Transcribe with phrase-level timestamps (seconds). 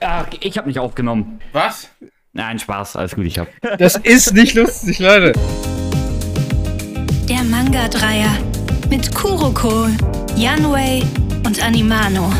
[0.00, 1.40] Ach, ich habe nicht aufgenommen.
[1.52, 1.88] Was?
[2.32, 3.48] Nein, Spaß, alles gut, ich hab.
[3.78, 5.32] Das ist nicht lustig, Leute.
[7.28, 8.30] Der Manga-Dreier
[8.90, 9.88] mit Kuroko,
[10.36, 11.02] Yanwei
[11.46, 12.30] und Animano.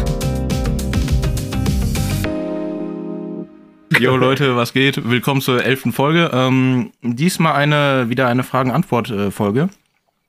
[3.98, 5.08] Jo Leute, was geht?
[5.08, 6.30] Willkommen zur elften Folge.
[6.34, 9.70] Ähm, diesmal eine wieder eine Fragen-Antwort-Folge.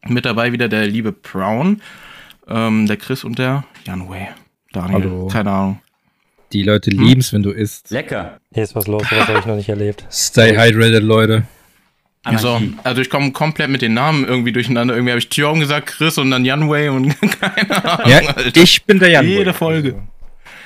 [0.07, 1.81] Mit dabei wieder der liebe Brown,
[2.47, 4.29] ähm, der Chris und der Janway.
[4.71, 5.27] Daniel, Hallo.
[5.27, 5.79] keine Ahnung.
[6.53, 7.91] Die Leute lieben's, wenn du isst.
[7.91, 8.39] Lecker.
[8.53, 10.05] Hier ist was los, was habe ich noch nicht erlebt.
[10.11, 11.43] Stay hydrated, Leute.
[12.39, 14.93] So, also ich komme komplett mit den Namen irgendwie durcheinander.
[14.95, 18.09] Irgendwie habe ich Tjom gesagt, Chris und dann Janway und keine Ahnung.
[18.11, 18.21] Ja,
[18.53, 19.25] ich bin der Jan.
[19.25, 20.03] Jede Folge.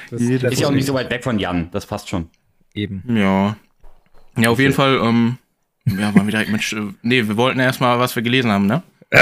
[0.09, 2.29] Das, Jede das Ist ja auch nicht so weit weg von Jan, das passt schon.
[2.73, 3.03] eben.
[3.15, 3.55] Ja.
[4.37, 5.37] Ja, auf jeden Fall, ähm,
[5.85, 8.81] ja, waren wir direkt mit, Sch- nee, wir wollten erstmal, was wir gelesen haben, ne?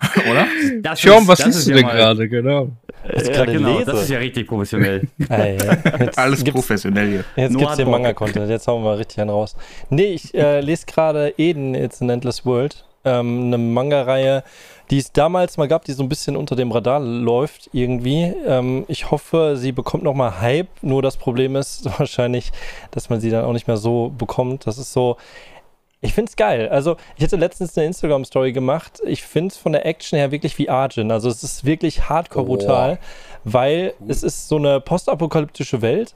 [0.30, 0.46] Oder?
[0.82, 2.28] Das ist- was ist du ja denn mal- gerade?
[2.28, 2.68] Genau.
[3.12, 3.90] Was ich Ja, gerade genau, lese.
[3.92, 5.02] das ist ja richtig professionell.
[5.18, 7.24] Jetzt Alles professionell hier.
[7.36, 7.92] Jetzt Noah gibt's den Bock.
[7.92, 9.56] Manga-Content, jetzt hauen wir mal richtig einen raus.
[9.88, 12.84] Nee, ich äh, lese gerade Eden, It's an Endless World.
[13.04, 14.44] Ähm, eine Manga-Reihe,
[14.90, 18.34] die es damals mal gab, die so ein bisschen unter dem Radar läuft irgendwie.
[18.46, 20.68] Ähm, ich hoffe, sie bekommt nochmal Hype.
[20.82, 22.52] Nur das Problem ist wahrscheinlich,
[22.90, 24.66] dass man sie dann auch nicht mehr so bekommt.
[24.66, 25.16] Das ist so.
[26.02, 26.68] Ich find's geil.
[26.68, 29.00] Also, ich hatte letztens eine Instagram-Story gemacht.
[29.04, 31.10] Ich find's von der Action her wirklich wie Arjun.
[31.10, 32.98] Also, es ist wirklich hardcore brutal,
[33.44, 36.14] weil es ist so eine postapokalyptische Welt.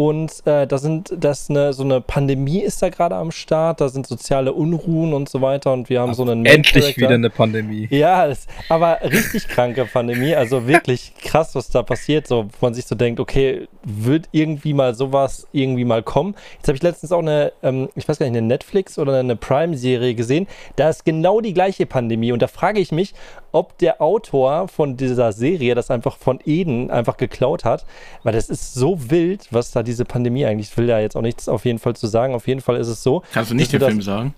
[0.00, 3.90] Und äh, da sind, das eine, so eine Pandemie ist da gerade am Start, da
[3.90, 7.86] sind soziale Unruhen und so weiter und wir haben so einen Endlich wieder eine Pandemie.
[7.90, 10.34] Ja, das, aber richtig kranke Pandemie.
[10.34, 12.26] Also wirklich krass, was da passiert.
[12.26, 16.34] So, wo man sich so denkt, okay, wird irgendwie mal sowas irgendwie mal kommen.
[16.54, 19.36] Jetzt habe ich letztens auch eine, ähm, ich weiß gar nicht, eine Netflix oder eine
[19.36, 20.46] Prime-Serie gesehen.
[20.76, 22.32] Da ist genau die gleiche Pandemie.
[22.32, 23.12] Und da frage ich mich,
[23.52, 27.84] ob der Autor von dieser Serie das einfach von Eden einfach geklaut hat.
[28.22, 31.22] Weil das ist so wild, was da diese Pandemie eigentlich, ich will da jetzt auch
[31.22, 32.34] nichts auf jeden Fall zu sagen.
[32.34, 33.22] Auf jeden Fall ist es so.
[33.32, 34.34] Kannst du nicht den wir Film das- sagen?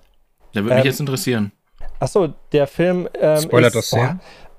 [0.55, 1.53] Der würde mich Ähm, jetzt interessieren.
[1.99, 3.09] Achso, der Film.
[3.19, 4.19] Ähm, Spoilert ist, das sehr?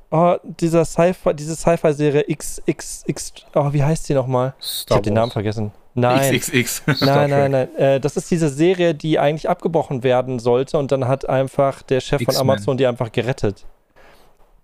[0.10, 4.54] Oh, dieser Sci-Fi, diese Sci-Fi-Serie XXX, oh, wie heißt die nochmal?
[4.60, 5.72] Ich habe den Namen vergessen.
[5.96, 6.36] Nein.
[6.36, 6.84] XXX.
[7.02, 7.76] Nein, nein, nein.
[7.76, 12.00] Äh, das ist diese Serie, die eigentlich abgebrochen werden sollte und dann hat einfach der
[12.00, 12.36] Chef von.
[12.36, 13.66] Amazon die einfach gerettet.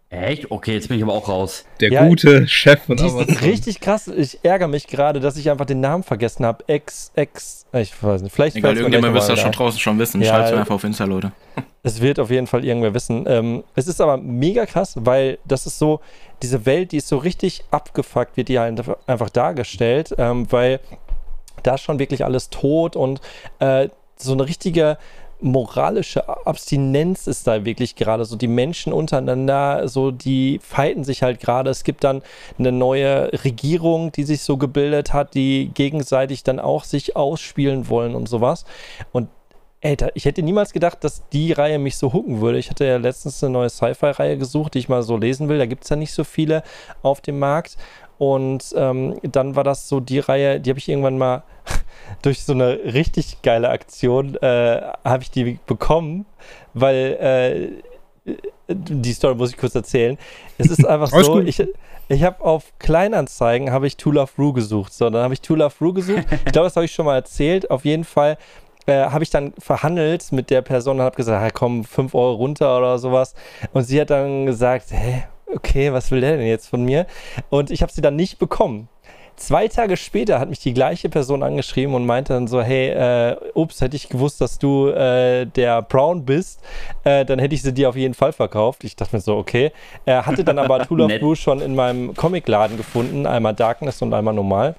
[0.10, 0.50] Echt?
[0.50, 1.66] Okay, jetzt bin ich aber auch raus.
[1.80, 3.38] Der Ja, gute Chef von Amazon.
[3.44, 4.08] richtig krass.
[4.08, 6.64] Ich ärgere mich gerade, dass ich einfach den Namen vergessen habe.
[6.68, 8.34] XX, ich weiß nicht.
[8.34, 10.22] Vielleicht Egal, irgendjemand wird das schon draußen schon wissen.
[10.22, 11.32] Ja, Schreibt's mir äh, einfach auf Insta, Leute.
[11.82, 13.24] Es wird auf jeden Fall irgendwer wissen.
[13.26, 16.02] Ähm, es ist aber mega krass, weil das ist so,
[16.44, 20.82] diese Welt, die ist so richtig abgefuckt, wird die halt einfach dargestellt, ähm, weil
[21.64, 23.22] da ist schon wirklich alles tot und
[23.60, 23.88] äh,
[24.18, 24.98] so eine richtige
[25.42, 31.40] moralische Abstinenz ist da wirklich gerade so die Menschen untereinander so die fighten sich halt
[31.40, 32.22] gerade es gibt dann
[32.58, 38.16] eine neue Regierung die sich so gebildet hat die gegenseitig dann auch sich ausspielen wollen
[38.16, 38.66] und sowas
[39.12, 39.30] und
[39.82, 42.58] Alter, ich hätte niemals gedacht, dass die Reihe mich so hooken würde.
[42.58, 45.58] Ich hatte ja letztens eine neue Sci-Fi-Reihe gesucht, die ich mal so lesen will.
[45.58, 46.64] Da gibt es ja nicht so viele
[47.02, 47.78] auf dem Markt.
[48.20, 51.44] Und ähm, dann war das so die Reihe, die habe ich irgendwann mal
[52.22, 56.26] durch so eine richtig geile Aktion, äh, habe ich die bekommen,
[56.74, 57.82] weil
[58.28, 58.34] äh,
[58.68, 60.18] die Story muss ich kurz erzählen.
[60.58, 61.66] Es ist einfach so, ich,
[62.10, 64.94] ich habe auf Kleinanzeigen habe ich To Love Rue gesucht.
[64.94, 66.26] So, dann habe ich To Love Rue gesucht.
[66.46, 67.72] Ich glaube, das habe ich schon mal erzählt.
[67.72, 68.38] Auf jeden Fall
[68.86, 72.78] äh, habe ich dann verhandelt mit der Person und habe gesagt, komm, 5 Euro runter
[72.78, 73.34] oder sowas.
[73.72, 77.06] Und sie hat dann gesagt, hä, okay, was will der denn jetzt von mir?
[77.50, 78.88] Und ich habe sie dann nicht bekommen.
[79.36, 83.38] Zwei Tage später hat mich die gleiche Person angeschrieben und meinte dann so, hey, äh,
[83.54, 86.62] ups, hätte ich gewusst, dass du äh, der Brown bist,
[87.06, 88.84] äh, dann hätte ich sie dir auf jeden Fall verkauft.
[88.84, 89.72] Ich dachte mir so, okay.
[90.06, 91.12] Er hatte dann aber Tool of.
[91.20, 94.76] Blue schon in meinem Comicladen gefunden, einmal Darkness und einmal normal.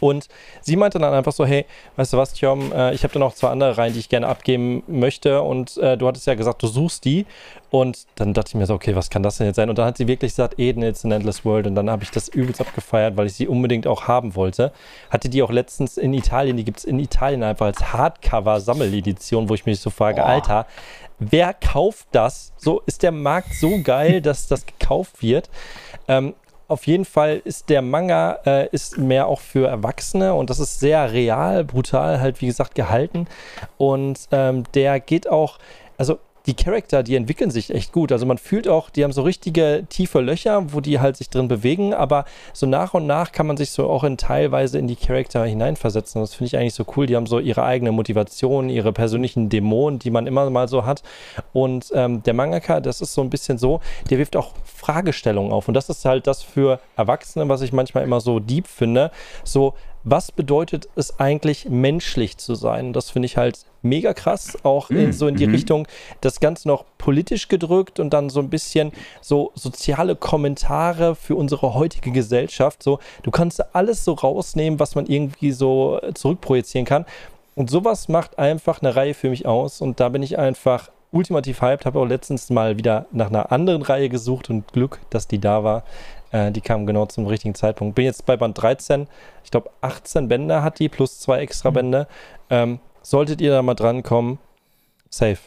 [0.00, 0.28] Und
[0.60, 1.66] sie meinte dann einfach so, hey,
[1.96, 4.26] weißt du was, Tjom, äh, ich habe da noch zwei andere Reihen, die ich gerne
[4.26, 7.26] abgeben möchte und äh, du hattest ja gesagt, du suchst die
[7.70, 9.68] und dann dachte ich mir so, okay, was kann das denn jetzt sein?
[9.68, 12.10] Und dann hat sie wirklich gesagt, Eden, it's an endless world und dann habe ich
[12.10, 14.72] das übelst abgefeiert, weil ich sie unbedingt auch haben wollte.
[15.10, 19.54] Hatte die auch letztens in Italien, die gibt es in Italien einfach als Hardcover-Sammeledition, wo
[19.54, 20.28] ich mich so frage, Boah.
[20.28, 20.66] Alter,
[21.18, 22.52] wer kauft das?
[22.56, 25.50] So ist der Markt so geil, dass das gekauft wird.
[26.06, 26.34] Ähm,
[26.68, 30.80] auf jeden Fall ist der Manga äh, ist mehr auch für Erwachsene und das ist
[30.80, 33.26] sehr real, brutal halt wie gesagt gehalten.
[33.76, 35.58] Und ähm, der geht auch,
[35.98, 38.12] also die Charakter, die entwickeln sich echt gut.
[38.12, 41.48] Also man fühlt auch, die haben so richtige tiefe Löcher, wo die halt sich drin
[41.48, 44.96] bewegen, aber so nach und nach kann man sich so auch in teilweise in die
[44.96, 46.20] Charakter hineinversetzen.
[46.20, 47.06] Das finde ich eigentlich so cool.
[47.06, 51.02] Die haben so ihre eigene Motivation, ihre persönlichen Dämonen, die man immer mal so hat.
[51.54, 53.80] Und ähm, der Mangaka, das ist so ein bisschen so,
[54.10, 55.68] der wirft auch Fragestellungen auf.
[55.68, 59.10] Und das ist halt das für Erwachsene, was ich manchmal immer so deep finde.
[59.44, 62.92] So, was bedeutet es eigentlich, menschlich zu sein?
[62.92, 65.54] Das finde ich halt mega krass, auch in, Mm, so in die mhm.
[65.54, 65.88] Richtung,
[66.20, 71.74] das Ganze noch politisch gedrückt und dann so ein bisschen so soziale Kommentare für unsere
[71.74, 72.82] heutige Gesellschaft.
[72.82, 77.04] So, du kannst alles so rausnehmen, was man irgendwie so äh, zurückprojizieren kann.
[77.54, 79.80] Und sowas macht einfach eine Reihe für mich aus.
[79.80, 81.86] Und da bin ich einfach ultimativ hyped.
[81.86, 85.62] Habe auch letztens mal wieder nach einer anderen Reihe gesucht und Glück, dass die da
[85.62, 85.84] war.
[86.32, 87.94] Äh, die kam genau zum richtigen Zeitpunkt.
[87.94, 89.06] Bin jetzt bei Band 13.
[89.44, 92.08] Ich glaube, 18 Bände hat die plus zwei extra Bände.
[92.50, 94.38] Ähm, solltet ihr da mal drankommen,
[95.10, 95.38] safe.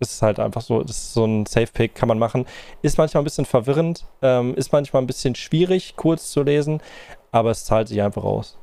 [0.00, 2.44] Ist halt einfach so, das ist so ein Safe-Pick, kann man machen.
[2.82, 6.82] Ist manchmal ein bisschen verwirrend, ähm, ist manchmal ein bisschen schwierig, kurz zu lesen,
[7.30, 8.58] aber es zahlt sich einfach aus.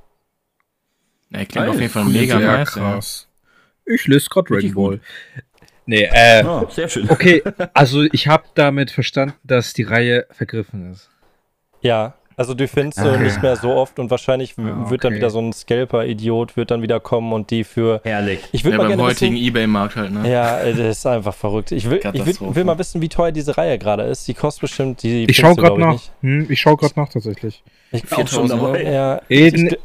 [1.29, 1.69] Ja, klingt Geil.
[1.69, 2.75] auf jeden Fall mega Sehr nice.
[2.75, 2.81] Ja.
[2.93, 3.27] krass.
[3.85, 4.99] Ich lese gerade Dragon Ball.
[5.85, 7.09] Nee, äh, Ja, sehr schön.
[7.09, 7.41] okay,
[7.73, 11.09] also ich habe damit verstanden, dass die Reihe vergriffen ist.
[11.81, 13.17] Ja, also du findest du Ah.
[13.17, 15.17] nicht mehr so oft und wahrscheinlich w- Ah, wird dann okay.
[15.17, 18.01] wieder so ein Scalper-Idiot, wird dann wieder kommen und die für.
[18.03, 18.39] Herrlich.
[18.51, 20.29] Ich Ja, mal beim gerne heutigen Ebay-Markt halt, ne?
[20.31, 21.71] Ja, äh, das ist einfach verrückt.
[21.71, 24.27] Ich will, ich will, will mal wissen, wie teuer diese Reihe gerade ist.
[24.27, 26.01] Die kostet bestimmt, die Ich schaue gerade nach.
[26.21, 27.61] Hm, ich schaue gerade nach tatsächlich.
[27.91, 28.73] Ich, ich, Auch schon 4000 Euro.
[28.73, 28.83] dabei.
[28.91, 29.75] ja, Eden,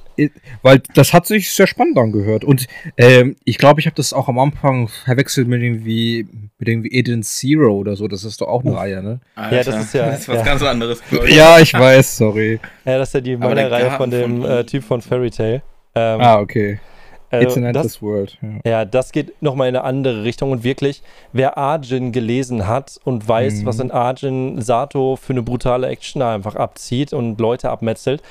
[0.63, 2.45] weil das hat sich sehr spannend angehört.
[2.45, 2.67] Und
[2.97, 6.27] ähm, ich glaube, ich habe das auch am Anfang verwechselt mit irgendwie,
[6.59, 8.07] mit irgendwie Eden Zero oder so.
[8.07, 9.21] Das ist doch auch eine Reihe, ne?
[9.35, 10.45] Alter, Ja, das ist ja- Das ist was ja.
[10.45, 11.03] ganz anderes.
[11.11, 11.35] ich.
[11.35, 12.61] Ja, ich weiß, sorry.
[12.85, 14.85] ja, das ist ja die Aber meine der Reihe Garten von dem von- äh, Typ
[14.85, 15.63] von Fairy Tail.
[15.97, 16.79] Ähm, Ah, okay.
[17.35, 18.39] Also It's an das, endless world.
[18.65, 18.71] Ja.
[18.71, 20.51] Ja, das geht nochmal in eine andere Richtung.
[20.53, 21.03] Und wirklich,
[21.33, 23.67] wer Arjin gelesen hat und weiß, Mhm.
[23.67, 28.23] was in Arjin Sato für eine brutale Action da einfach abzieht und Leute abmetzelt,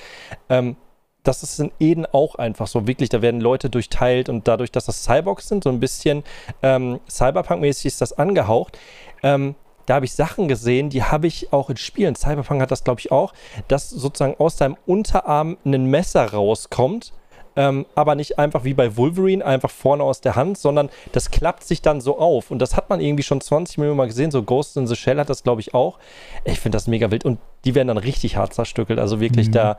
[0.49, 0.75] ähm,
[1.23, 2.85] das ist in Eden auch einfach so.
[2.85, 6.23] Wirklich, da werden Leute durchteilt und dadurch, dass das Cyborgs sind, so ein bisschen
[6.61, 8.77] ähm, Cyberpunk-mäßig ist das angehaucht.
[9.23, 9.55] Ähm,
[9.85, 12.15] da habe ich Sachen gesehen, die habe ich auch in Spielen.
[12.15, 13.33] Cyberpunk hat das, glaube ich, auch,
[13.69, 17.13] dass sozusagen aus deinem Unterarm ein Messer rauskommt
[17.55, 21.63] ähm, aber nicht einfach wie bei Wolverine, einfach vorne aus der Hand, sondern das klappt
[21.63, 22.51] sich dann so auf.
[22.51, 24.31] Und das hat man irgendwie schon 20 Millionen Mal gesehen.
[24.31, 25.99] So Ghost in the Shell hat das, glaube ich, auch.
[26.45, 27.25] Ich finde das mega wild.
[27.25, 28.99] Und die werden dann richtig hart zerstückelt.
[28.99, 29.51] Also wirklich Mhm.
[29.53, 29.77] da,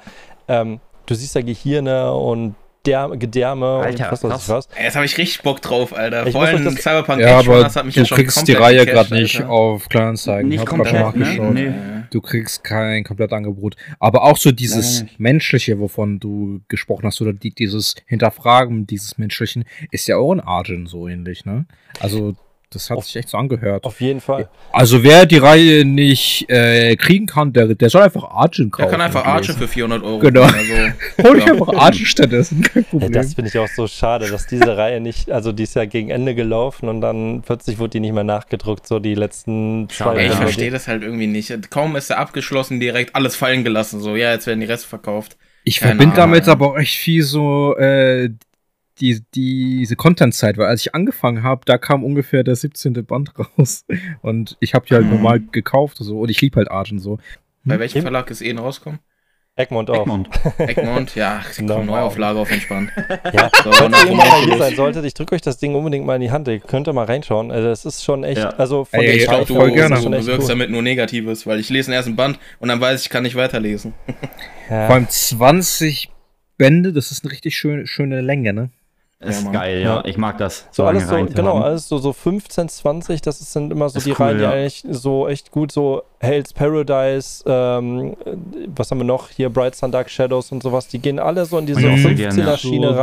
[0.49, 2.55] ähm, du siehst da Gehirne und
[2.87, 4.69] Der Gedärme Alter, und was weiß ich was.
[4.79, 6.27] Jetzt habe ich richtig Bock drauf, Alter.
[6.27, 8.53] Ich Vor allem das- Cyberpunk Ja, aber Runners hat mich du ja schon kriegst die
[8.53, 9.51] Reihe gerade nicht Alter.
[9.51, 10.49] auf Kleinanzeigen.
[10.49, 11.25] Nicht Hab grad schon komplett, ne?
[11.25, 11.55] nachgeschaut.
[11.55, 11.73] Nee.
[12.11, 13.77] Du kriegst kein Komplettangebot.
[13.99, 15.11] Aber auch so dieses Nein.
[15.19, 20.41] Menschliche, wovon du gesprochen hast, oder die, dieses Hinterfragen dieses Menschlichen, ist ja auch in
[20.41, 21.67] Argent so ähnlich, ne?
[22.01, 22.37] Also,
[22.75, 23.85] das hat Auf- sich echt so angehört.
[23.85, 24.49] Auf jeden Fall.
[24.73, 28.83] Also, wer die Reihe nicht äh, kriegen kann, der, der soll einfach Argent kaufen.
[28.83, 29.57] Der kann einfach lesen.
[29.57, 30.19] für 400 Euro.
[30.19, 30.43] Genau.
[30.43, 30.59] Also,
[31.23, 31.53] Hol dich Ja.
[31.53, 33.13] einfach Argent stattdessen, kein Ja, Problem.
[33.13, 36.11] das finde ich auch so schade, dass diese Reihe nicht, also die ist ja gegen
[36.11, 40.27] Ende gelaufen und dann plötzlich wurde die nicht mehr nachgedruckt, so die letzten zwei Ey,
[40.27, 40.37] ich Ja.
[40.39, 41.71] verstehe das halt irgendwie nicht.
[41.71, 44.01] Kaum ist er abgeschlossen, direkt alles fallen gelassen.
[44.01, 45.37] So, ja, jetzt werden die Reste verkauft.
[45.65, 48.29] Ich verbinde damit aber auch echt viel so äh,
[49.01, 52.93] die, diese Content-Zeit, weil als ich angefangen habe, da kam ungefähr der 17.
[53.05, 53.85] Band raus.
[54.23, 55.11] Und ich habe die halt Mhm.
[55.13, 57.19] normal gekauft so, und ich liebe halt Argent so.
[57.65, 58.05] Bei welchem Eben.
[58.05, 59.01] Verlag ist eh rauskommen?
[59.57, 60.03] Egmont auch.
[60.03, 60.29] Egmont.
[60.59, 61.15] Egmont?
[61.15, 62.91] Ja, komm, Neuauflage auf entspannt.
[63.33, 63.51] Ja.
[63.63, 66.23] So, nach ihr mal hier sein solltet, ich drücke euch das Ding unbedingt mal in
[66.23, 66.49] die Hand.
[66.49, 67.51] Ihr könnt mal reinschauen.
[67.53, 68.49] Also das ist schon echt, Ja.
[68.51, 70.01] also von Ey, den ich glaube, glaub, du, gerne.
[70.01, 70.49] du bewirkst cool.
[70.49, 73.23] damit nur Negatives, weil ich lese den ersten Band und dann weiß ich, ich kann
[73.23, 73.95] nicht weiterlesen.
[74.69, 74.87] Ja.
[74.87, 76.11] Vor allem 20
[76.59, 78.71] Bände, das ist eine richtig schöne, schöne Länge, ne?
[79.25, 79.97] Ist Ja, geil, ja.
[79.97, 80.05] Ja.
[80.05, 80.67] Ich mag das.
[80.71, 81.63] So lange alles so, rein genau, haben.
[81.63, 84.43] alles so, so 15, 20, das ist- sind immer so Ist die cool, Reihen, die
[84.45, 84.51] ja.
[84.51, 88.37] eigentlich so echt gut, so Hell's Paradise, ähm, äh,
[88.75, 89.29] was haben wir noch?
[89.31, 92.11] Hier Bright Sun Dark Shadows und sowas, die gehen alle so in diese Ja, sehr
[92.59, 92.97] 15er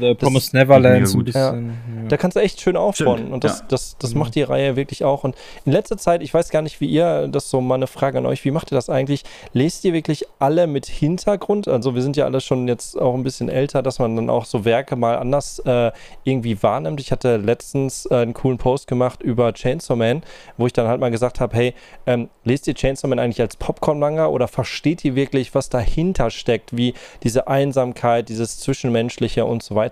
[0.00, 0.08] ja.
[0.08, 1.66] The Promised Neverland, so ein mega bisschen.
[2.02, 2.08] Ja.
[2.08, 3.18] Da kannst du echt schön aufbauen.
[3.18, 3.64] Stimmt, Und das, ja.
[3.68, 4.18] das, das Mhm.
[4.20, 5.24] macht die Reihe wirklich auch.
[5.24, 7.86] Und in letzter Zeit, ich weiß gar nicht, wie ihr, das ist so mal eine
[7.86, 9.22] Frage an euch, wie macht ihr das eigentlich?
[9.52, 11.68] Lest ihr wirklich alle mit Hintergrund?
[11.68, 14.44] Also wir sind ja alle schon jetzt auch ein bisschen älter, dass man dann auch
[14.44, 15.92] so Werke mal anders äh,
[16.24, 17.00] irgendwie wahrnimmt.
[17.00, 20.22] Ich hatte letztens äh, einen coolen Post gemacht über Chainsaw Man,
[20.56, 21.74] wo ich dann halt mal gesagt habe, hey,
[22.06, 26.76] ähm, lest ihr Chainsaw Man eigentlich als Popcorn-Manga oder versteht ihr wirklich, was dahinter steckt,
[26.76, 29.83] wie diese Einsamkeit, dieses Zwischenmenschliche und so weiter?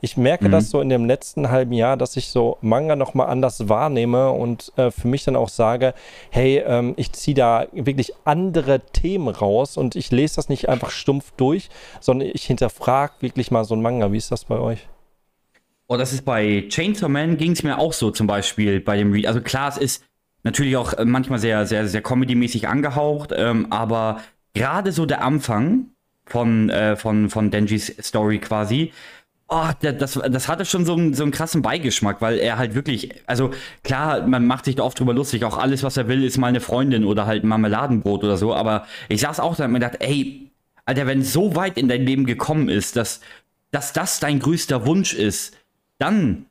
[0.00, 0.52] Ich merke Mhm.
[0.52, 4.72] das so in dem letzten halben Jahr, dass ich so Manga nochmal anders wahrnehme und
[4.76, 5.94] äh, für mich dann auch sage,
[6.30, 10.90] hey, ähm, ich ziehe da wirklich andere Themen raus und ich lese das nicht einfach
[10.90, 11.68] stumpf durch,
[12.00, 14.12] sondern ich hinterfrage wirklich mal so ein Manga.
[14.12, 14.88] Wie ist das bei euch?
[15.88, 19.12] Oh, das ist bei Chainsaw Man ging es mir auch so zum Beispiel bei dem
[19.12, 19.26] Read.
[19.26, 20.04] Also klar, es ist
[20.42, 24.20] natürlich auch äh, manchmal sehr, sehr, sehr comedy-mäßig angehaucht, ähm, aber
[24.54, 25.90] gerade so der Anfang
[26.24, 28.92] von, äh, von, von Denjis Story quasi,
[29.48, 33.10] oh, das, das hatte schon so einen, so einen krassen Beigeschmack, weil er halt wirklich,
[33.26, 33.52] also
[33.84, 36.48] klar, man macht sich da oft drüber lustig, auch alles, was er will, ist mal
[36.48, 39.98] eine Freundin oder halt Marmeladenbrot oder so, aber ich saß auch da und mir gedacht,
[40.00, 40.50] ey,
[40.84, 43.20] Alter, wenn so weit in dein Leben gekommen ist, dass,
[43.70, 45.56] dass das dein größter Wunsch ist,
[45.98, 46.46] dann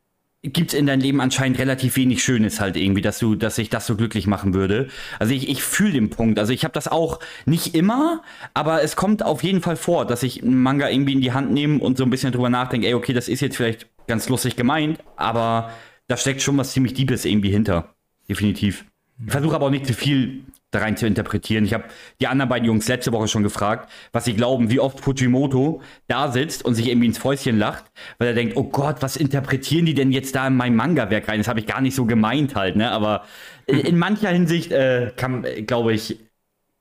[0.54, 3.70] gibt es in deinem Leben anscheinend relativ wenig Schönes halt irgendwie, dass du, dass ich
[3.70, 4.90] das so glücklich machen würde.
[5.20, 6.40] Also ich, ich fühle den Punkt.
[6.40, 8.22] Also ich habe das auch nicht immer,
[8.54, 11.52] aber es kommt auf jeden Fall vor, dass ich einen Manga irgendwie in die Hand
[11.52, 14.56] nehme und so ein bisschen drüber nachdenke, ey, okay, das ist jetzt vielleicht ganz lustig
[14.56, 15.72] gemeint, aber
[16.08, 17.96] da steckt schon was ziemlich Diebes irgendwie hinter.
[18.30, 18.86] Definitiv.
[19.26, 21.64] Ich versuche aber auch nicht zu viel da rein zu interpretieren.
[21.66, 21.86] Ich habe
[22.20, 26.32] die anderen beiden Jungs letzte Woche schon gefragt, was sie glauben, wie oft Fujimoto da
[26.32, 27.86] sitzt und sich irgendwie ins Fäustchen lacht,
[28.18, 31.40] weil er denkt, oh Gott, was interpretieren die denn jetzt da in mein Manga-Werk rein?
[31.40, 32.92] Das habe ich gar nicht so gemeint halt, ne?
[32.92, 33.24] Aber
[33.68, 36.20] in mancher Hinsicht äh, äh, glaube ich,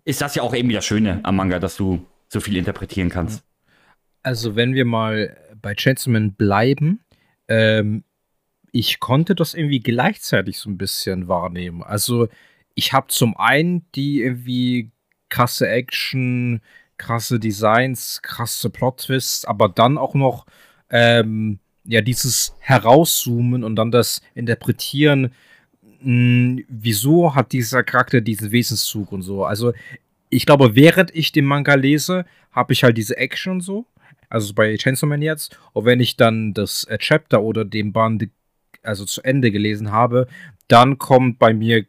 [0.04, 3.44] ist das ja auch irgendwie das Schöne am Manga, dass du so viel interpretieren kannst.
[4.22, 7.00] Also, wenn wir mal bei Gentleman bleiben,
[7.48, 8.04] ähm,
[8.72, 11.82] ich konnte das irgendwie gleichzeitig so ein bisschen wahrnehmen.
[11.82, 12.28] Also,
[12.74, 14.90] ich habe zum einen die irgendwie
[15.28, 16.60] krasse Action,
[16.96, 20.46] krasse Designs, krasse Plot-Twists, aber dann auch noch
[20.90, 25.32] ähm, ja dieses Herauszoomen und dann das Interpretieren,
[26.00, 29.44] mh, wieso hat dieser Charakter diesen Wesenszug und so.
[29.44, 29.72] Also
[30.30, 33.86] ich glaube, während ich den Manga lese, habe ich halt diese Action und so.
[34.28, 35.58] Also bei Chainsaw Man jetzt.
[35.72, 38.28] Und wenn ich dann das äh, Chapter oder den Band
[38.82, 40.26] also zu Ende gelesen habe,
[40.68, 41.86] dann kommt bei mir,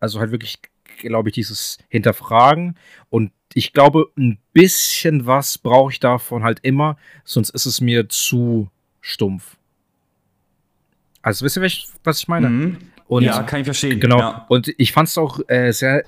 [0.00, 0.58] also halt wirklich,
[0.98, 2.76] glaube ich, dieses Hinterfragen.
[3.10, 8.08] Und ich glaube, ein bisschen was brauche ich davon halt immer, sonst ist es mir
[8.08, 9.56] zu stumpf.
[11.22, 11.62] Also wisst ihr,
[12.04, 12.48] was ich meine?
[12.48, 12.78] Mhm.
[13.06, 14.00] Und, ja, kann ich verstehen.
[14.00, 14.18] Genau.
[14.18, 14.46] Ja.
[14.48, 16.04] Und ich fand es auch äh, sehr,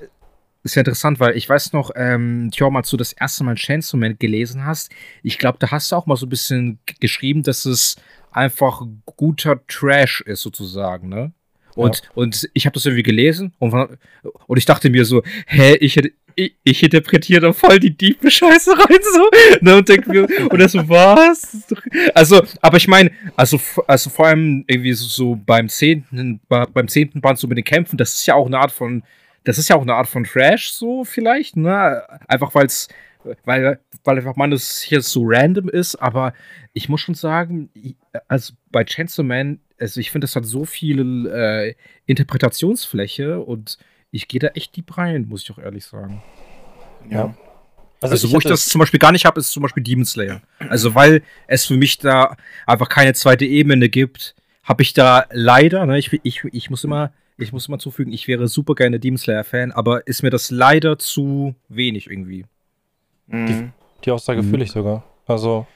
[0.64, 4.18] sehr interessant, weil ich weiß noch, ähm, Tjorm, als du das erste Mal Chainsaw Man
[4.18, 4.90] gelesen hast,
[5.22, 7.96] ich glaube, da hast du auch mal so ein bisschen geschrieben, dass es
[8.30, 11.32] einfach guter Trash ist, sozusagen, ne?
[11.74, 12.10] Und, ja.
[12.14, 16.12] und ich habe das irgendwie gelesen und, und ich dachte mir so, hä, ich hätte.
[16.36, 19.30] Ich, ich interpretiere da voll die diepe Scheiße rein, so.
[19.60, 21.64] Ne, und denke mir, und das so, was?
[22.12, 27.20] Also, aber ich meine, also, also vor allem irgendwie so, so beim zehnten, beim zehnten
[27.20, 29.04] Band so mit den Kämpfen, das ist ja auch eine Art von,
[29.44, 32.02] das ist ja auch eine Art von Trash, so vielleicht, ne?
[32.26, 32.88] Einfach weil es,
[33.44, 36.34] weil, weil einfach man das hier so random ist, aber
[36.72, 37.70] ich muss schon sagen,
[38.26, 41.74] also bei Chainsaw Man also ich finde, das hat so viel äh,
[42.06, 43.78] Interpretationsfläche und
[44.10, 46.22] ich gehe da echt deep rein, muss ich auch ehrlich sagen.
[47.10, 47.34] Ja.
[48.00, 50.42] Also, also wo ich das zum Beispiel gar nicht habe, ist zum Beispiel Demon Slayer.
[50.68, 55.84] Also weil es für mich da einfach keine zweite Ebene gibt, habe ich da leider,
[55.86, 59.18] ne, ich, ich, ich muss immer, ich muss immer zufügen, ich wäre super gerne Demon
[59.18, 62.44] Slayer Fan, aber ist mir das leider zu wenig irgendwie.
[63.26, 63.46] Mhm.
[63.46, 63.70] Die,
[64.04, 64.50] die Aussage mhm.
[64.50, 65.04] fühle ich sogar.
[65.26, 65.66] Also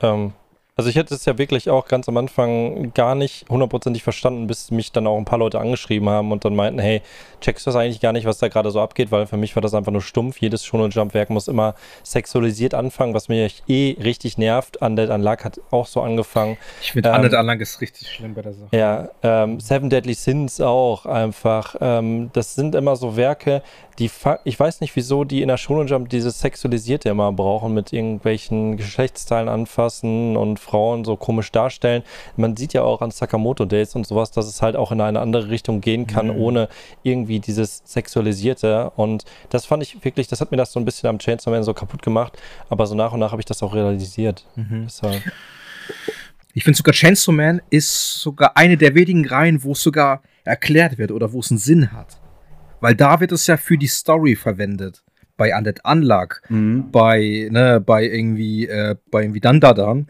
[0.00, 0.32] ähm,
[0.74, 4.70] also ich hätte es ja wirklich auch ganz am Anfang gar nicht hundertprozentig verstanden, bis
[4.70, 7.02] mich dann auch ein paar Leute angeschrieben haben und dann meinten, hey,
[7.42, 9.60] checkst du das eigentlich gar nicht, was da gerade so abgeht, weil für mich war
[9.60, 10.38] das einfach nur stumpf.
[10.40, 14.78] Jedes Shonen Jump Werk muss immer sexualisiert anfangen, was mich eh richtig nervt.
[14.78, 16.56] Undead Unluck hat auch so angefangen.
[16.80, 18.68] Ich finde ähm, Undead Unluck ist richtig schlimm bei der Sache.
[18.72, 21.76] Ja, ähm, Seven Deadly Sins auch einfach.
[21.82, 23.62] Ähm, das sind immer so Werke,
[23.98, 24.10] die
[24.44, 28.78] ich weiß nicht, wieso die in der Shonen Jump dieses Sexualisierte immer brauchen, mit irgendwelchen
[28.78, 32.02] Geschlechtsteilen anfassen und Frauen so komisch darstellen.
[32.36, 35.20] Man sieht ja auch an Sakamoto Days und sowas, dass es halt auch in eine
[35.20, 36.36] andere Richtung gehen kann, mhm.
[36.36, 36.68] ohne
[37.02, 38.90] irgendwie dieses Sexualisierte.
[38.96, 41.62] Und das fand ich wirklich, das hat mir das so ein bisschen am Chainsaw Man
[41.62, 42.38] so kaputt gemacht.
[42.68, 44.46] Aber so nach und nach habe ich das auch realisiert.
[44.56, 44.84] Mhm.
[44.84, 45.22] Deshalb.
[46.54, 50.98] Ich finde sogar Chainsaw Man ist sogar eine der wenigen Reihen, wo es sogar erklärt
[50.98, 52.18] wird oder wo es einen Sinn hat.
[52.80, 55.02] Weil da wird es ja für die Story verwendet.
[55.36, 56.90] Bei Undead Unluck, mhm.
[56.90, 60.06] bei, ne, bei irgendwie, äh, bei irgendwie Dandadan.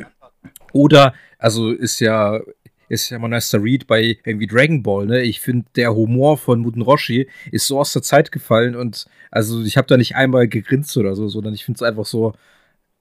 [0.72, 2.40] Oder, also ist ja,
[2.88, 5.22] ist ja Monster Reed bei irgendwie Dragon Ball, ne?
[5.22, 9.62] Ich finde, der Humor von Muten Roshi ist so aus der Zeit gefallen und also
[9.62, 12.34] ich habe da nicht einmal gegrinst oder so, sondern ich finde es einfach so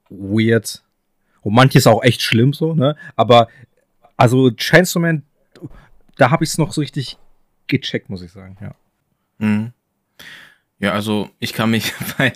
[0.10, 0.81] weird.
[1.41, 2.95] Und manches auch echt schlimm so, ne?
[3.15, 3.48] Aber
[4.15, 5.24] also Chainsaw Man,
[6.17, 7.17] da habe ich es noch so richtig
[7.67, 8.75] gecheckt, muss ich sagen, ja.
[9.39, 9.74] Mhm.
[10.79, 12.31] Ja, also ich kann mich bei,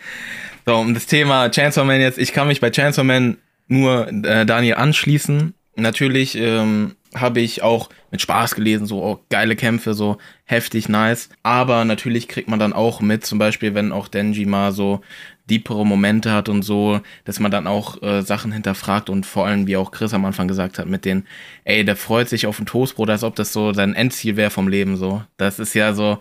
[0.66, 4.46] so um das Thema Chainsaw Man jetzt, ich kann mich bei Chainsaw Man nur äh,
[4.46, 5.54] Daniel anschließen.
[5.76, 11.30] Natürlich ähm, habe ich auch mit Spaß gelesen, so oh, geile Kämpfe, so heftig nice.
[11.44, 15.02] Aber natürlich kriegt man dann auch mit, zum Beispiel, wenn auch Denji mal so
[15.50, 19.68] deepere Momente hat und so, dass man dann auch äh, Sachen hinterfragt und vor allem,
[19.68, 21.26] wie auch Chris am Anfang gesagt hat, mit den,
[21.66, 24.68] ey, der freut sich auf ein Toastbrot, als ob das so sein Endziel wäre vom
[24.68, 25.24] Leben, so.
[25.38, 26.20] Das ist ja so,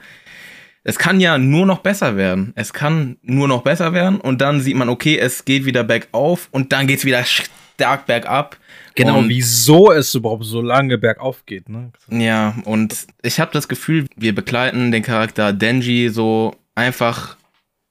[0.84, 2.52] es kann ja nur noch besser werden.
[2.56, 6.48] Es kann nur noch besser werden und dann sieht man, okay, es geht wieder bergauf
[6.50, 8.58] und dann geht es wieder stark bergab.
[8.94, 11.90] Genau, und wieso es überhaupt so lange bergauf geht, ne?
[12.10, 17.36] Ja, und ich habe das Gefühl, wir begleiten den Charakter Denji so einfach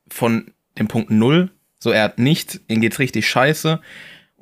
[0.08, 3.82] von dem Punkt Null So, er hat nichts, ihm geht's richtig scheiße.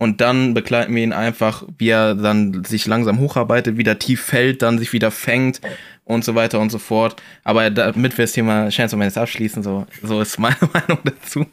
[0.01, 4.63] Und dann begleiten wir ihn einfach, wie er dann sich langsam hocharbeitet, wieder tief fällt,
[4.63, 5.61] dann sich wieder fängt
[6.05, 7.21] und so weiter und so fort.
[7.43, 11.45] Aber damit wir das Thema of Man jetzt abschließen, so, so ist meine Meinung dazu.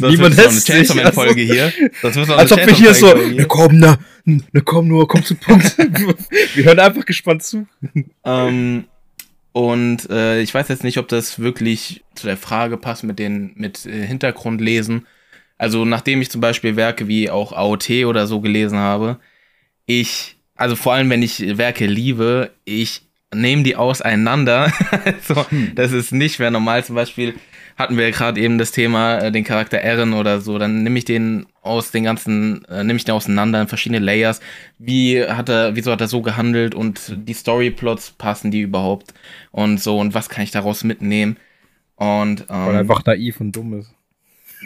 [0.00, 1.72] Sonst Niemand wird es eine Chance sich, of Man Folge hier.
[2.02, 5.24] Sonst wird Als ob wir hier so, Chainsaw ne komm, na, ne komm nur, komm
[5.24, 5.78] zum Punkt.
[6.56, 7.68] wir hören einfach gespannt zu.
[8.24, 8.86] Ähm,
[9.52, 13.52] und äh, ich weiß jetzt nicht, ob das wirklich zu der Frage passt mit den
[13.54, 15.06] mit äh, Hintergrundlesen.
[15.62, 19.20] Also nachdem ich zum Beispiel Werke wie auch AOT oder so gelesen habe,
[19.86, 23.02] ich, also vor allem wenn ich Werke liebe, ich
[23.32, 24.72] nehme die auseinander.
[25.04, 26.84] also das ist nicht mehr normal.
[26.84, 27.34] Zum Beispiel
[27.78, 30.58] hatten wir gerade eben das Thema äh, den Charakter Eren oder so.
[30.58, 34.40] Dann nehme ich den aus den ganzen, äh, nehme ich den auseinander in verschiedene Layers.
[34.78, 39.14] Wie hat er, wieso hat er so gehandelt und die Storyplots passen die überhaupt
[39.52, 41.36] und so und was kann ich daraus mitnehmen?
[41.94, 43.94] Und Weil er ähm, einfach naiv und dumm ist.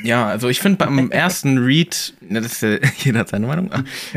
[0.02, 3.70] Ja, also ich finde beim ersten Read, ne, das ist ja, jeder hat seine Meinung,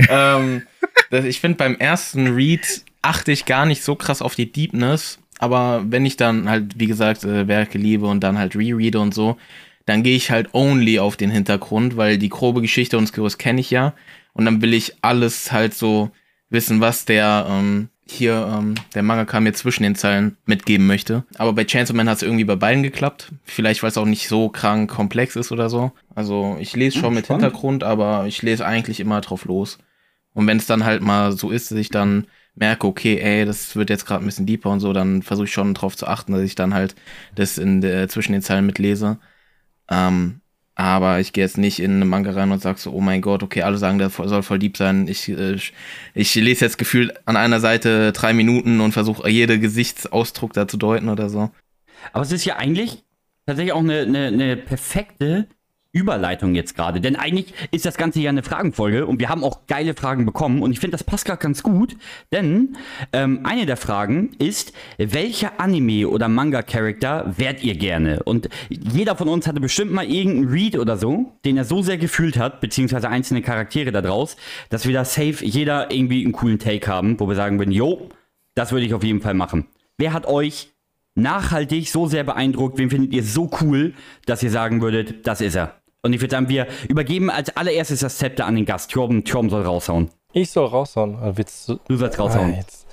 [0.10, 0.64] ähm,
[1.10, 5.20] das, ich finde beim ersten Read achte ich gar nicht so krass auf die Deepness,
[5.40, 9.14] aber wenn ich dann halt, wie gesagt, äh, Werke liebe und dann halt rereade und
[9.14, 9.38] so,
[9.86, 13.62] dann gehe ich halt only auf den Hintergrund, weil die grobe Geschichte und Skills kenne
[13.62, 13.94] ich ja.
[14.34, 16.12] Und dann will ich alles halt so
[16.50, 21.24] wissen, was der ähm, hier ähm, der Mangaka mir zwischen den Zeilen mitgeben möchte.
[21.38, 23.32] Aber bei Chainsaw Man hat es irgendwie bei beiden geklappt.
[23.44, 25.92] Vielleicht, weil es auch nicht so krank komplex ist oder so.
[26.16, 27.44] Also ich lese schon mit spannend.
[27.44, 29.78] Hintergrund, aber ich lese eigentlich immer drauf los.
[30.34, 33.76] Und wenn es dann halt mal so ist, dass ich dann merke, okay, ey, das
[33.76, 36.34] wird jetzt gerade ein bisschen deeper und so, dann versuche ich schon drauf zu achten,
[36.34, 36.96] dass ich dann halt
[37.36, 39.18] das in der, zwischen den Zeilen mitlese.
[39.90, 40.42] Ähm,
[40.80, 43.44] aber ich gehe jetzt nicht in eine Manga rein und sage so, oh mein Gott,
[43.44, 45.10] okay, alle sagen, der soll voll deep sein.
[45.10, 45.58] Ich, äh,
[46.14, 50.78] ich lese jetzt gefühlt an einer Seite drei Minuten und versuche jede Gesichtsausdruck da zu
[50.78, 51.52] deuten oder so.
[52.14, 53.04] Aber es ist ja eigentlich
[53.46, 55.50] tatsächlich auch eine, eine, eine perfekte
[55.92, 57.02] Überleitung jetzt gerade.
[57.02, 60.62] Denn eigentlich ist das Ganze ja eine Fragenfolge und wir haben auch geile Fragen bekommen
[60.62, 61.96] und ich finde, das passt gerade ganz gut.
[62.32, 62.78] Denn
[63.12, 68.22] ähm, eine der Fragen ist, welcher Anime oder Manga-Charakter wärt ihr gerne?
[68.24, 71.98] Und jeder von uns hatte bestimmt mal irgendeinen Read oder so, den er so sehr
[71.98, 74.38] gefühlt hat, beziehungsweise einzelne Charaktere da draus,
[74.70, 78.10] dass wir da safe jeder irgendwie einen coolen Take haben, wo wir sagen würden, jo,
[78.54, 79.66] das würde ich auf jeden Fall machen.
[79.98, 80.70] Wer hat euch
[81.16, 82.78] nachhaltig so sehr beeindruckt?
[82.78, 83.94] Wen findet ihr so cool,
[84.26, 85.79] dass ihr sagen würdet, das ist er?
[86.02, 88.92] Und ich würde sagen, wir übergeben als allererstes das Zepter an den Gast.
[88.92, 90.10] Torben, Torben soll raushauen.
[90.32, 91.16] Ich soll raushauen.
[91.22, 92.54] Äh, Willst du, Du sollst raushauen.
[92.54, 92.88] Ah, jetzt.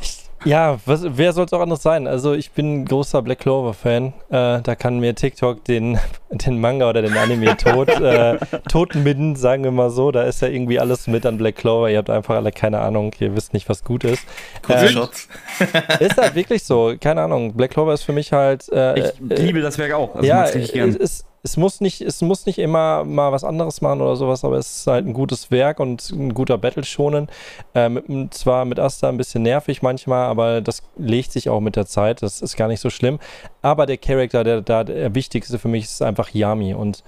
[0.00, 2.06] Ich, ja, was, wer soll es auch anders sein?
[2.06, 4.12] Also ich bin ein großer Black Clover-Fan.
[4.30, 5.98] Äh, da kann mir TikTok den,
[6.30, 8.36] den Manga oder den Anime tot, äh,
[8.68, 10.12] totenmitten, sagen wir mal so.
[10.12, 11.90] Da ist ja irgendwie alles mit an Black Clover.
[11.90, 13.12] Ihr habt einfach alle keine Ahnung.
[13.18, 14.22] Ihr wisst nicht, was gut ist.
[14.68, 15.26] Ähm, Shots.
[15.98, 16.94] Ist halt wirklich so.
[17.00, 17.54] Keine Ahnung.
[17.54, 18.68] Black Clover ist für mich halt...
[18.68, 20.14] Äh, Ich äh, liebe das Werk auch.
[20.14, 20.96] Also ja, richtig gern.
[21.00, 24.56] es, es, muss nicht, es muss nicht immer mal was anderes machen oder sowas, aber
[24.58, 27.28] es ist halt ein gutes Werk und ein guter Battle schonen.
[27.74, 31.76] Äh, dem- zwar mit Asta ein bisschen nervig manchmal, aber das legt sich auch mit
[31.76, 32.22] der Zeit.
[32.22, 33.18] Das ist gar nicht so schlimm.
[33.62, 36.74] Aber der Charakter, der da der wichtigste für mich ist einfach Yami.
[36.74, 37.04] Und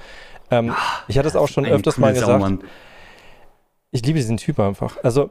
[0.51, 0.75] ähm,
[1.09, 2.61] ich hatte es auch schon öfters mal gesagt Saumann.
[3.91, 4.97] ich liebe diesen Typ einfach.
[5.03, 5.31] Also,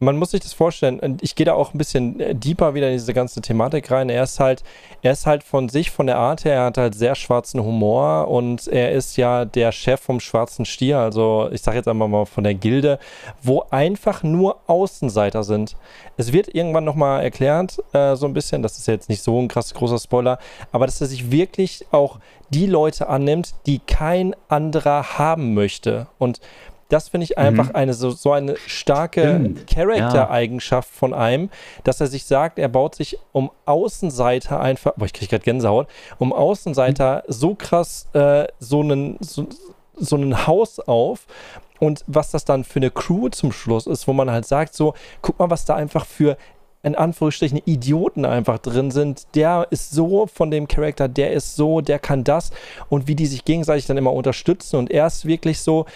[0.00, 1.18] man muss sich das vorstellen.
[1.20, 4.10] Ich gehe da auch ein bisschen äh, deeper wieder in diese ganze Thematik rein.
[4.10, 4.62] Er ist halt,
[5.02, 8.28] er ist halt von sich, von der Art her, er hat halt sehr schwarzen Humor
[8.28, 10.98] und er ist ja der Chef vom Schwarzen Stier.
[10.98, 12.98] Also, ich sage jetzt einfach mal von der Gilde,
[13.42, 15.76] wo einfach nur Außenseiter sind.
[16.16, 18.62] Es wird irgendwann nochmal erklärt, äh, so ein bisschen.
[18.62, 20.38] Das ist jetzt nicht so ein krass großer Spoiler,
[20.72, 22.18] aber dass er sich wirklich auch
[22.50, 26.08] die Leute annimmt, die kein anderer haben möchte.
[26.18, 26.40] Und
[26.88, 29.54] das finde ich einfach eine so, so eine starke.
[29.72, 31.50] Charaktereigenschaft von einem,
[31.84, 35.88] dass er sich sagt, er baut sich um Außenseiter einfach, boah, ich kriege gerade Gänsehaut,
[36.18, 39.46] um Außenseiter so krass äh, so einen so,
[39.96, 41.26] so einen Haus auf.
[41.80, 44.94] Und was das dann für eine Crew zum Schluss ist, wo man halt sagt so,
[45.22, 46.36] guck mal, was da einfach für
[46.84, 49.26] in Anführungsstrichen Idioten einfach drin sind.
[49.34, 52.50] Der ist so von dem Charakter, der ist so, der kann das.
[52.90, 54.76] Und wie die sich gegenseitig dann immer unterstützen.
[54.76, 55.86] Und er ist wirklich so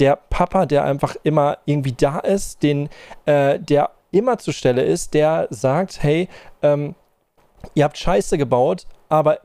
[0.00, 2.88] der Papa, der einfach immer irgendwie da ist, den,
[3.26, 6.28] äh, der immer zur Stelle ist, der sagt, hey,
[6.62, 6.94] ähm,
[7.74, 9.40] ihr habt Scheiße gebaut, aber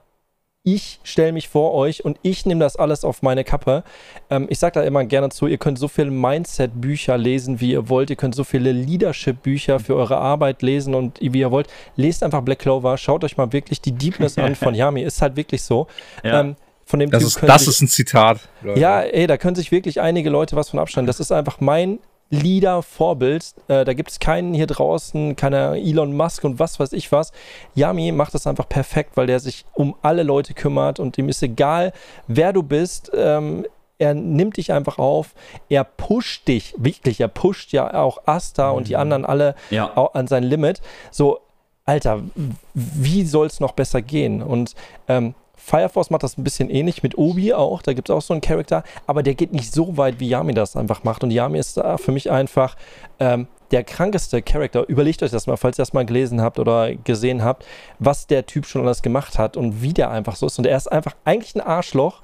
[0.67, 3.83] ich stelle mich vor euch und ich nehme das alles auf meine Kappe.
[4.31, 7.87] Ähm, ich sage da immer gerne zu, ihr könnt so viele Mindset-Bücher lesen, wie ihr
[7.87, 8.09] wollt.
[8.09, 11.67] Ihr könnt so viele Leadership-Bücher für eure Arbeit lesen und wie ihr wollt.
[11.97, 15.03] Lest einfach Black Clover, schaut euch mal wirklich die Deepness an von Yami.
[15.03, 15.85] Ist halt wirklich so.
[16.23, 16.39] Ja.
[16.39, 16.55] Ähm,
[16.86, 18.39] von dem Das, Typ ist, das sich- ist ein Zitat.
[18.62, 18.80] Leute.
[18.80, 21.08] ja, ey, da können sich wirklich einige Leute was von abschneiden.
[21.08, 23.54] Das ist einfach mein Leader-Vorbild.
[23.67, 27.32] Äh, da gibt es keinen hier draußen, keiner Elon Musk und was weiß ich was.
[27.76, 31.41] Yami macht das einfach perfekt, weil der sich um alle Leute kümmert und ihm ist
[31.43, 31.93] egal,
[32.28, 33.12] wer du bist.
[33.15, 33.65] Ähm,
[33.98, 35.34] er nimmt dich einfach auf,
[35.69, 39.93] er pusht dich, wirklich, er pusht ja auch Asta und die anderen alle Ja.
[40.13, 40.82] an sein Limit.
[41.12, 41.39] So,
[41.86, 42.21] Alter,
[42.74, 44.41] wie soll es noch besser gehen?
[44.43, 44.74] Und
[45.08, 45.34] ähm,
[45.65, 47.82] Fire Force macht das ein bisschen ähnlich mit Obi auch.
[47.82, 50.54] Da gibt es auch so einen Charakter, aber der geht nicht so weit, wie Yami
[50.54, 51.23] das einfach macht.
[51.23, 52.75] Und Yami ist da für mich einfach
[53.19, 54.88] ähm, der krankeste Charakter.
[54.88, 57.65] Überlegt euch das mal, falls ihr das mal gelesen habt oder gesehen habt,
[57.97, 60.60] was der Typ schon alles gemacht hat und wie der einfach so ist.
[60.60, 62.21] Und er ist einfach eigentlich ein Arschloch,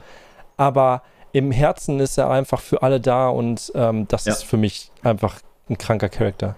[0.58, 1.02] aber
[1.32, 4.34] im Herzen ist er einfach für alle da und ähm, das Ja.
[4.34, 6.56] ist für mich einfach ein kranker Charakter.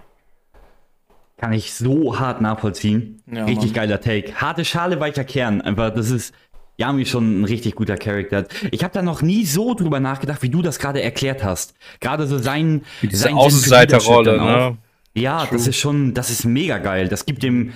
[1.36, 3.20] Kann ich so hart nachvollziehen.
[3.26, 3.74] Ja, richtig Mann.
[3.74, 4.34] geiler Take.
[4.40, 5.60] Harte Schale, weicher Kern.
[5.62, 6.32] Einfach, das ist
[6.76, 8.46] Yami schon ein richtig guter Charakter.
[8.72, 11.74] Ich habe da noch nie so drüber nachgedacht, wie du das gerade erklärt hast.
[12.00, 12.82] Gerade so sein.
[13.02, 14.76] Diese sein Außenseiterrolle, ne?
[15.14, 17.08] Ja, das ist schon, das ist mega geil.
[17.08, 17.72] Das gibt dem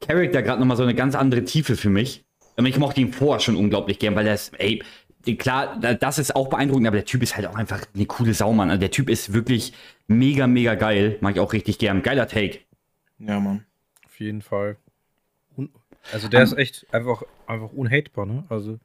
[0.00, 2.24] Charakter gerade nochmal so eine ganz andere Tiefe für mich.
[2.56, 4.82] Und ich mochte ihn vorher schon unglaublich gern, weil der ist, ey,
[5.38, 8.34] klar, da- das ist auch beeindruckend, aber der Typ ist halt auch einfach eine coole
[8.34, 8.68] Sau, Mann.
[8.70, 9.72] Also der Typ ist wirklich
[10.08, 11.16] mega, mega geil.
[11.20, 12.02] Mag ich auch richtig gern.
[12.02, 12.58] Geiler Take.
[13.20, 13.64] Ja, Mann.
[14.04, 14.76] Auf jeden Fall.
[16.12, 17.22] Also der ist echt einfach,
[17.52, 18.44] einfach unhatebar, ne?
[18.48, 18.78] Also.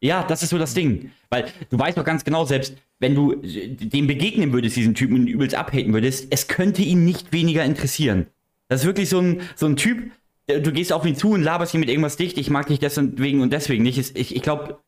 [0.00, 1.10] Ja, das ist so das Ding.
[1.30, 5.20] Weil du weißt doch ganz genau, selbst wenn du äh, dem begegnen würdest, diesen Typen,
[5.20, 8.26] und übelst abhaten würdest, es könnte ihn nicht weniger interessieren.
[8.68, 10.10] Das ist wirklich so ein, so ein Typ,
[10.46, 13.40] du gehst auf ihn zu und laberst ihn mit irgendwas dicht, ich mag dich deswegen
[13.40, 13.98] und deswegen nicht.
[14.16, 14.78] Ich, ich glaube,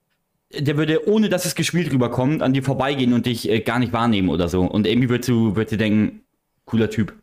[0.57, 3.93] der würde, ohne dass es gespielt rüberkommt, an dir vorbeigehen und dich äh, gar nicht
[3.93, 4.63] wahrnehmen oder so.
[4.63, 6.23] Und irgendwie würdest du, würdest du denken,
[6.65, 7.15] cooler Typ.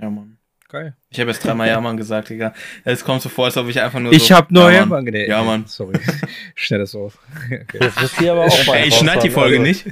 [0.00, 0.35] Ja, Mann.
[0.68, 0.96] Geil.
[1.10, 2.52] Ich habe jetzt dreimal Ja, Mann gesagt, Digga.
[2.84, 4.74] Es kommt so vor, als ob ich einfach nur Ich so, hab neue.
[4.74, 5.04] Ja, Mann.
[5.04, 5.64] Nee, Ja, Mann.
[5.66, 5.96] Sorry.
[6.56, 7.18] Schnell das auf.
[7.46, 7.78] Okay.
[7.80, 9.30] Jetzt müsst ihr aber auch mal Ey, ich schneid die.
[9.30, 9.84] Folge Also, nicht.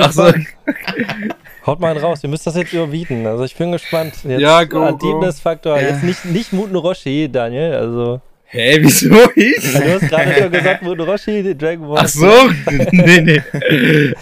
[0.00, 0.32] Ach so.
[1.66, 3.26] Haut mal einen raus, ihr müsst das jetzt überbieten.
[3.26, 4.14] Also ich bin gespannt.
[4.24, 5.22] Jetzt Ja, go, go.
[5.22, 7.74] Jetzt nicht, nicht Muten Roshi, Daniel.
[7.74, 9.56] Also Hä, wieso ich?
[9.60, 11.98] du hast gerade schon gesagt, Muten Roshi, Dragon Ball.
[12.00, 12.32] Ach so.
[12.90, 13.42] nee, nee.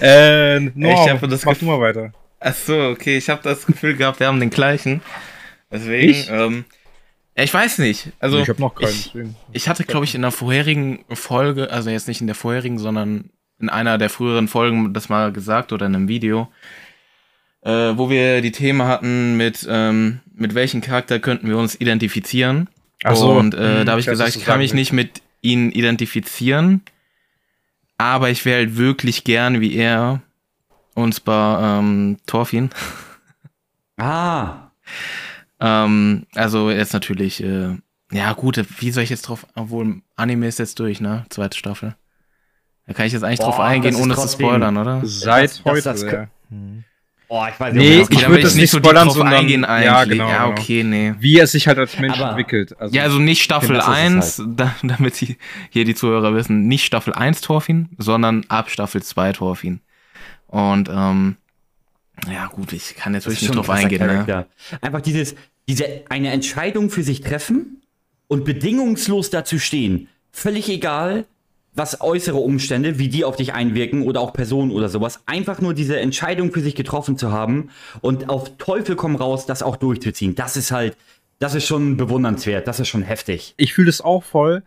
[0.01, 2.13] Äh, no, Ich hab das mach du mal weiter.
[2.41, 3.17] Ach so, okay.
[3.19, 5.03] Ich habe das Gefühl gehabt, wir haben den gleichen.
[5.71, 6.31] Deswegen, Ich?
[6.31, 6.65] ähm,
[7.35, 8.09] ich weiß nicht.
[8.19, 8.91] Also, ich hab noch keinen.
[8.91, 9.13] Ich,
[9.53, 13.31] ich hatte, glaube ich, in der vorherigen Folge, also jetzt nicht in der vorherigen, sondern
[13.61, 16.49] in einer der früheren Folgen das mal gesagt oder in einem Video,
[17.63, 22.69] äh, wo wir die Themen hatten mit, ähm, mit welchem Charakter könnten wir uns identifizieren.
[23.05, 23.31] Ach so.
[23.33, 26.83] Und äh, Hm, da habe ich gesagt, ich kann mich nicht mit ihnen identifizieren,
[27.99, 30.23] aber ich wäre halt wirklich gern wie er
[30.99, 32.71] uns bei ähm, Thorfinn.
[34.01, 34.71] Ah,
[35.61, 37.77] Ähm, also jetzt natürlich, äh,
[38.13, 41.25] ja gut, wie soll ich jetzt drauf, obwohl Anime ist jetzt durch, ne?
[41.31, 41.97] Zweite Staffel.
[42.87, 45.01] Da kann ich jetzt eigentlich drauf Boah, eingehen, das ist ohne zu spoilern, oder?
[45.05, 45.83] Seit das- heute.
[45.83, 46.29] das- ja.
[46.51, 46.85] Hm.
[47.27, 49.65] oh, ich weiß Nee, ob ich das- würd das nicht so spoilern, drauf sondern- eingehen
[49.65, 49.87] eigentlich.
[49.87, 50.51] Ja, genau, Ja, genau.
[50.61, 51.15] okay, nee.
[51.19, 52.81] Wie er sich halt als Mensch Aber- entwickelt.
[52.81, 55.37] Also, Ja, also nicht Staffel das ist es 1, da, damit sie
[55.71, 59.81] hier die Zuhörer wissen, nicht Staffel 1 Thorfinn, sondern ab Staffel 2 Thorfinn.
[60.49, 61.37] Und ähm,
[62.27, 64.47] ja gut, ich kann jetzt wirklich nicht drauf ein eingehen, ne?
[64.81, 65.37] Einfach dieses,
[65.69, 67.83] diese eine Entscheidung für sich treffen
[68.27, 70.09] und bedingungslos dazu stehen.
[70.33, 71.27] Völlig egal,
[71.75, 75.21] was äußere Umstände, wie die auf dich einwirken oder auch Personen oder sowas.
[75.27, 79.63] Einfach nur diese Entscheidung für sich getroffen zu haben und auf Teufel komm raus, das
[79.63, 80.35] auch durchzuziehen.
[80.35, 80.97] Das ist halt,
[81.39, 82.67] das ist schon bewundernswert.
[82.67, 83.55] Das ist schon heftig.
[83.57, 84.65] ich fühle das auch voll,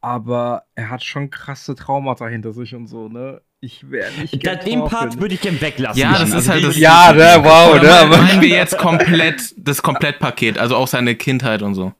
[0.00, 3.42] aber er hat schon krasse Traumata hinter sich und so, ne?
[3.60, 4.46] Ich wäre nicht.
[4.46, 4.84] Da, den.
[4.84, 6.00] Part würde ich gern weglassen.
[6.00, 6.30] Ja, dann.
[6.30, 7.88] das ist halt den das- Ja, ne, wow, ne?
[7.88, 11.92] meinen- Aber meinen wir jetzt komplett das Komplettpaket, also auch seine Kindheit und so.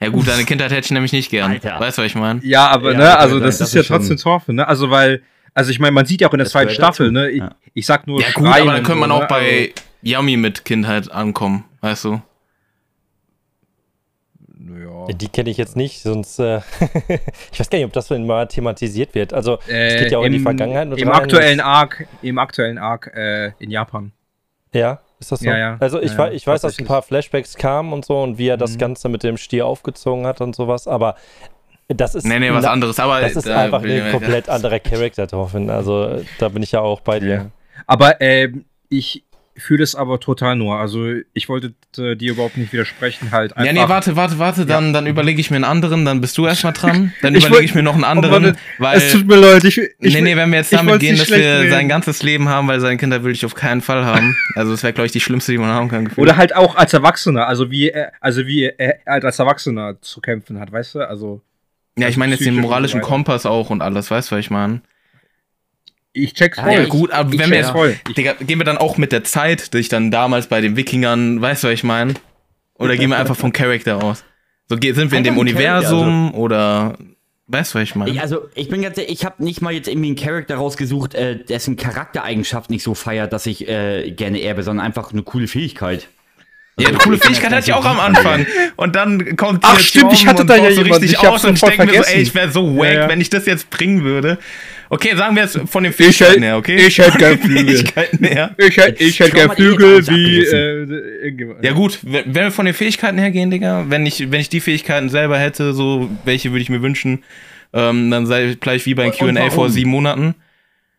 [0.00, 1.50] Ja gut, deine Kindheit hätte ich nämlich nicht gern.
[1.52, 1.78] Alter.
[1.80, 2.40] Weißt du, was ich meine?
[2.44, 4.66] Ja, aber Ja, ne, das- also das- das, ist ja trotzdem Thorfinn, ne?
[4.68, 5.22] Also weil,
[5.54, 7.12] also ich meine, man sieht ja auch in der Das zweiten Staffel, dazu.
[7.14, 7.30] ne?
[7.30, 7.50] Ich, Ja.
[7.74, 9.26] ich sag nur Ja gut, aber dann könnte man auch ne?
[9.28, 12.22] bei Yummy mit Kindheit ankommen, weißt du?
[15.02, 15.08] Ja.
[15.10, 16.38] Ja, Die kenne ich jetzt nicht, sonst.
[16.38, 16.60] Äh,
[17.52, 19.32] ich weiß gar nicht, ob das mal thematisiert wird.
[19.32, 20.86] Also, es Äh, geht ja auch in die im- Vergangenheit.
[20.98, 21.20] Im rein.
[21.22, 24.12] aktuellen Arc, im aktuellen Arc äh, in Japan.
[24.74, 25.46] Ja, ist das so?
[25.46, 25.76] Ja, ja.
[25.80, 28.56] Also, ich, Ja, ich weiß, dass ein paar Flashbacks kamen und so und wie er
[28.56, 28.78] das Mhm.
[28.78, 31.16] Ganze mit dem Stier aufgezogen hat und sowas, aber
[31.88, 32.24] das ist.
[32.26, 35.26] Nee, nee, was anderes, aber Das ist da einfach will ich- ein komplett anderer Charakter,
[35.26, 35.68] Thorfinn.
[35.68, 37.50] Also, da bin ich ja auch bei dir.
[37.86, 39.24] Aber ähm, ich
[39.56, 40.76] fühle es aber total nur.
[40.78, 43.66] Also ich wollte äh, dir überhaupt nicht widersprechen, halt einfach.
[43.66, 46.46] Ja, nee, warte, warte, warte, dann, dann überlege ich mir einen anderen, dann bist du
[46.46, 47.12] erstmal dran.
[47.22, 48.96] Dann Ich überlege ich mir noch einen Oh, anderen, Mann, weil.
[48.98, 51.36] es tut mir leid, ich, ich nee, nee, wenn wir jetzt damit gehen, dass wir
[51.60, 51.70] reden.
[51.70, 54.36] sein ganzes Leben haben, weil seine Kinder will ich auf keinen Fall haben.
[54.54, 56.04] Also das wäre, glaube ich, die schlimmste, die man haben kann.
[56.06, 56.18] gefühlt.
[56.26, 60.20] Oder halt auch als Erwachsener, also wie er, also wie er halt als Erwachsener zu
[60.20, 61.00] kämpfen hat, weißt du?
[61.08, 61.40] Also
[61.98, 63.00] ja, ich meine jetzt den moralischen.
[63.02, 64.80] Kompass auch und alles, weißt du, was ich meine?
[66.12, 66.72] Ich check's voll.
[66.72, 67.96] Ja, gut, aber ich wenn wir jetzt, voll.
[68.16, 71.40] Digga, gehen wir dann auch mit der Zeit, die ich dann damals bei den Wikingern,
[71.40, 72.14] weißt du, was ich meine?
[72.74, 74.24] Oder gehen wir einfach vom Charakter aus?
[74.68, 76.96] So sind wir in dem Einfach ein Charakter, Universum oder
[77.52, 78.10] Weißt du, was ich meine?
[78.10, 81.14] Ich, also, ich bin ganz ehrlich, ich habe nicht mal jetzt irgendwie einen Charakter rausgesucht,
[81.14, 85.48] äh, dessen Charaktereigenschaft nicht so feiert, dass ich äh, gerne erbe, sondern einfach eine coole
[85.48, 86.08] Fähigkeit.
[86.80, 88.46] Ja, eine coole Fähigkeit hatte ich auch am Anfang.
[88.76, 91.44] Und dann kommt Ach, hier stimmt, ich hatte und da ja so richtig ich aus
[91.44, 93.08] und ich denke mir so, ey, ich wäre so wack, Ja, ja.
[93.10, 94.38] wenn ich das jetzt bringen würde.
[94.88, 96.76] Okay, sagen wir jetzt von den Fähigkeiten her, okay?
[96.86, 97.84] ich hätte gern Flügel.
[98.22, 98.54] Her.
[98.58, 101.64] Ich hätte ich Schau gern Flügel wie äh, irgendjemand.
[101.64, 104.60] Ja gut, wenn wir von den Fähigkeiten her gehen, Digga, wenn ich, wenn ich die
[104.60, 107.22] Fähigkeiten selber hätte, so welche würde ich mir wünschen,
[107.74, 110.34] ähm, dann sei ich gleich wie bei Und- und Q&A vor sieben Monaten.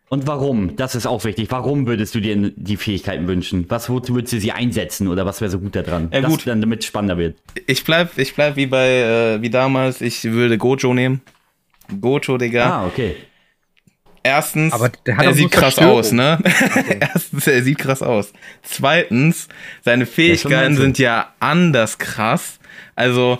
[0.09, 0.75] Und warum?
[0.75, 1.47] Das ist auch wichtig.
[1.49, 3.65] Warum würdest du dir die Fähigkeiten wünschen?
[3.69, 6.09] Was wozu würdest du sie einsetzen oder was wäre so gut daran?
[6.13, 6.45] Ja, gut.
[6.45, 7.37] dann damit es spannender wird.
[7.65, 11.21] Ich bleib, ich bleib wie bei, äh, wie damals, ich würde Gojo nehmen.
[11.99, 12.69] Gojo, Digga.
[12.69, 13.15] Ah, okay.
[14.23, 16.39] Erstens, Aber der hat er sieht krass aus, ne?
[16.99, 18.31] Erstens, er sieht krass aus.
[18.61, 19.49] Zweitens,
[19.81, 22.59] seine Fähigkeiten sind ja anders krass.
[22.95, 23.39] Also,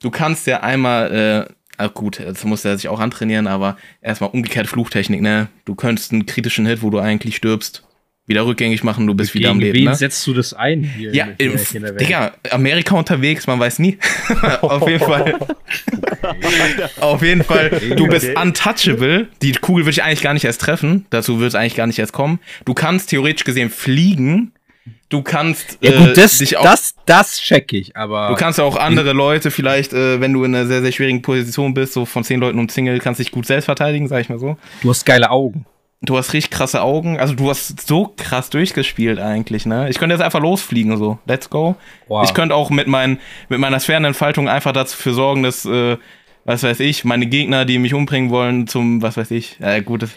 [0.00, 4.30] du kannst ja einmal, äh, ach gut, jetzt muss er sich auch antrainieren, aber erstmal
[4.30, 5.48] umgekehrte Fluchtechnik, ne?
[5.64, 7.82] Du könntest einen kritischen Hit, wo du eigentlich stirbst,
[8.26, 9.96] wieder rückgängig machen, du bist wieder am Gegen Leben, wen ne?
[9.96, 11.12] setzt du das ein hier?
[11.14, 12.00] Ja, in, in der Welt?
[12.00, 13.98] Digga, Amerika unterwegs, man weiß nie.
[14.60, 15.38] Auf jeden Fall.
[17.00, 19.28] Auf jeden Fall, du bist untouchable.
[19.42, 21.06] Die Kugel würde ich eigentlich gar nicht erst treffen.
[21.10, 22.38] Dazu wird es eigentlich gar nicht erst kommen.
[22.64, 24.52] Du kannst theoretisch gesehen fliegen.
[25.10, 28.58] Du kannst Ja gut, äh, das, dich auch, das, das check ich, aber du kannst
[28.60, 32.06] auch andere Leute vielleicht, äh, wenn du in einer sehr, sehr schwierigen Position bist, so
[32.06, 34.56] von zehn Leuten umzingelt, kannst dich gut selbst verteidigen, sag ich mal so.
[34.82, 35.66] du hast geile Augen.
[36.02, 37.20] Du hast richtig krasse Augen.
[37.20, 39.90] Also du hast so krass durchgespielt eigentlich, ne?
[39.90, 41.18] Ich könnte jetzt einfach losfliegen so.
[41.26, 41.76] Let's go.
[42.08, 42.24] Wow.
[42.24, 43.18] Ich könnte auch mit, mein,
[43.50, 45.98] mit meiner Sphärenentfaltung einfach dafür sorgen, dass, äh,
[46.46, 50.02] was weiß ich, meine Gegner, die mich umbringen wollen, zum, was weiß ich, äh, gut,
[50.02, 50.12] das-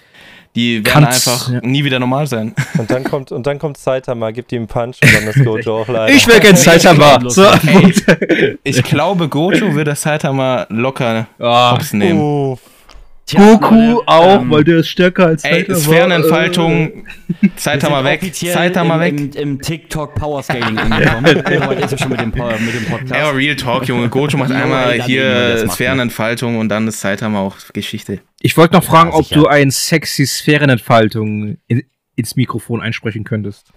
[0.56, 1.60] die werden Kannst- einfach ja.
[1.62, 2.54] nie wieder normal sein.
[2.78, 5.82] Und dann kommt, und dann kommt Saitama, gibt ihm einen Punch und dann ist Gojo
[5.82, 6.14] auch leider.
[6.14, 7.20] Ich will gern Saitama.
[7.30, 7.46] So.
[8.64, 12.20] Ich glaube, Gojo würde das einmal locker hops nehmen.
[12.20, 12.60] Oh,
[13.26, 15.80] Tja, Goku Leute, auch, ähm, weil der ist stärker als Ey, Saitama.
[15.80, 17.08] Sphärenentfaltung,
[17.42, 19.36] wir Saitama sind weg, offiziell Saitama im, weg.
[19.36, 21.44] Im, im TikTok Power Scaling angekommen.
[21.46, 23.12] Soweit ist es schon mit dem, mit dem Podcast.
[23.12, 24.10] Ja, Real Talk, Junge.
[24.10, 25.24] Gojo macht Ja, einmal wir hier
[25.62, 25.70] wir.
[25.70, 28.20] Sphärenentfaltung und dann ist Saitama auch Geschichte.
[28.42, 31.84] Ich wollte noch fragen, Ja, ob du ein sexy Sphärenentfaltung in,
[32.16, 33.68] ins Mikrofon einsprechen könntest.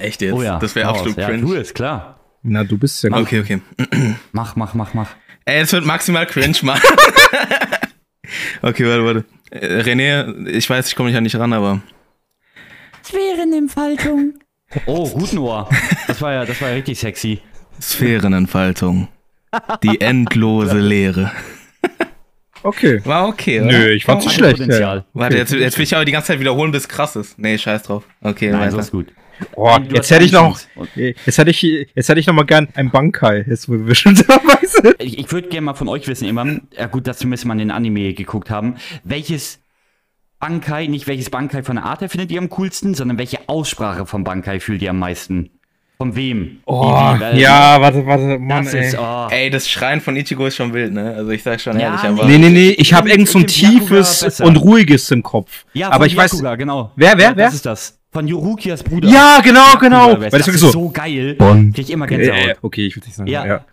[0.00, 0.34] Echt jetzt?
[0.34, 0.58] Oh ja.
[0.58, 1.42] Das wäre absolut ja, cringe.
[1.42, 2.18] Tu es, klar.
[2.42, 3.60] Na, du bist ja Okay, okay.
[4.32, 5.10] Mach, mach, mach, mach.
[5.44, 6.80] Ey, es wird maximal cringe, Mann.
[8.62, 9.24] okay, warte, warte.
[9.50, 11.80] Äh, René, ich weiß, ich komme nicht an dich ran, aber.
[13.04, 14.34] Sphärenentfaltung.
[14.86, 15.68] Oh, guten Ohr.
[16.08, 17.40] Das war ja, das war ja richtig sexy.
[17.80, 19.08] Sphärenentfaltung.
[19.82, 21.30] Die endlose Leere.
[22.62, 23.00] Okay.
[23.04, 23.70] War okay, oder?
[23.70, 24.58] Nö, ich fand's Oh, nicht schlecht.
[24.58, 24.64] Ja.
[24.64, 25.04] Potenzial.
[25.12, 27.38] Warte, jetzt, jetzt will ich aber die ganze Zeit wiederholen, bis krass ist.
[27.38, 28.04] Nee, scheiß drauf.
[28.22, 28.84] Okay, Nein, so weiter.
[28.86, 29.08] ist gut.
[29.56, 30.58] Oh, jetzt hätte ich noch,
[30.96, 34.14] jetzt hätte ich, jetzt hätte ich noch mal gern ein Bankai, jetzt wo wir schon
[34.26, 34.96] dabei sind.
[34.98, 37.70] Ich, ich würde gerne mal von euch wissen, immer, ja gut, dass zumindest mal den
[37.70, 39.60] Anime geguckt haben, welches
[40.40, 44.04] Bankai, nicht welches Bankai von der Art her findet ihr am coolsten, sondern welche Aussprache
[44.06, 45.50] von Bankai fühlt ihr am meisten?
[45.96, 46.58] Von wem?
[46.66, 46.82] Oh,
[47.32, 48.88] Wie- ja, warte, warte, Mann, Das ey.
[48.88, 49.28] ist, oh.
[49.30, 51.14] Ey, das Schreien von Ichigo ist schon wild, ne?
[51.14, 52.08] Also ich sag schon Ja, ehrlich, nee.
[52.08, 52.24] aber.
[52.26, 55.64] Nee, nee, nee, ich habe irgend so ein tiefes und ruhiges im Kopf.
[55.72, 56.32] Ja, aber ich weiß.
[56.32, 56.92] Byakuga, genau.
[56.96, 57.44] Wer, wer, ja, wer?
[57.46, 57.96] Das ist das.
[58.14, 59.08] Von Yurukias Bruder.
[59.08, 60.12] Ja, genau, genau.
[60.12, 60.70] Weil das, das ist wirklich so.
[60.70, 61.34] so geil.
[61.34, 61.72] Bonn.
[61.72, 62.56] Krieg ich immer Äh, Gänsehaut.
[62.62, 63.28] okay, ich würde nicht sagen.
[63.28, 63.44] Ja.
[63.44, 63.64] Ja,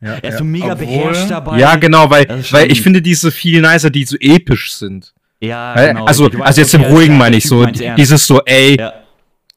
[0.00, 0.14] ja.
[0.22, 1.58] Er ist so mega Obwohl- beherrscht dabei.
[1.58, 5.12] ja genau, weil, weil ich finde diese viel nicer, die so episch sind.
[5.40, 6.04] Ja, Weil- genau.
[6.06, 8.92] also, weißt, also jetzt im okay, ruhigen meine ich so, dieses so, ey, Ja.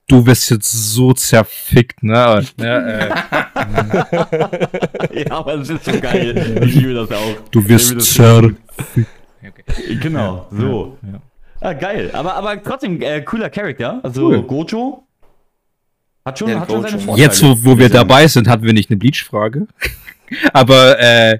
[0.07, 2.43] du wirst jetzt so zerfickt, ne?
[2.59, 3.09] ja, äh,
[5.27, 6.61] ja, aber das ist so geil.
[6.65, 7.35] Ich liebe das auch.
[7.51, 8.57] du wirst zerfickt.
[10.01, 10.97] Genau, so.
[11.03, 11.19] Ja.
[11.61, 12.09] Ah, geil.
[12.13, 13.99] Aber, aber trotzdem äh, cooler Charakter.
[14.03, 14.43] Also Cool.
[14.43, 15.03] Gojo
[16.25, 16.99] hat schon, Ja, hat schon seine.
[16.99, 17.25] Vorteile.
[17.27, 19.67] Jetzt, wo, wo wir dabei sind, hatten wir nicht eine Bleach-Frage.
[20.53, 21.39] Aber äh,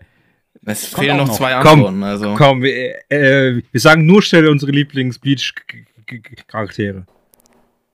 [0.66, 1.36] Es fehlen noch noch.
[1.38, 2.36] zwei Komm, Antworten, also.
[2.36, 7.06] komm, wir, äh, wir sagen nur schnell unsere Lieblings-Bleach-Charaktere.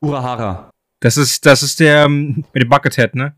[0.02, 0.70] Urahara.
[1.00, 3.34] Das ist, das ist der ähm, mit dem Buckethead, ne?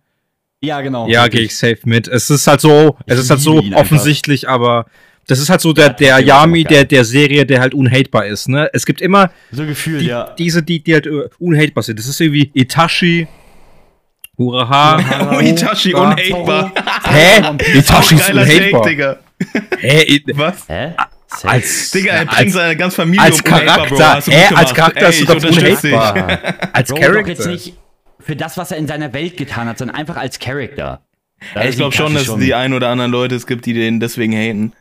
[0.62, 1.08] Ja, genau.
[1.08, 2.08] Ja, gehe ich safe mit.
[2.08, 3.82] Es ist halt so, es Ich ist halt so ihn einfach.
[3.82, 4.86] offensichtlich, aber
[5.28, 8.70] das ist halt so der, der Yami der, der Serie, der halt unhatebar ist, ne?
[8.74, 10.34] Es gibt immer So gefühlt, die, ja.
[10.38, 11.98] diese, die, die halt äh, unhatebar sind.
[11.98, 13.28] Das ist irgendwie Itachi,
[14.38, 15.36] Uraha.
[15.36, 16.72] Oh, Itachi unhatebar.
[17.04, 17.78] Hä?
[17.78, 18.86] Itachi ist unhatebar.
[18.86, 19.18] Digga.
[19.80, 20.22] Hä?
[20.34, 20.68] Was?
[20.68, 20.94] Hä?
[21.44, 23.98] Als, Digga, er bringt seine ganze Familie als um unhatebar, Bro.
[23.98, 24.74] Charakter, gut Als.
[24.74, 25.30] Charakter ist dich.
[25.30, 26.40] unhatebar.
[26.72, 27.48] Als doch jetzt Charakter.
[27.48, 27.74] nicht
[28.20, 31.02] für das, was er in seiner Welt getan hat, sondern einfach als Charakter.
[31.64, 34.34] Ich glaube schon, dass es die ein oder anderen Leute es gibt, die den deswegen
[34.34, 34.74] haten.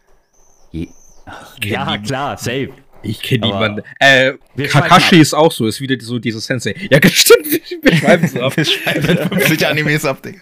[1.63, 2.71] Ja, klar, safe.
[3.05, 3.83] Ich kenne niemanden.
[3.99, 4.33] Äh,
[4.67, 6.75] Kakashi ist auch so, ist wieder so dieses Sensei.
[6.91, 7.47] Ja, stimmt,
[7.83, 8.57] wir schreiben es ab.
[8.57, 10.41] Wir schreiben 50 Animes ab, Digga.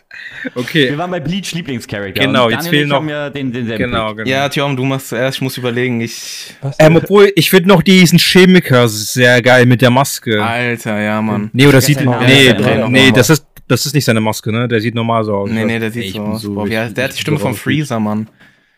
[0.55, 0.91] Okay.
[0.91, 2.25] Wir waren bei Bleach Lieblingscharakter.
[2.25, 4.29] Genau, jetzt fehlen noch- den, denselben Genau, genau.
[4.31, 6.01] Ja, Tjom, du machst zuerst, ich muss überlegen.
[6.01, 6.55] Ich.
[6.61, 6.77] Was?
[6.79, 10.43] Ähm, obwohl, ich finde noch diesen Chemiker sehr geil mit der Maske.
[10.43, 11.51] Alter, ja, Mann.
[11.53, 11.99] Nee, oder sieht.
[12.01, 12.11] den.
[12.11, 12.55] Nee,
[12.89, 14.69] nee, das ist, das ist nicht seine Maske, ne?
[14.69, 15.51] Der sieht normal so aus.
[15.51, 16.23] Nee, nee, der sieht so
[16.61, 16.69] aus.
[16.71, 18.29] Der hat die Stimme von Freezer, Mann.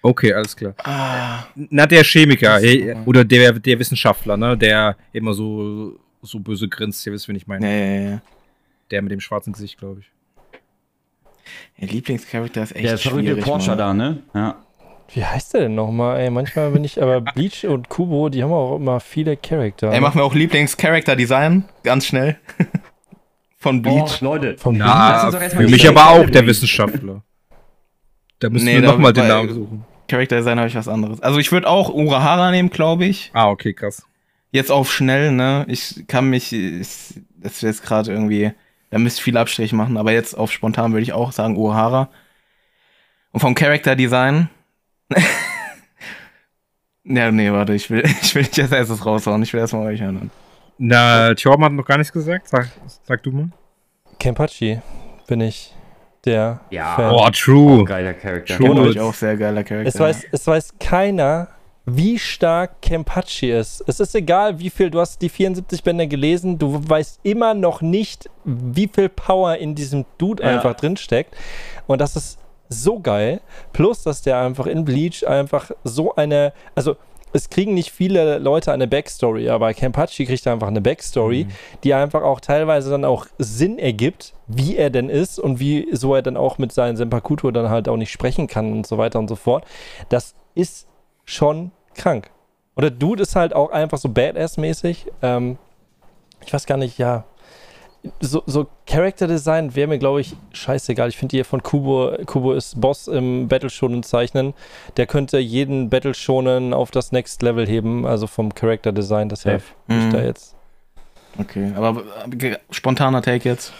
[0.06, 0.74] Okay, alles klar.
[0.84, 4.54] Ah, Na, der Chemiker, hey, oder der, der Wissenschaftler, ne?
[4.58, 7.66] Der immer so, so böse grinst, ihr wisst, wen ich meine.
[7.66, 8.20] ja, ja, ja.
[8.90, 10.10] Der mit dem schwarzen Gesicht, glaube ich.
[11.80, 13.78] Der Lieblingscharakter ist echt Der verrückte schwierig, Porsche Mann.
[13.78, 14.18] da, ne?
[14.34, 14.56] Ja.
[15.14, 16.20] Wie heißt der denn nochmal?
[16.20, 19.90] Ey, manchmal bin ich, aber Bleach und Kubo, die haben auch immer viele Charakter.
[19.90, 22.36] Ey, machen wir auch Lieblings-Character-Design, ganz schnell.
[23.56, 24.18] Von Bleach.
[24.20, 24.58] Oh, Leute.
[24.58, 26.46] Vom lass Na, uns doch erstmal für mich aber auch der.
[26.46, 27.22] Wissenschaftler.
[28.38, 29.84] Da müssen Nee, wir nochmal den Namen suchen.
[30.08, 31.20] Character-Design habe ich was anderes.
[31.20, 33.30] Also ich würde auch Urahara nehmen, glaube ich.
[33.34, 34.06] Ah, okay, krass.
[34.50, 35.64] Jetzt auf schnell, ne?
[35.68, 38.52] Ich kann mich, ich, das ist jetzt gerade irgendwie,
[38.90, 42.10] da müsst ihr viel Abstrich machen, aber jetzt auf spontan würde ich auch sagen Urahara.
[43.32, 44.48] Und vom Character-Design.
[47.04, 50.00] ja, nee, warte, ich will, ich will nicht als erstes raushauen, ich will erstmal euch
[50.00, 50.30] hören.
[50.78, 52.48] Na, Thorben hat noch gar nichts gesagt.
[52.48, 52.68] Sag,
[53.04, 53.48] sag du mal.
[54.18, 54.80] Kenpachi
[55.26, 55.73] bin ich
[56.26, 56.94] der Ja.
[56.96, 57.12] Fan.
[57.12, 57.84] Oh, true.
[57.84, 58.56] Geiler Charakter.
[58.56, 58.90] True.
[58.90, 59.88] Ich auch sehr geiler Charakter.
[59.88, 61.48] Es weiß, es weiß keiner,
[61.86, 63.84] wie stark Kenpachi ist.
[63.86, 67.82] Es ist egal, wie viel, du hast die 74 Bände gelesen, du weißt immer noch
[67.82, 70.50] nicht, wie viel Power in diesem Dude Ja.
[70.50, 71.34] einfach drin steckt.
[71.86, 72.38] Und das ist
[72.70, 73.40] so geil.
[73.74, 76.96] Plus, dass der einfach in Bleach einfach so eine, also
[77.34, 81.48] es kriegen nicht viele Leute eine Backstory, aber Kenpachi kriegt einfach eine Backstory,
[81.82, 86.14] die einfach auch teilweise dann auch Sinn ergibt, wie er denn ist und wie so
[86.14, 89.18] er dann auch mit seinen Senpakuto dann halt auch nicht sprechen kann und so weiter
[89.18, 89.64] und so fort.
[90.10, 90.86] Das ist
[91.24, 92.30] schon krank.
[92.74, 95.10] Und der Dude ist halt auch einfach so Badass-mäßig.
[95.20, 95.58] Ähm,
[96.46, 97.24] ich weiß gar nicht, ja.
[98.20, 101.08] So, so Character Design wäre mir, glaube ich, scheißegal.
[101.08, 104.52] Ich finde hier von Kubo, Kubo ist Boss im Battle Shonen zeichnen.
[104.98, 109.30] Der könnte jeden Battle Shonen auf das Next Level heben, also vom Character Design.
[109.30, 110.10] Deshalb bin ich Mhm.
[110.12, 110.54] da jetzt.
[111.38, 112.02] Okay, aber
[112.40, 113.72] äh, spontaner Take jetzt.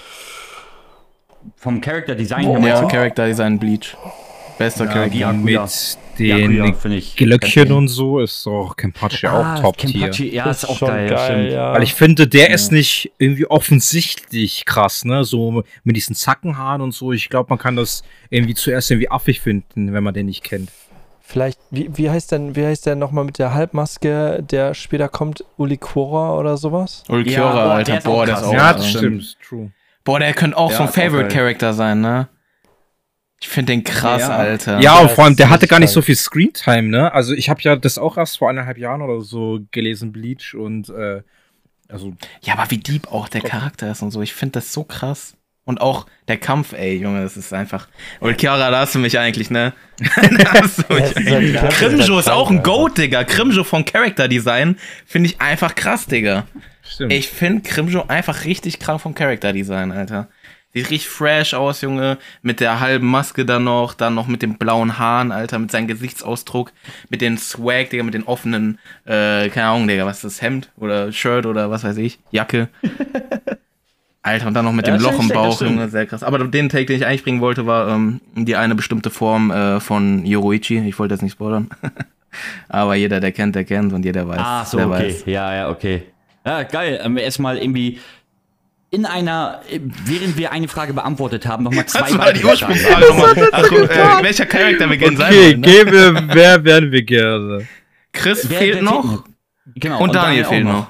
[1.57, 2.89] Vom Charakter Design Oh, her Ja, meinst du?
[2.89, 3.97] Character Design Bleach.
[4.59, 5.33] Bester Ja, Charakter.
[5.35, 5.55] Mit
[6.19, 7.17] Den finde ich.
[7.17, 10.01] Glöckchen und so ist auch Kenpachi Ah, auch Top-Tier.
[10.01, 11.51] Kenpachi, ja, ist, auch geil, stimmt.
[11.51, 11.73] ja.
[11.73, 12.55] Weil ich finde, der Ja.
[12.55, 15.25] ist nicht irgendwie offensichtlich krass, ne?
[15.25, 17.13] So mit diesen Zackenhaaren und so.
[17.13, 20.71] Ich glaube, man kann das irgendwie zuerst irgendwie affig finden, wenn man den nicht kennt.
[21.27, 25.43] Vielleicht, wie, wie heißt denn, wie heißt der nochmal mit der Halbmaske, der später kommt,
[25.57, 27.03] Ulikora oder sowas?
[27.09, 27.85] Ja, boah, Alter.
[27.93, 28.53] der ist Boah, auch der ist auch.
[28.53, 29.37] Ja, das stimmt.
[29.47, 29.73] True.
[30.05, 31.37] Boah, der könnte auch Ja, so ein ist auch Favorite geil.
[31.39, 32.29] Character sein, ne?
[33.45, 34.37] Ich finde den krass, Ja.
[34.39, 34.81] Alter.
[34.81, 37.13] Ja, und vor allem, der hatte gar nicht so viel Screentime, ne?
[37.13, 40.89] Also ich habe ja das auch erst vor eineinhalb Jahren oder so gelesen, Bleach und
[40.89, 41.21] äh,
[41.91, 44.23] also Ja, aber wie deep auch der Charakter ist und so.
[44.23, 45.37] Ich finde das so krass.
[45.67, 47.89] Und auch der Kampf, ey, Junge, das ist einfach.
[48.21, 49.75] Und Chiara, da hast du mich eigentlich, ne?
[49.99, 51.61] da hast du mich ist eigentlich.
[51.69, 53.25] Krimjo ist auch ein Goat, Digga.
[53.25, 56.47] Krimjo von Character Design finde ich einfach krass, Digga.
[56.83, 57.13] stimmt.
[57.13, 60.29] Ich finde Krimjo einfach richtig krank vom Character Design, Alter.
[60.75, 62.19] Sieht richtig fresh aus, Junge.
[62.43, 65.87] Mit der halben Maske dann noch, dann noch mit den blauen Haaren, Alter, mit seinem
[65.87, 66.73] Gesichtsausdruck,
[67.09, 70.71] mit den Swag, Digga, mit den offenen, äh, keine Ahnung, Digga, was ist das, Hemd
[70.77, 72.69] oder Shirt oder was weiß ich, Jacke.
[74.23, 75.61] Alter, und dann noch mit Ja, dem das Loch im das Bauch.
[75.63, 76.23] Junge, sehr krass.
[76.23, 79.81] Aber den Take, den ich eigentlich bringen wollte, war ähm, die eine bestimmte Form äh,
[79.81, 80.79] von Yoroichi.
[80.89, 81.69] Ich wollte jetzt nicht spoilern.
[82.69, 84.89] Aber jeder, der kennt, der kennt und jeder weiß, Ah, so, okay.
[84.91, 85.25] weiß.
[85.27, 86.03] Ja, ja, okay.
[86.45, 87.01] Ja, geil.
[87.05, 88.01] Ähm, erstmal irgendwie
[88.95, 92.75] in einer, äh, während wir eine Frage beantwortet haben, nochmal zwei Das war die weitere
[92.75, 93.03] Fragen.
[93.03, 93.49] Ursprungsfrage nochmal.
[93.53, 95.57] Ach, äh, welcher Charakter wir gerne sein okay.
[95.57, 95.61] Ne?
[95.69, 97.67] gebe, wer werden wir gerne?
[98.13, 99.25] Chris Wer- fehlt wer noch
[99.75, 100.03] Genau.
[100.03, 100.87] und Daniel auch fehlt noch.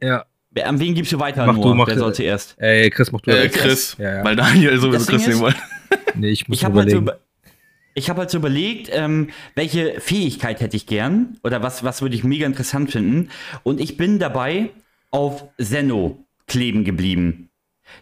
[0.00, 0.24] Ja.
[0.50, 1.62] Wer- An wen gibst du weiter, Mach Noah?
[1.68, 2.54] du, mach Wer soll zuerst?
[2.58, 3.48] Ey, Chris, mach du Äh.
[3.48, 4.24] Chris, Ja, ja.
[4.24, 5.58] weil Daniel sowieso Das Chris nehmen wollte.
[6.14, 7.18] Nee, ich muss Ich habe halt, so, überlegen.
[7.18, 7.26] über-
[7.94, 12.14] ich hab halt so überlegt, ähm, welche Fähigkeit hätte ich gern oder was, was würde
[12.14, 13.28] ich mega interessant finden.
[13.62, 14.70] Und ich bin dabei
[15.10, 17.50] auf Zeno kleben geblieben.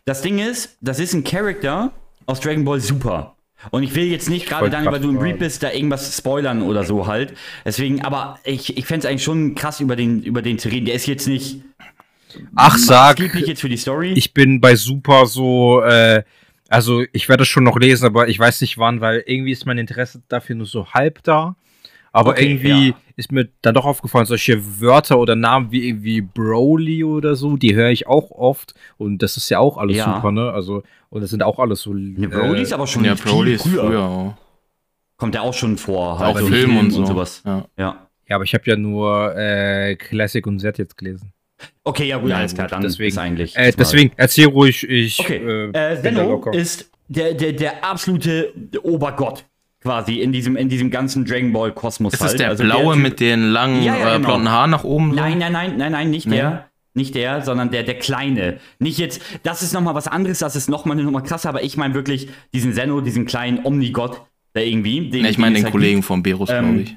[0.04, 1.92] Das Ding ist, das ist ein Charakter
[2.26, 3.36] aus Dragon Ball Super.
[3.70, 5.18] Und ich will jetzt nicht gerade dann, weil du im.
[5.18, 7.34] Read bist, da irgendwas spoilern oder so halt.
[7.64, 10.86] Deswegen, aber ich, ich fände es eigentlich schon krass, über den, über den zu reden.
[10.86, 11.62] Der ist jetzt nicht
[12.54, 14.12] Ach, sag, jetzt für die Story.
[14.12, 16.24] ich bin bei Super so, äh,
[16.68, 19.66] also ich werde es schon noch lesen, aber ich weiß nicht wann, weil irgendwie ist
[19.66, 21.56] mein Interesse dafür nur so halb da.
[22.12, 22.94] Aber Okay, irgendwie ja.
[23.16, 27.74] Ist mir dann doch aufgefallen, solche Wörter oder Namen wie irgendwie Broly oder so, die
[27.74, 28.74] höre ich auch oft.
[28.96, 30.16] Und das ist ja auch alles Ja.
[30.16, 30.50] super, ne?
[30.50, 31.92] Also, und das sind auch alles so.
[31.94, 33.84] Ne, Broly ist aber schon Ja, viel Broly ist früher.
[33.84, 34.34] früher auch.
[35.16, 36.20] Kommt der auch schon vor.
[36.20, 37.04] Auch so Film und so.
[37.06, 37.42] sowas.
[37.46, 37.66] Ja.
[37.78, 38.08] Ja.
[38.28, 41.32] Ja, aber ich habe ja nur äh, Classic und Z jetzt gelesen.
[41.84, 43.08] Okay, ja gut, Ja, alles klar, dann deswegen.
[43.10, 43.56] ist eigentlich.
[43.56, 45.36] Äh, deswegen erzähl ruhig, ich Okay,
[45.72, 46.52] äh, äh, locker.
[46.52, 48.52] ist der, der, der absolute
[48.82, 49.44] Obergott
[49.84, 52.14] quasi in diesem, in diesem ganzen Dragon Ball Kosmos.
[52.14, 52.40] Ist halt.
[52.40, 54.28] der Also blaue Typ- mit den langen Ja, ja, äh, genau.
[54.30, 55.10] blonden Haaren nach oben?
[55.10, 55.16] So?
[55.16, 56.36] Nein, nein, nein, nein, nein, nicht Nee?
[56.36, 56.68] der.
[56.96, 58.58] Nicht der, sondern der, der Kleine.
[58.78, 61.76] Nicht jetzt, das ist nochmal was anderes, das ist nochmal eine Nummer krasser, aber ich
[61.76, 64.22] meine wirklich diesen Zeno, diesen kleinen Omnigott,
[64.54, 65.10] der irgendwie.
[65.10, 66.96] Den, Ja, ich meine es den halt Kollegen von Berus, Ähm, glaube ich.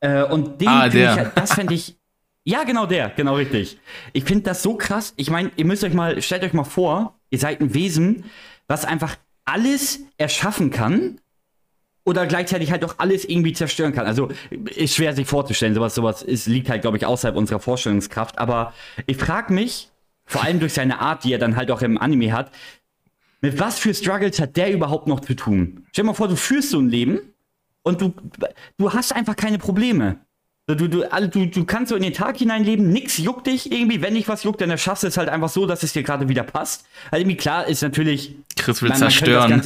[0.00, 1.12] Äh, und den Ah, der.
[1.12, 1.96] Ich, halt- das fände ich.
[2.44, 3.78] Ja, genau der, genau richtig.
[4.12, 5.12] Ich finde das so krass.
[5.16, 8.24] Ich meine, ihr müsst euch mal, stellt euch mal vor, ihr seid ein Wesen,
[8.68, 11.18] was einfach alles erschaffen kann
[12.06, 14.06] oder gleichzeitig halt auch alles irgendwie zerstören kann.
[14.06, 14.30] Also
[14.76, 18.38] ist schwer sich vorzustellen, sowas, sowas ist, liegt halt, glaube ich, außerhalb unserer Vorstellungskraft.
[18.38, 18.72] Aber
[19.06, 19.90] ich frage mich,
[20.24, 22.52] vor allem durch seine Art, die er dann halt auch im Anime hat,
[23.40, 25.84] mit was für Struggles hat der überhaupt noch zu tun?
[25.90, 27.18] Stell dir mal vor, du führst so ein Leben
[27.82, 28.14] und du,
[28.78, 30.18] du hast einfach keine Probleme.
[30.68, 34.02] Du, du, also du, du kannst so in den Tag hineinleben, nix juckt dich irgendwie.
[34.02, 36.28] Wenn dich was juckt, dann erschaffst du es halt einfach so, dass es dir gerade
[36.28, 36.86] wieder passt.
[37.12, 39.62] Also irgendwie klar ist natürlich, Chris will man, zerstören.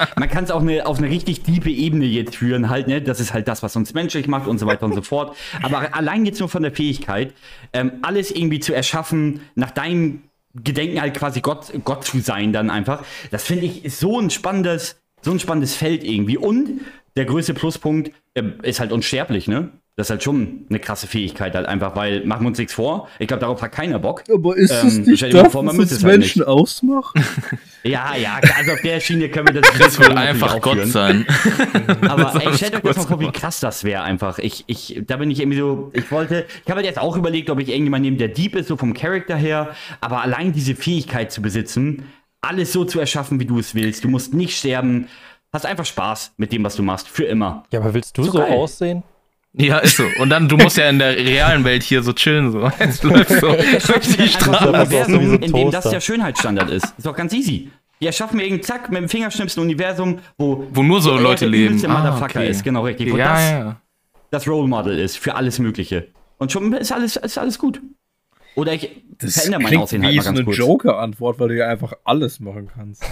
[0.16, 3.02] Man kann es auf eine, auf eine richtig tiefe Ebene jetzt führen, halt, ne?
[3.02, 5.36] Das ist halt das, was uns menschlich macht und so weiter und so fort.
[5.62, 7.34] Aber allein jetzt nur von der Fähigkeit,
[7.72, 10.22] ähm, alles irgendwie zu erschaffen, nach deinem
[10.54, 13.04] Gedenken halt quasi Gott, Gott zu sein, dann einfach.
[13.32, 16.38] Das finde ich ist so ein spannendes, so ein spannendes Feld irgendwie.
[16.38, 16.82] Und
[17.16, 19.70] der größte Pluspunkt ähm, ist halt unsterblich, ne?
[20.00, 23.08] Das ist halt schon eine krasse Fähigkeit halt einfach, weil machen wir uns nichts vor.
[23.18, 24.24] Ich glaube, darauf hat keiner Bock.
[24.32, 27.14] Aber ist Ähm, es nicht das, vor, man was es halt Menschen ausmacht?
[27.82, 31.26] Ja, ja, also auf der Schiene können wir das will natürlich einfach auch Gott sein.
[32.08, 34.38] Aber ey, stellt euch das mal vor, wie krass das wäre einfach.
[34.38, 37.48] Ich, ich, da bin ich irgendwie so, ich wollte, ich habe halt jetzt auch überlegt,
[37.48, 41.32] ob ich irgendjemand nehme, der Deep ist, so vom Charakter her, aber allein diese Fähigkeit
[41.32, 42.04] zu besitzen,
[42.42, 44.04] alles so zu erschaffen, wie du es willst.
[44.04, 45.08] Du musst nicht sterben,
[45.50, 47.64] hast einfach Spaß mit dem, was du machst, für immer.
[47.70, 49.02] Ja, aber willst du So so, aussehen?
[49.52, 50.04] Ja, ist so.
[50.20, 52.70] Und dann, du musst ja in der realen Welt hier so chillen, so.
[52.78, 53.48] Jetzt läufst so
[53.92, 54.72] durch die so Straße.
[54.72, 56.84] Das ist auch so so in dem das der Schönheitsstandard ist.
[56.96, 57.70] Ist doch ganz easy.
[58.00, 61.48] Die erschaffen mir irgendeinen Zack mit dem Fingerschnipsen Universum, wo, Wo nur so Leute der
[61.48, 61.66] leben.
[61.66, 62.48] übelste Ah, Motherfucker okay.
[62.50, 63.12] ist, genau richtig.
[63.12, 63.80] Wo Ja, das ja.
[64.30, 66.08] das Role Model ist für alles Mögliche.
[66.38, 67.82] Und schon ist alles, ist alles gut.
[68.54, 70.56] Oder ich Das verändere mein klingt Aussehen halt wie mal so ganz eine kurz.
[70.58, 73.04] Joker-Antwort, weil du ja einfach alles machen kannst.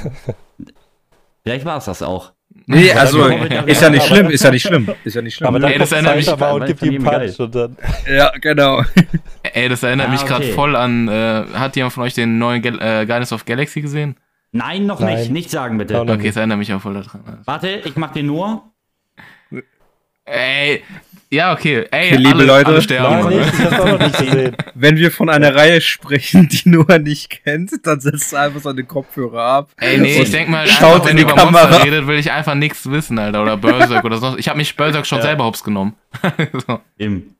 [1.43, 2.33] Vielleicht war es das auch.
[2.67, 5.49] Nee, also ist ja nicht schlimm, ist ja nicht schlimm, ist ja nicht schlimm.
[5.49, 7.77] Aber dann Ey, das erinnert mich grad, und gibt ihm Punch und dann.
[8.11, 8.83] ja, genau.
[9.55, 10.53] Ey, das erinnert Ah, mich gerade okay.
[10.53, 11.09] voll an.
[11.09, 14.17] Äh, hat jemand von euch den neuen Gal äh, Guardians of Galaxy gesehen?
[14.53, 15.19] Nein, noch Nein.
[15.19, 15.31] nicht.
[15.31, 16.01] Nicht sagen, bitte.
[16.01, 17.41] Okay, es erinnert mich auch voll daran.
[17.45, 18.63] Warte, ich mach den nur.
[20.25, 20.83] Ey,
[21.31, 21.87] ja, okay.
[21.91, 22.67] Ey, Okay, liebe alle, Leute.
[22.69, 23.29] alle sterben.
[23.29, 24.57] Nein, nicht, ich hab's auch noch nicht gesehen.
[24.75, 28.85] Wenn wir von einer Reihe sprechen, die Noah nicht kennt, dann setzt er einfach seine
[28.85, 29.71] Kopfhörer ab.
[29.79, 31.83] Ey, nee, ich denk mal, schaut einfach, wenn die über Monster Kamera.
[31.83, 33.43] redet, will ich einfach nichts wissen, Alter.
[33.43, 34.39] Oder Berserk oder sonst.
[34.39, 35.25] Ich habe mich Berserk schon Ja.
[35.25, 35.95] selber hops genommen.
[36.67, 36.81] so.
[36.97, 37.35] Im.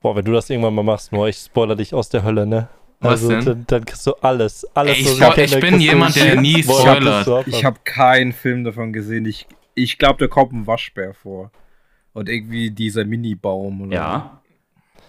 [0.00, 2.68] Boah, wenn du das irgendwann mal machst, Noah, ich spoiler dich aus der Hölle, ne?
[3.00, 3.44] Was denn?
[3.44, 4.66] Dann, dann kriegst du alles.
[4.74, 7.48] alles Ey, ich- ich kenne, bin jemand, der nie Spoiler, spoilert.
[7.48, 9.24] Ich habe keinen Film davon gesehen.
[9.26, 11.50] Ich, ich glaube, da kommt ein Waschbär vor.
[12.12, 14.40] Und irgendwie dieser Mini-Baum oder Ja.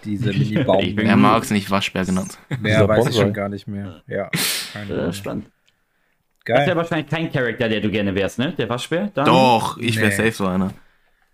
[0.04, 0.80] dieser Mini-Baum.
[0.84, 2.38] Ich bin Er mag es nicht Waschbär genannt.
[2.48, 3.20] Mehr Dieser weiß ich Bonsai.
[3.22, 4.02] schon gar nicht mehr.
[4.06, 4.30] Ja,
[4.72, 5.12] keine Äh, Ahnung.
[5.12, 5.46] spannend.
[6.44, 6.76] Das wäre Geil.
[6.76, 8.52] wahrscheinlich kein Charakter, der du gerne wärst, ne?
[8.58, 9.10] Der Waschbär?
[9.14, 9.26] Dann?
[9.26, 10.14] Doch, ich wäre Nee.
[10.16, 10.72] safe so einer.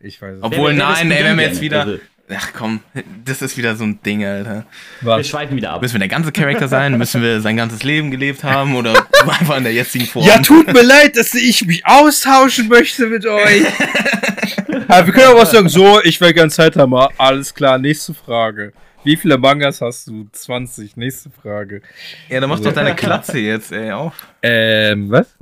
[0.00, 0.44] Ich weiß es nicht.
[0.44, 1.98] Obwohl, nein, ey, wenn wir jetzt wieder- Also,
[2.34, 2.80] Ach komm,
[3.24, 4.66] das ist wieder so ein Ding, Alter.
[5.00, 5.28] wir Was?
[5.28, 5.80] schweifen wieder ab.
[5.80, 6.98] Müssen wir der ganze Charakter sein?
[6.98, 8.76] Müssen wir sein ganzes Leben gelebt haben?
[8.76, 10.26] Oder einfach in der jetzigen Form?
[10.26, 13.64] Ja, tut mir leid, dass ich mich austauschen möchte mit euch.
[14.88, 15.68] Aber wir können auch was sagen.
[15.68, 16.94] So, ich will gern Zeit haben.
[17.16, 18.72] Alles klar, nächste Frage.
[19.04, 20.28] Wie viele Mangas hast du?
[20.30, 20.96] 20.
[20.96, 21.80] Nächste Frage.
[22.28, 24.26] ja dann mach doch deine Klatze jetzt, ey, auf.
[24.42, 25.34] Ähm, was?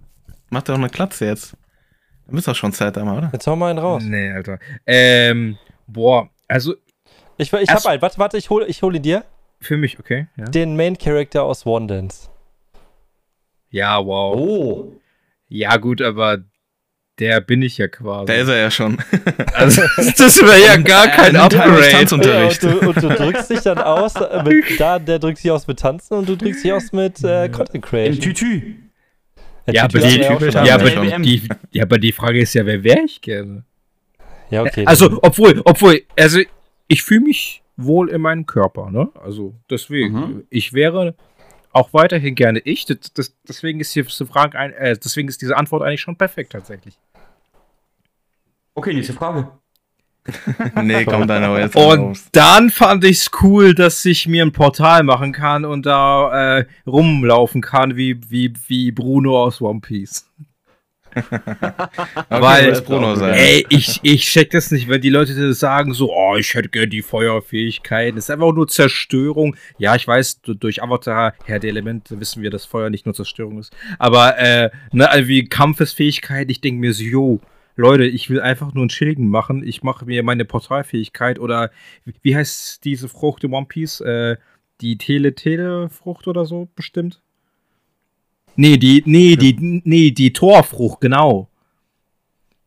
[0.50, 1.56] Mach doch eine Klatze jetzt.
[2.26, 3.30] Dann bist doch schon Zeit einmal, oder?
[3.32, 4.02] Jetzt hau mal einen raus.
[4.04, 4.58] Nee, Alter.
[4.86, 6.74] Ähm, boah, also
[7.38, 8.02] Ich, ich Erst- hab einen.
[8.02, 9.24] Warte, warte, ich hole ich hol ihn dir.
[9.60, 10.26] für mich, okay.
[10.36, 12.28] Ja, Den Main Character aus One Dance.
[13.70, 14.36] ja wow.
[14.36, 14.92] Oh.
[15.48, 16.38] Ja, gut, aber
[17.18, 18.26] der bin ich ja quasi.
[18.26, 18.98] Da ist er ja schon.
[19.54, 19.82] also,
[20.18, 21.88] das wäre ja gar Er kein halt Upgrade.
[21.90, 22.62] Tanzunterricht.
[22.62, 25.50] Ja, und, du, und du drückst dich dann aus, äh, mit, da, der drückt sich
[25.50, 28.20] aus mit Tanzen und du drückst dich aus mit äh, Content Im Creation.
[28.20, 28.74] Tütü.
[29.68, 30.30] Ja, aber die, ja,
[30.74, 30.90] aber
[31.20, 33.64] die, ja, aber die Frage ist ja, wer wäre ich gerne?
[34.50, 34.84] Ja, okay.
[34.86, 36.40] Also, obwohl, obwohl, also
[36.88, 39.08] ich fühle mich wohl in meinem Körper, ne?
[39.22, 40.44] Also deswegen, Mhm.
[40.50, 41.14] ich wäre
[41.72, 42.86] auch weiterhin gerne ich.
[42.86, 46.52] Das, das, deswegen ist diese Frage, ein, äh, deswegen ist diese Antwort eigentlich schon perfekt
[46.52, 46.98] tatsächlich.
[48.74, 49.50] Okay, nächste Frage.
[50.82, 52.28] nee, komm dann aber jetzt Und raus.
[52.32, 56.66] dann fand ich es cool, dass ich mir ein Portal machen kann und da äh,
[56.86, 60.28] rumlaufen kann wie, wie, wie Bruno aus One Piece.
[62.28, 63.34] Okay, Weil- Bruno sein.
[63.34, 66.88] Ey, ich, ich check das nicht, wenn die Leute sagen so, oh, ich hätte gerne
[66.88, 68.16] die Feuerfähigkeiten.
[68.16, 69.56] Das ist einfach nur Zerstörung.
[69.78, 73.14] Ja, ich weiß, du- durch Avatar, Herr der Elemente, wissen wir, dass Feuer nicht nur
[73.14, 73.74] Zerstörung ist.
[73.98, 77.40] Aber, äh, ne, also wie Kampfesfähigkeit, ich denke mir so, yo,
[77.76, 79.66] Leute, ich will einfach nur einen Schilden machen.
[79.66, 81.70] Ich mache mir meine Portalfähigkeit oder,
[82.04, 84.00] wie- wie heißt diese Frucht im One Piece?
[84.00, 84.36] Äh,
[84.80, 87.22] die Tele-Tele-Frucht oder so, bestimmt?
[88.56, 91.48] Nee, die, nee, die, nee, die Torfrucht, genau.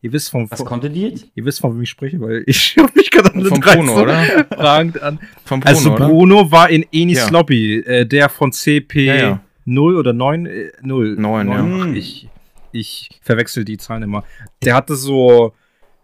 [0.02, 1.26] Ihr wisst von, Was konnte die jetzt?
[1.34, 4.46] Ihr wisst, von wem ich spreche, weil ich schaue mich gerade an Vom Bruno, oder?
[4.54, 5.18] fragend an.
[5.44, 6.06] Von Bruno, also oder?
[6.08, 7.28] Bruno war in Enis Ja.
[7.28, 9.40] Lobby, äh, der von CP Ja, ja.
[9.66, 10.46] 0 oder 9?
[10.46, 11.16] Äh, 0.
[11.16, 11.82] Neun, ja.
[11.82, 12.28] Ach, ich,
[12.72, 14.24] ich verwechsel die Zahlen immer.
[14.64, 15.52] Der hatte so,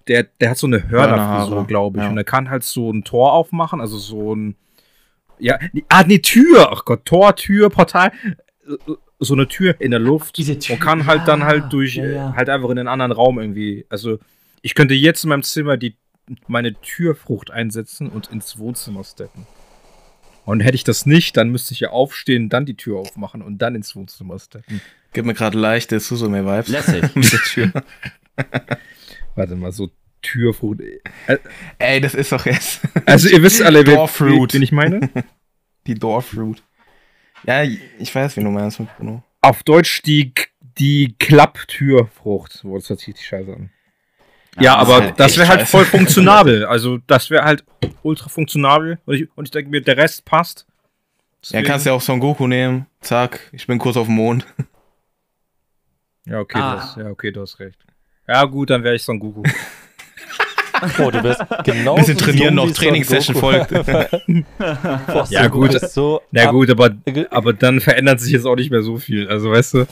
[0.08, 2.04] der, der hat so eine Hörnerfrisur, glaube ich.
[2.04, 2.10] ja.
[2.10, 4.56] Und er kann halt so ein Tor aufmachen, also so ein,
[5.38, 5.58] ja,
[5.88, 8.12] ah, nee, Tür, ach Gott, Tor, Tür, Portal,
[8.68, 8.72] äh,
[9.18, 11.96] so eine Tür in der Luft Diese Tür, und kann halt dann ja, halt durch,
[11.96, 12.34] ja, ja.
[12.36, 14.18] halt einfach in einen anderen Raum irgendwie, also
[14.62, 15.96] ich könnte jetzt in meinem Zimmer die,
[16.48, 19.46] meine Türfrucht einsetzen und ins Wohnzimmer steppen.
[20.44, 23.58] Und hätte ich das nicht, dann müsste ich ja aufstehen, dann die Tür aufmachen und
[23.58, 24.80] dann ins Wohnzimmer steppen.
[25.12, 26.68] Gib mir gerade leichte Susume-Vibes.
[26.68, 27.02] Lässig.
[27.14, 27.72] Mit der Tür.
[29.34, 29.90] Warte mal, so
[30.22, 30.80] Türfrucht.
[30.80, 31.38] Äh,
[31.78, 35.10] Ey, das ist doch jetzt Also ihr wisst alle, wer, wen ich meine?
[35.86, 36.62] die Doorfruit.
[37.44, 39.22] Ja, ich weiß, wie du meinst mit Bruno.
[39.40, 40.32] Auf Deutsch die,
[40.78, 42.60] die Klapptürfrucht.
[42.62, 43.70] Boah, das hört sich richtig scheiße an.
[44.58, 46.64] Ja, das ist aber halt das wäre halt voll funktionabel.
[46.68, 47.64] Also das wäre halt
[48.02, 48.98] ultra funktionabel.
[49.04, 50.66] Und ich, und ich denke mir, der Rest passt.
[51.50, 52.86] Ja, kannst ja auch Son Goku nehmen.
[53.00, 54.46] Zack, ich bin kurz auf dem Mond.
[56.24, 56.74] Ja, okay, Ah.
[56.74, 57.78] du hast, ja, okay, du hast recht.
[58.26, 59.42] Ja, gut, dann wäre ich Son Goku.
[60.98, 63.72] Oh, du bist genau bisschen trainieren noch, Trainingssession folgt.
[65.30, 65.72] Ja, gut.
[65.90, 66.90] So Ja, gut, aber,
[67.30, 69.28] aber dann verändert sich jetzt auch nicht mehr so viel.
[69.28, 69.78] Also, weißt du,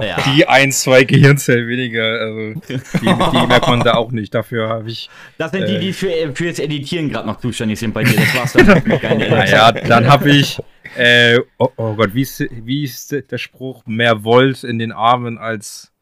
[0.00, 0.16] Ja.
[0.34, 4.34] die ein, zwei Gehirnzellen weniger, also, die, die merkt man da auch nicht.
[4.34, 5.08] Dafür habe ich.
[5.38, 5.80] Das sind die, Äh.
[5.80, 8.16] die für, für das Editieren gerade noch zuständig sind bei dir.
[8.16, 8.66] Das war's dann.
[9.00, 10.58] Keine Naja, dann habe ich.
[10.96, 13.82] Äh, oh, oh Gott, wie ist, wie ist der Spruch?
[13.86, 15.92] Mehr Volt in den Armen als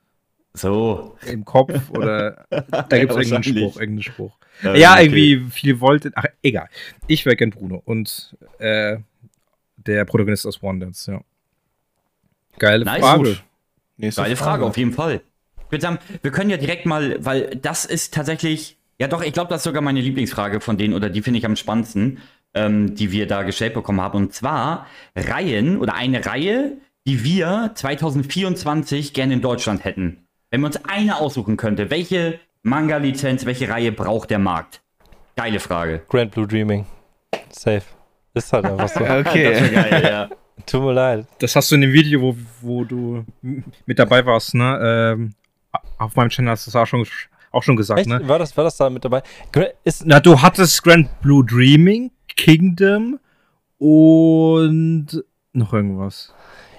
[0.54, 1.16] So.
[1.26, 1.90] im Kopf?
[1.90, 3.42] Oder da gibt es irgendeinen.
[3.42, 4.38] Spruch, irgendeinen Spruch.
[4.62, 5.04] Ähm, ja, okay.
[5.04, 6.10] irgendwie viel Volt.
[6.14, 6.68] Ach, egal.
[7.06, 7.82] Ich wäre gern Bruno.
[7.84, 8.98] Und äh,
[9.76, 11.20] der Protagonist aus One Dance, ja.
[12.58, 13.00] Geile Nice.
[13.00, 13.36] Frage.
[13.96, 15.20] Nächste Geile Frage, auf jeden Fall.
[15.66, 19.32] Ich würde sagen, wir können ja direkt mal, weil das ist tatsächlich, ja doch, ich
[19.32, 22.18] glaube, das ist sogar meine Lieblingsfrage von denen, oder die finde ich am spannendsten,
[22.54, 24.16] ähm, die wir da gestellt bekommen haben.
[24.16, 24.86] Und zwar
[25.16, 30.26] Reihen oder eine Reihe, die wir 2024 gerne in Deutschland hätten.
[30.54, 34.82] Wenn wir uns eine aussuchen könnte, welche Manga-Lizenz, welche Reihe braucht der Markt?
[35.34, 36.02] Geile Frage.
[36.08, 36.86] Grand Blue Dreaming.
[37.50, 37.82] Safe.
[38.34, 39.00] Ist halt einfach so.
[39.04, 39.68] Das Okay.
[39.68, 40.28] geil, ja.
[40.66, 41.26] Tut mir leid.
[41.40, 43.24] Das hast du in dem Video, wo, wo du
[43.84, 44.78] mit dabei warst, ne?
[45.16, 45.34] Ähm,
[45.98, 47.04] auf meinem Channel hast du das auch schon,
[47.50, 48.08] auch schon gesagt, Echt?
[48.08, 48.20] ne?
[48.28, 49.24] War, das, war das da mit dabei?
[49.82, 53.18] Ist, Na, du hattest Grand Blue Dreaming, Kingdom
[53.78, 56.32] und noch irgendwas.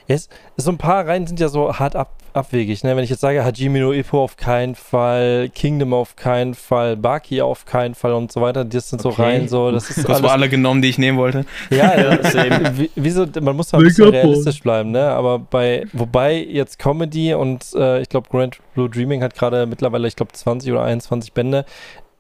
[0.07, 2.83] ist, so ein paar Reihen sind ja so hart ab, abwegig.
[2.83, 2.95] Ne?
[2.95, 7.41] Wenn ich jetzt sage, Hajime no Ippo auf keinen Fall, Kingdom auf keinen Fall, Baki
[7.41, 8.65] auf keinen Fall und so weiter.
[8.65, 9.21] Das sind so Okay.
[9.21, 10.31] Reihen, so, das ist Du hast alles.
[10.31, 11.45] alle genommen, die ich nehmen wollte.
[11.69, 12.19] Ja, ja
[12.77, 15.09] wie, wieso, man muss mal ein bisschen realistisch bleiben, ne?
[15.09, 20.07] Aber bei, wobei jetzt Comedy und äh, ich glaube, Grand Blue Dreaming hat gerade mittlerweile,
[20.07, 21.65] ich glaube, 20 oder 21 Bände,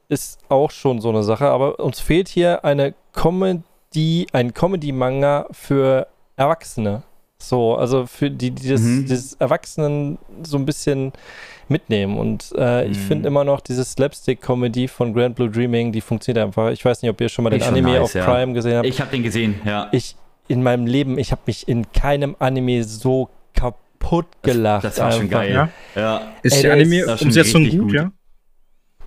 [0.07, 1.47] ist auch schon so eine Sache.
[1.47, 6.07] Aber uns fehlt hier eine Comedy, ein Comedy-Manga für
[6.37, 7.03] Erwachsene.
[7.47, 9.05] So, also für die, die das, Mhm.
[9.05, 11.11] dieses Erwachsenen so ein bisschen
[11.67, 12.17] mitnehmen.
[12.17, 13.01] Und äh, ich Mhm.
[13.01, 16.69] finde immer noch diese Slapstick-Comedy von Grand Blue Dreaming, die funktioniert einfach.
[16.71, 18.23] Ich weiß nicht, ob ihr schon mal Die den schon Anime nice, auf ja.
[18.25, 18.87] Prime gesehen habt.
[18.87, 19.87] Ich habe den gesehen, ja.
[19.91, 20.15] Ich
[20.47, 24.83] in meinem Leben, ich habe mich in keinem Anime so kaputt gelacht.
[24.83, 25.39] das war schon einfach.
[25.39, 25.53] geil.
[25.53, 25.69] Ja.
[25.95, 26.21] Ja.
[26.43, 27.93] Ist Ey, die das schon Anime-Umsetzung gut, gut.
[27.93, 28.11] ja?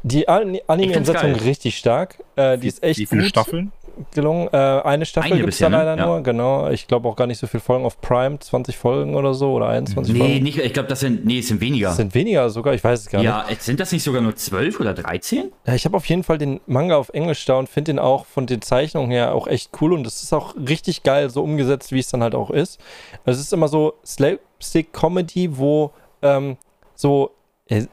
[0.02, 2.22] Die An Ich Anime-Umsetzung richtig stark.
[2.36, 3.72] Äh, die ist echt Wie viele gut Staffeln?
[4.14, 4.48] Gelungen.
[4.52, 5.76] Äh, eine Staffel gibt es da ne?
[5.78, 6.06] leider Ja.
[6.06, 6.68] nur, genau.
[6.70, 9.68] Ich glaube auch gar nicht so viele Folgen auf Prime, 20 Folgen oder so oder
[9.68, 10.42] 21 Nee, Folgen.
[10.42, 11.88] nicht, ich glaube, das sind, nee, es sind weniger.
[11.88, 13.26] Das sind weniger sogar, ich weiß es gar nicht.
[13.26, 15.50] ja, sind das nicht sogar nur 12 oder 13?
[15.66, 18.26] Ja, ich habe auf jeden Fall den Manga auf Englisch da und finde den auch
[18.26, 21.92] von den Zeichnungen her auch echt cool und es ist auch richtig geil so umgesetzt,
[21.92, 22.78] wie es dann halt auch ist.
[23.24, 25.92] Es ist immer so Slapstick-Comedy, wo
[26.22, 26.56] ähm,
[26.94, 27.30] so
[27.68, 27.84] äh,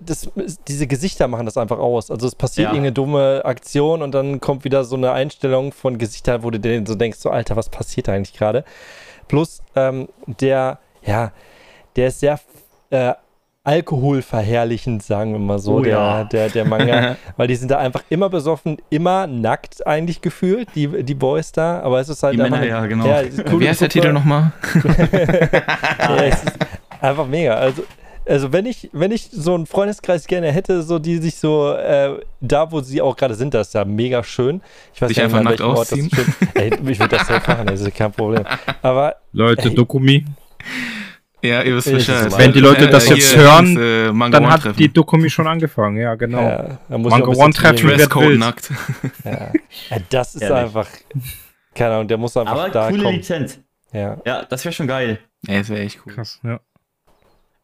[0.00, 0.30] das,
[0.68, 2.10] diese Gesichter machen das einfach aus.
[2.10, 2.70] Also es passiert Ja.
[2.70, 6.82] irgendeine dumme Aktion und dann kommt wieder so eine Einstellung von Gesichtern, wo du dir
[6.86, 8.64] so denkst, so Alter, was passiert da eigentlich gerade?
[9.28, 10.08] Plus ähm,
[10.40, 11.32] der, ja,
[11.96, 12.38] der ist sehr
[12.90, 13.14] äh,
[13.64, 16.24] alkoholverherrlichend, sagen wir mal so, Oh der, ja.
[16.24, 17.16] der, der Manga.
[17.36, 21.80] weil die sind da einfach immer besoffen, immer nackt eigentlich gefühlt, die, die Boys da.
[21.80, 23.06] Aber es ist halt Die einfach Männer, ja, genau.
[23.06, 23.22] Ja,
[23.58, 23.88] Wie heißt der.
[23.88, 24.52] Titel nochmal?
[24.84, 26.58] Ja, es ist
[27.00, 27.54] einfach mega.
[27.54, 27.82] Also
[28.26, 32.20] also wenn ich, wenn ich so einen Freundeskreis gerne hätte, so die sich so äh,
[32.40, 34.60] da, wo sie auch gerade sind, das ist ja mega schön.
[34.94, 36.10] Ich weiß Sich nicht, einfach nackt ausziehen?
[36.14, 38.44] schön- Ey, ich würde das safe machen, das ist kein Problem.
[38.82, 39.74] Aber Leute, Ey.
[39.74, 40.24] Dokumi.
[41.42, 42.32] Ja, ihr wisst Bescheid.
[42.38, 44.78] Wenn die Leute das Hier, jetzt hören, äh, Dann hat treffen.
[44.78, 46.40] die Dokumi schon angefangen, ja, genau.
[46.40, 48.38] ja, bisschen One Treffen wird wild.
[48.38, 48.70] nackt.
[49.24, 49.30] Ja.
[49.90, 50.58] ja, das ist Ehrlich.
[50.58, 50.88] einfach,
[51.74, 53.16] keine Ahnung, der muss einfach Aber da coole kommen.
[53.16, 53.60] Lizenz.
[53.92, 54.16] Ja.
[54.24, 55.18] Ja, das wäre schon geil.
[55.46, 56.14] Ja, das wäre echt cool.
[56.14, 56.58] Krass, ja.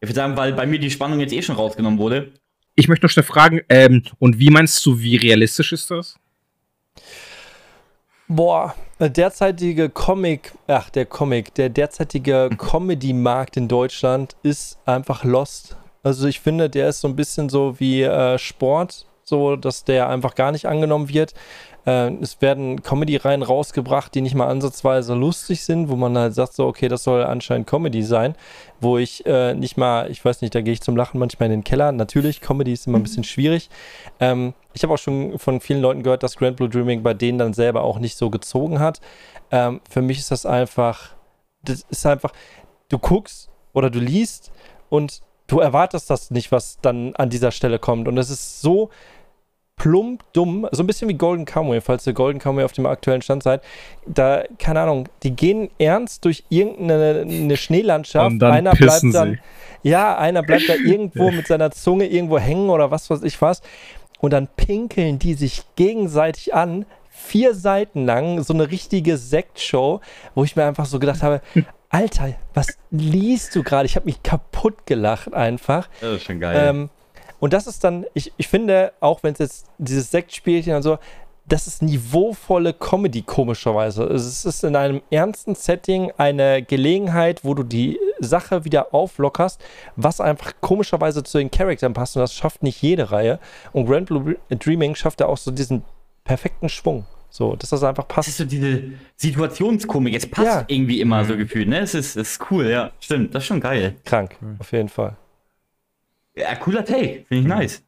[0.01, 2.31] Ich würde sagen, weil bei mir die Spannung jetzt eh schon rausgenommen wurde.
[2.73, 6.17] Ich möchte noch schnell fragen, ähm, und wie meinst du, wie realistisch ist das?
[8.27, 15.77] Boah, der derzeitige Comic, ach, der Comic, der derzeitige Comedy-Markt in Deutschland ist einfach lost.
[16.01, 20.09] Also ich finde, der ist so ein bisschen so wie äh, Sport, so dass der
[20.09, 21.35] einfach gar nicht angenommen wird.
[21.85, 26.53] Äh, es werden Comedy-Reihen rausgebracht, die nicht mal ansatzweise lustig sind, wo man halt sagt,
[26.53, 28.35] so, okay, das soll anscheinend Comedy sein,
[28.81, 31.59] wo ich äh, nicht mal, ich weiß nicht, da gehe ich zum Lachen manchmal in
[31.59, 31.91] den Keller.
[31.91, 33.69] Natürlich, Comedy ist immer ein bisschen schwierig.
[34.19, 37.37] Ähm, ich habe auch schon von vielen Leuten gehört, dass Grand Blue Dreaming bei denen
[37.37, 38.99] dann selber auch nicht so gezogen hat.
[39.51, 41.15] Ähm, für mich ist das einfach,
[41.63, 42.33] das ist einfach,
[42.89, 44.51] du guckst oder du liest
[44.89, 48.07] und du erwartest das nicht, was dann an dieser Stelle kommt.
[48.07, 48.89] Und es ist so
[49.81, 53.23] plump dumm, so ein bisschen wie Golden Kamuy, falls ihr Golden Kamuy auf dem aktuellen
[53.23, 53.63] Stand seid.
[54.05, 58.27] Da, keine Ahnung, die gehen ernst durch irgendeine eine Schneelandschaft.
[58.33, 59.39] Und dann Einer bleibt pissen dann,
[59.83, 59.89] sie.
[59.89, 63.63] ja, einer bleibt da irgendwo mit seiner Zunge irgendwo hängen oder was weiß ich was.
[64.19, 69.99] Und dann pinkeln die sich gegenseitig an, vier Seiten lang, so eine richtige Sektshow,
[70.35, 71.41] wo ich mir einfach so gedacht habe,
[71.89, 73.87] Alter, was liest du gerade?
[73.87, 75.89] Ich habe mich kaputt gelacht einfach.
[76.01, 76.55] Das ist schon geil.
[76.69, 76.89] Ähm,
[77.41, 80.97] und das ist dann, ich, ich finde, auch wenn es jetzt dieses Sektspielchen und so,
[81.47, 84.03] das ist niveauvolle Comedy komischerweise.
[84.03, 89.59] Es ist in einem ernsten Setting eine Gelegenheit, wo du die Sache wieder auflockerst,
[89.97, 92.15] was einfach komischerweise zu den Charakteren passt.
[92.15, 93.39] Und das schafft nicht jede Reihe.
[93.73, 95.83] Und Grand Blue Dreaming schafft da auch so diesen
[96.23, 97.05] perfekten Schwung.
[97.31, 98.27] So, dass das einfach Das passt.
[98.29, 98.83] ist so diese
[99.17, 100.13] Situationskomik.
[100.15, 100.63] Es passt Ja.
[100.67, 101.79] irgendwie immer so gefühlt, ne?
[101.79, 102.91] Es ist, es ist cool, ja.
[102.99, 103.95] Stimmt, das ist schon geil.
[104.05, 105.15] Krank, auf jeden Fall.
[106.35, 107.25] Ja, cooler Take.
[107.27, 107.83] Finde ich nice.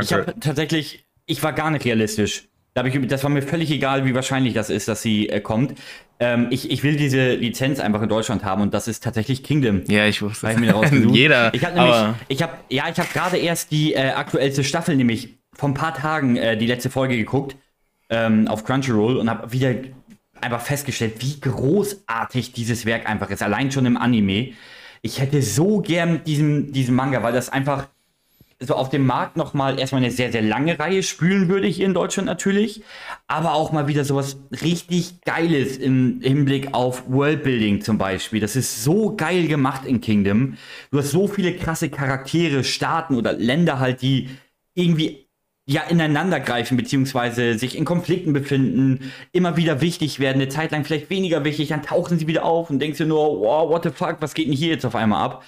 [0.00, 0.26] Ich Danke.
[0.28, 2.48] habe tatsächlich, ich war gar nicht realistisch.
[2.74, 5.78] Da ich, das war mir völlig egal, wie wahrscheinlich das ist, dass sie äh, kommt.
[6.18, 9.82] Ähm, ich, ich will diese Lizenz einfach in Deutschland haben und das ist tatsächlich Kingdom.
[9.88, 10.80] Ja, ich wusste ich mir.
[11.12, 11.52] Jeder.
[11.52, 15.36] Ich habe nämlich, ich habe, ja, ich habe gerade erst die äh, aktuellste Staffel, nämlich
[15.52, 17.56] vor ein paar Tagen äh, die letzte Folge geguckt
[18.08, 19.74] ähm, auf Crunchyroll und habe wieder
[20.40, 23.42] einfach festgestellt, wie großartig dieses Werk einfach ist.
[23.42, 24.52] Allein schon im Anime.
[25.02, 27.88] Ich hätte so gern diesen, diesen Manga, weil das einfach
[28.66, 31.86] so auf dem Markt noch mal erstmal eine sehr, sehr lange Reihe spülen würde hier
[31.86, 32.82] in Deutschland natürlich,
[33.26, 38.40] aber auch mal wieder sowas richtig Geiles im Hinblick auf Worldbuilding zum Beispiel.
[38.40, 40.56] Das ist so geil gemacht in Kingdom.
[40.90, 44.30] Du hast so viele krasse Charaktere, Staaten oder Länder halt, die
[44.74, 45.26] irgendwie
[45.66, 50.84] ja ineinander greifen, beziehungsweise sich in Konflikten befinden, immer wieder wichtig werden, eine Zeit lang
[50.84, 53.90] vielleicht weniger wichtig, dann tauchen sie wieder auf und denkst dir nur, wow, what the
[53.90, 55.44] fuck, was geht denn hier jetzt auf einmal ab?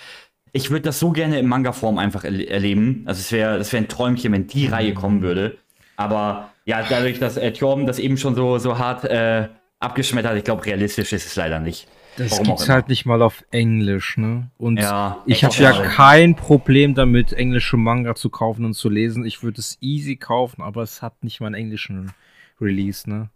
[0.52, 3.02] Ich würde das so gerne in Manga-Form einfach erle erleben.
[3.06, 5.58] Also es wäre das wär ein Träumchen, wenn die Reihe kommen würde.
[5.96, 9.48] Aber ja, dadurch, dass äh, Torben das eben schon so, so hart äh,
[9.80, 11.88] abgeschmettert hat, ich glaube, realistisch ist es leider nicht.
[12.16, 12.74] Das Warum gibt's immer.
[12.74, 14.50] halt nicht mal auf Englisch, ne?
[14.58, 19.24] Und Ja, ich habe ja kein Problem damit, englische Manga zu kaufen und zu lesen.
[19.24, 22.12] Ich würde es easy kaufen, aber es hat nicht mal einen englischen
[22.60, 23.30] Release, ne?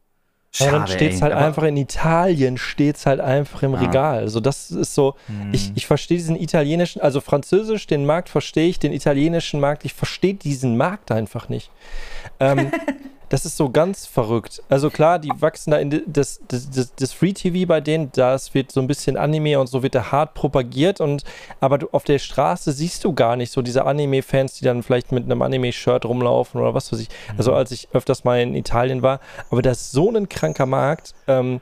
[0.58, 1.20] Dann Schade, steht es ey.
[1.22, 3.80] halt einfach in Italien, steht es halt einfach im Ja.
[3.80, 4.20] Regal.
[4.20, 5.14] Also das ist so,
[5.52, 9.92] ich, ich verstehe diesen italienischen, also französisch, den Markt verstehe ich, den italienischen Markt, ich
[9.92, 11.70] verstehe diesen Markt einfach nicht.
[12.40, 12.70] Ähm,
[13.28, 14.62] das ist so ganz verrückt.
[14.68, 18.54] Also klar, die wachsen da in das, das, das, das Free TV bei denen, das
[18.54, 21.24] wird so ein bisschen Anime und so wird da hart propagiert und
[21.60, 25.12] aber du, auf der Straße siehst du gar nicht so diese Anime-Fans, die dann vielleicht
[25.12, 27.08] mit einem Anime-Shirt rumlaufen oder was weiß ich.
[27.36, 29.20] Also als ich öfters mal in Italien war,
[29.50, 31.14] aber das ist so ein kranker Markt.
[31.26, 31.60] Ähm,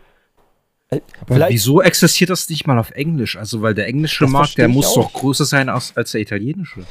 [0.88, 3.36] äh, wieso existiert das nicht mal auf Englisch?
[3.36, 5.10] Also, weil der englische Markt, der muss auch.
[5.10, 6.86] doch größer sein als, als der italienische.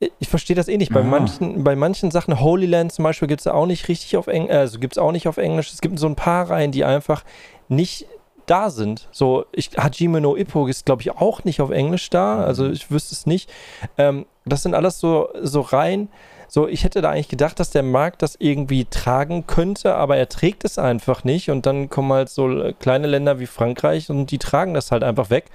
[0.00, 0.92] Ich verstehe das eh nicht.
[0.92, 1.04] Bei Ah.
[1.04, 4.54] manchen, bei manchen Sachen, Holy Land zum Beispiel, gibt es auch nicht richtig auf Englisch,
[4.54, 5.72] also gibt es auch nicht auf Englisch.
[5.72, 7.24] Es gibt so ein paar Reihen, die einfach
[7.68, 8.06] nicht
[8.46, 9.08] da sind.
[9.12, 12.42] So, ich, Hajime no Ippo ist, glaube ich, auch nicht auf Englisch da.
[12.44, 13.50] Also ich wüsste es nicht.
[13.98, 16.08] Ähm, das sind alles so, so Reihen.
[16.50, 20.30] So, ich hätte da eigentlich gedacht, dass der Markt das irgendwie tragen könnte, aber er
[20.30, 21.50] trägt es einfach nicht.
[21.50, 25.02] Und dann kommen halt so äh, kleine Länder wie Frankreich und die tragen das halt
[25.02, 25.46] einfach weg.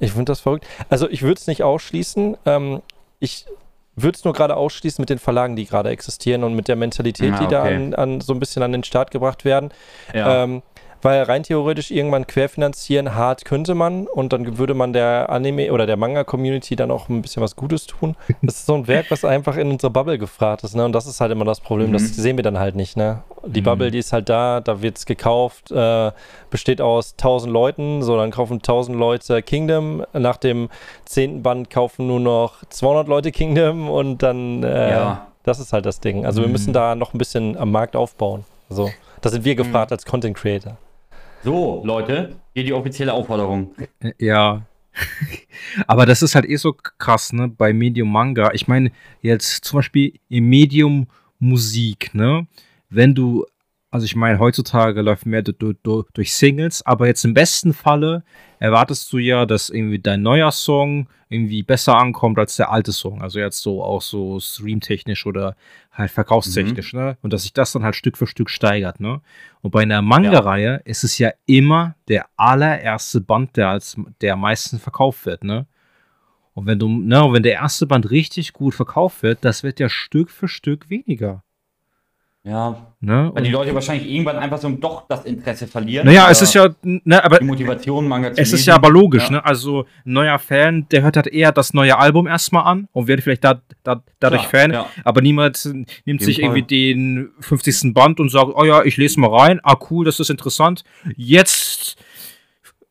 [0.00, 0.66] Ich finde das verrückt.
[0.88, 2.36] Also ich würde es nicht ausschließen.
[2.46, 2.82] Ähm,
[3.20, 3.46] ich
[4.02, 7.32] würde es nur gerade ausschließen mit den Verlagen, die gerade existieren und mit der Mentalität,
[7.34, 7.74] Ah, die da okay.
[7.74, 9.70] an, an so ein bisschen an den Start gebracht werden.
[10.14, 10.44] Ja.
[10.44, 10.62] Ähm,
[11.02, 15.86] weil rein theoretisch irgendwann querfinanzieren hart könnte man und dann würde man der Anime oder
[15.86, 18.16] der Manga-Community dann auch ein bisschen was Gutes tun.
[18.42, 20.84] Das ist so ein Werk, was einfach in unserer Bubble gefragt ist, ne?
[20.84, 21.92] Und das ist halt immer das Problem, Mhm.
[21.94, 23.22] das sehen wir dann halt nicht, ne?
[23.46, 23.64] Die Mhm.
[23.64, 26.10] Bubble, die ist halt da, da wird es gekauft, äh,
[26.50, 30.68] besteht aus 1000 Leuten, so dann kaufen 1000 Leute Kingdom, nach dem
[31.04, 35.26] zehnten Band kaufen nur noch 200 Leute Kingdom und dann, äh, Ja.
[35.44, 36.26] das ist halt das Ding.
[36.26, 36.52] Also wir Mhm.
[36.52, 38.44] müssen da noch ein bisschen am Markt aufbauen.
[38.68, 38.90] Also,
[39.22, 40.76] da sind wir gefragt als Content Creator.
[41.42, 43.74] So, Leute, hier die offizielle Aufforderung.
[44.18, 44.62] Ja.
[45.86, 47.48] Aber das ist halt eh so krass, ne?
[47.48, 48.50] Bei Medium Manga.
[48.52, 51.06] Ich meine, jetzt zum Beispiel im Medium
[51.38, 52.46] Musik, ne?
[52.90, 53.46] Wenn du,
[53.90, 57.72] also ich meine, heutzutage läuft mehr du, du, du, durch Singles, aber jetzt im besten
[57.72, 58.22] Falle
[58.60, 63.22] erwartest du ja, dass irgendwie dein neuer Song irgendwie besser ankommt als der alte Song.
[63.22, 65.56] Also jetzt so auch so streamtechnisch oder
[65.92, 67.18] halt verkaufstechnisch, ne?
[67.22, 69.20] Und dass sich das dann halt Stück für Stück steigert, ne?
[69.60, 74.40] Und bei einer Manga-Reihe ist es ja immer der allererste Band, der als der am
[74.40, 75.66] meisten verkauft wird, ne?
[76.52, 79.80] Und wenn du, ne, und wenn der erste Band richtig gut verkauft wird, das wird
[79.80, 81.42] ja Stück für Stück weniger.
[82.42, 83.30] Ja, Ne?
[83.34, 86.06] weil die Leute wahrscheinlich irgendwann einfach so doch das Interesse verlieren.
[86.06, 88.68] naja, es ist ja, ne, aber Die Motivation, Manga zu es ist lesen.
[88.70, 89.30] ja aber logisch, Ja.
[89.32, 89.44] ne?
[89.44, 93.22] Also ein neuer Fan, der hört halt eher das neue Album erstmal an und wird
[93.22, 94.86] vielleicht da, da, dadurch Klar, Fan, ja.
[95.04, 95.68] aber niemand
[96.06, 96.44] nimmt sich Fall.
[96.46, 97.92] irgendwie den 50.
[97.92, 100.82] Band und sagt, oh ja, ich lese mal rein, ah cool, das ist interessant.
[101.16, 101.96] Jetzt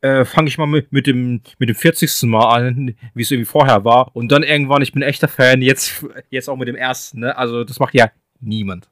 [0.00, 2.22] äh, fange ich mal mit, mit, dem, mit dem 40.
[2.22, 4.14] Mal an, wie es irgendwie vorher war.
[4.14, 7.36] Und dann irgendwann, ich bin echter Fan, jetzt, jetzt auch mit dem ersten, ne?
[7.36, 8.88] Also das macht ja niemand.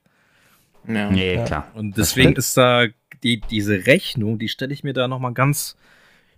[0.89, 1.11] Ja.
[1.11, 1.45] Nee, Ja.
[1.45, 1.69] klar.
[1.75, 2.87] Und deswegen ist da
[3.23, 5.77] die, diese Rechnung, die stelle ich mir da nochmal ganz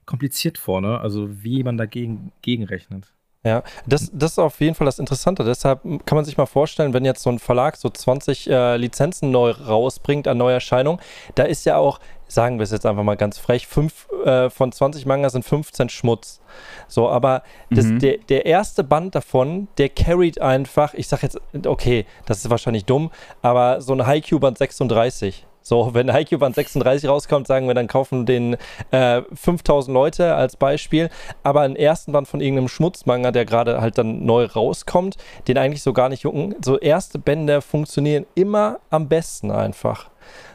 [0.07, 0.98] kompliziert vor, ne?
[1.01, 3.12] Also wie man dagegen gegenrechnet.
[3.42, 5.44] Ja, das, das ist auf jeden Fall das Interessante.
[5.44, 9.30] Deshalb kann man sich mal vorstellen, wenn jetzt so ein Verlag so 20 äh, Lizenzen
[9.30, 11.01] neu rausbringt an Neuerscheinungen,
[11.36, 12.01] da ist ja auch,
[12.31, 15.89] sagen wir es jetzt einfach mal ganz frech, fünf, äh, von 20 Manga sind 15
[15.89, 16.41] Schmutz.
[16.89, 17.99] So, aber das, Mhm.
[17.99, 22.85] der, der erste Band davon, der carried einfach, ich sag jetzt, okay, das ist wahrscheinlich
[22.85, 23.11] dumm,
[23.43, 25.47] aber so ein Haikyuu-Band 36.
[25.62, 28.57] So, wenn Haikyuu Band 36 rauskommt, sagen wir, dann kaufen den
[28.93, 31.11] äh, 5000 Leute als Beispiel,
[31.43, 35.16] aber einen ersten Band von irgendeinem Schmutzmanga, der gerade halt dann neu rauskommt,
[35.49, 36.55] den eigentlich so gar nicht jucken.
[36.64, 40.11] So erste Bände funktionieren immer am besten einfach.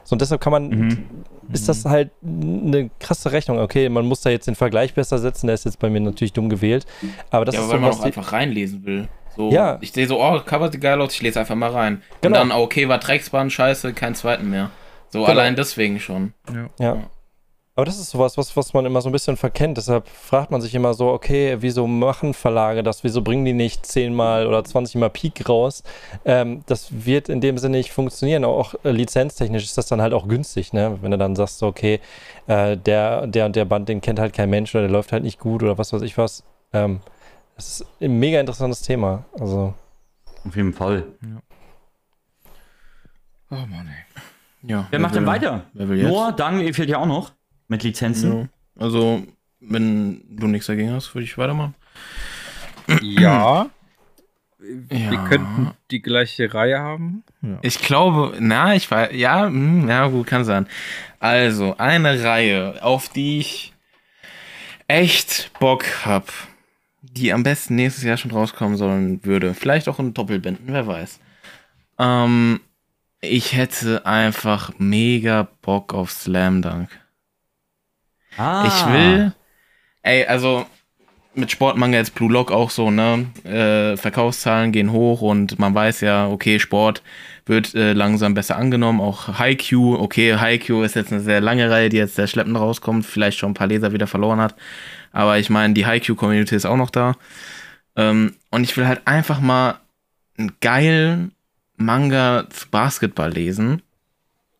[0.05, 1.05] So, und deshalb kann man, Mhm.
[1.51, 3.59] ist das halt eine krasse Rechnung.
[3.59, 6.31] Okay, man muss da jetzt den Vergleich besser setzen, der ist jetzt bei mir natürlich
[6.33, 6.85] dumm gewählt.
[7.31, 9.07] Aber das ja, ist aber so weil man was auch einfach reinlesen will.
[9.35, 9.79] So, Ja.
[9.81, 12.01] Ich sehe so, oh, Cover sieht geil aus, ich lese einfach mal rein.
[12.21, 12.41] Genau.
[12.41, 14.69] Und dann, okay, war Drecksbahn, scheiße, keinen zweiten mehr.
[15.09, 15.31] So, Genau.
[15.31, 16.33] allein deswegen schon.
[16.79, 16.97] Ja.
[17.77, 19.77] Aber das ist sowas, was, was man immer so ein bisschen verkennt.
[19.77, 23.03] Deshalb fragt man sich immer so, okay, wieso machen Verlage das?
[23.03, 25.83] Wieso bringen die nicht 10 mal oder 20 mal Peak raus?
[26.23, 28.45] Ähm, das wird in dem Sinne nicht funktionieren.
[28.45, 30.97] Auch äh, lizenztechnisch ist das dann halt auch günstig, ne?
[31.01, 31.99] Wenn du dann sagst, so, okay,
[32.47, 35.23] äh, der, der und der Band, den kennt halt kein Mensch oder der läuft halt
[35.23, 36.45] nicht gut oder was weiß ich was.
[36.71, 37.01] Ähm,
[37.57, 39.25] das ist ein mega interessantes Thema.
[39.37, 39.73] Also,
[40.47, 41.03] Auf jeden Fall.
[43.51, 44.21] Oh Mann, ey.
[44.71, 44.87] Ja.
[44.89, 45.65] Wer macht denn will- weiter?
[45.73, 46.07] Wer will jetzt?
[46.09, 47.33] Noah, Daniel fehlt ja auch noch.
[47.67, 48.49] Mit Lizenzen.
[48.77, 48.83] Ja.
[48.83, 49.23] Also,
[49.59, 51.75] wenn du nichts dagegen hast, würde ich weitermachen.
[53.01, 53.69] Ja.
[54.59, 55.27] Wir Ja.
[55.27, 57.23] könnten die gleiche Reihe haben.
[57.41, 57.59] Ja.
[57.61, 60.67] Ich glaube, na, ich weiß, ja, hm, ja, gut, kann sein.
[61.19, 63.73] Also, eine Reihe, auf die ich
[64.87, 66.31] echt Bock hab,
[67.01, 69.53] die am besten nächstes Jahr schon rauskommen sollen würde.
[69.53, 71.19] Vielleicht auch in Doppelbänden, wer weiß.
[71.99, 72.59] Ähm,
[73.21, 76.89] ich hätte einfach mega Bock auf Slam Dunk.
[78.37, 78.65] Ah.
[78.67, 79.33] Ich will,
[80.03, 80.65] ey, also
[81.35, 83.27] mit Sportmanga jetzt Blue Lock auch so, ne?
[83.43, 87.03] Äh, Verkaufszahlen gehen hoch und man weiß ja, okay, Sport
[87.45, 89.01] wird äh, langsam besser angenommen.
[89.01, 93.05] Auch Haikyuu, okay, Haikyuu ist jetzt eine sehr lange Reihe, die jetzt sehr schleppend rauskommt,
[93.05, 94.55] vielleicht schon ein paar Leser wieder verloren hat.
[95.11, 97.15] Aber ich meine, die Haikyuu-Community ist auch noch da.
[97.95, 99.79] Ähm, und ich will halt einfach mal
[100.37, 101.31] einen geilen
[101.77, 103.81] Manga zu Basketball lesen.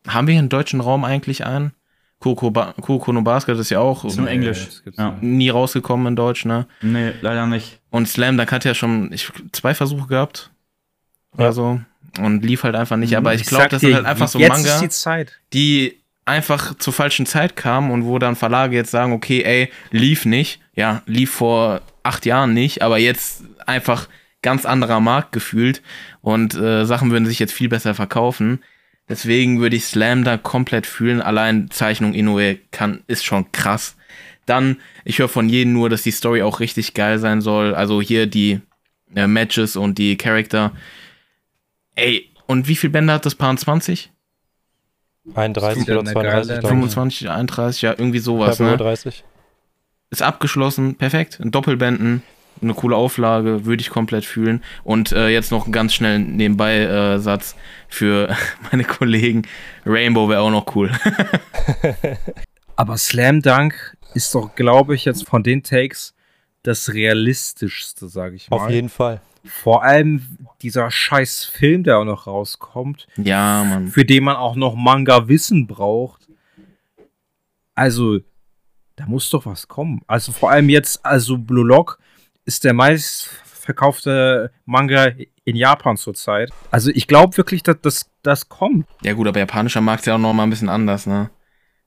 [0.06, 1.72] Haben wir hier im deutschen Raum eigentlich einen?
[2.20, 4.68] Ba Kuroko no Basket ist ja auch Ist nur Englisch.
[4.96, 5.16] Ja.
[5.20, 6.66] nie rausgekommen in Deutsch, ne?
[6.80, 7.80] Nee, leider nicht.
[7.90, 10.50] Und Slam, da hat ja schon ich, zwei Versuche gehabt.
[11.34, 11.44] Ja.
[11.44, 11.80] Oder so.
[12.18, 13.16] Und lief halt einfach nicht.
[13.16, 15.38] Aber ich glaube, sag das dir, sind halt einfach so Manga, die Zeit.
[15.52, 20.24] die einfach zur falschen Zeit kamen und wo dann Verlage jetzt sagen, okay, ey, lief
[20.24, 20.60] nicht.
[20.74, 24.08] Ja, lief vor acht Jahren nicht, aber jetzt einfach
[24.42, 25.82] ganz anderer Markt gefühlt
[26.20, 28.62] und äh, Sachen würden sich jetzt viel besser verkaufen.
[29.08, 31.22] Deswegen würde ich Slam da komplett fühlen.
[31.22, 33.96] Allein Zeichnung Inoue kann, ist schon krass.
[34.46, 37.74] Dann, ich höre von jedem nur, dass die Story auch richtig geil sein soll.
[37.74, 38.60] Also hier die
[39.14, 40.72] äh, Matches und die Charakter.
[41.94, 44.10] Ey, und wie viel Bände hat das Paar 20?
[45.34, 46.68] 31 Wieder oder eine geile 32, glaube ich.
[46.68, 48.70] 25, 31, ja, irgendwie sowas, Ja, ne?
[48.72, 49.24] 35.
[50.10, 51.40] Ist abgeschlossen, perfekt.
[51.40, 52.22] In Doppelbänden,
[52.62, 54.62] eine coole Auflage, würde ich komplett fühlen.
[54.84, 57.56] Und äh, jetzt noch einen ganz schnellen Nebenbei-Satz
[57.88, 58.34] für
[58.70, 59.42] meine Kollegen.
[59.84, 60.90] Rainbow wäre auch noch cool.
[62.76, 66.14] Aber Slam Dunk ist doch, glaube ich, jetzt von den Takes
[66.62, 68.56] das realistischste, sage ich mal.
[68.56, 69.20] Auf jeden Fall.
[69.44, 70.22] Vor allem
[70.62, 73.88] dieser scheiß Film, der auch noch rauskommt, ja, Mann.
[73.88, 76.26] für den man auch noch Manga-Wissen braucht.
[77.74, 78.18] Also,
[78.96, 80.00] da muss doch was kommen.
[80.06, 81.98] Also vor allem jetzt, also Blue Lock
[82.46, 85.12] ist der meistverkaufte Manga
[85.44, 86.50] in Japan zurzeit.
[86.70, 88.86] Also ich glaube wirklich, dass das, das kommt.
[89.02, 91.30] Ja gut, aber japanischer Markt ist ja auch noch mal ein bisschen anders, ne?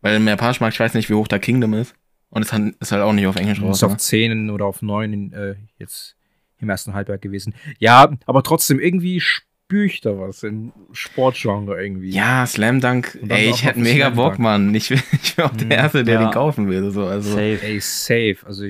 [0.01, 1.93] Weil im japanischen Markt, ich weiß nicht, wie hoch der Kingdom ist.
[2.29, 3.77] Und es ist halt auch nicht auf Englisch raus.
[3.77, 3.97] ist auf Ne?
[3.97, 6.15] 10 oder auf 9 äh, jetzt
[6.59, 7.55] im ersten Halbjahr gewesen.
[7.79, 12.11] Ja, aber trotzdem irgendwie spüre ich da was im Sportgenre irgendwie.
[12.11, 14.39] Ja, Slam Dunk, ey, ich hätte mega Slam Bock.
[14.39, 14.73] Mann.
[14.75, 15.71] Ich bin, ich bin auch der Mhm.
[15.71, 16.27] Erste, der Ja.
[16.27, 16.91] den kaufen würde.
[16.91, 17.05] So.
[17.05, 17.59] Also, Safe.
[17.61, 18.37] Ey, safe.
[18.45, 18.63] Also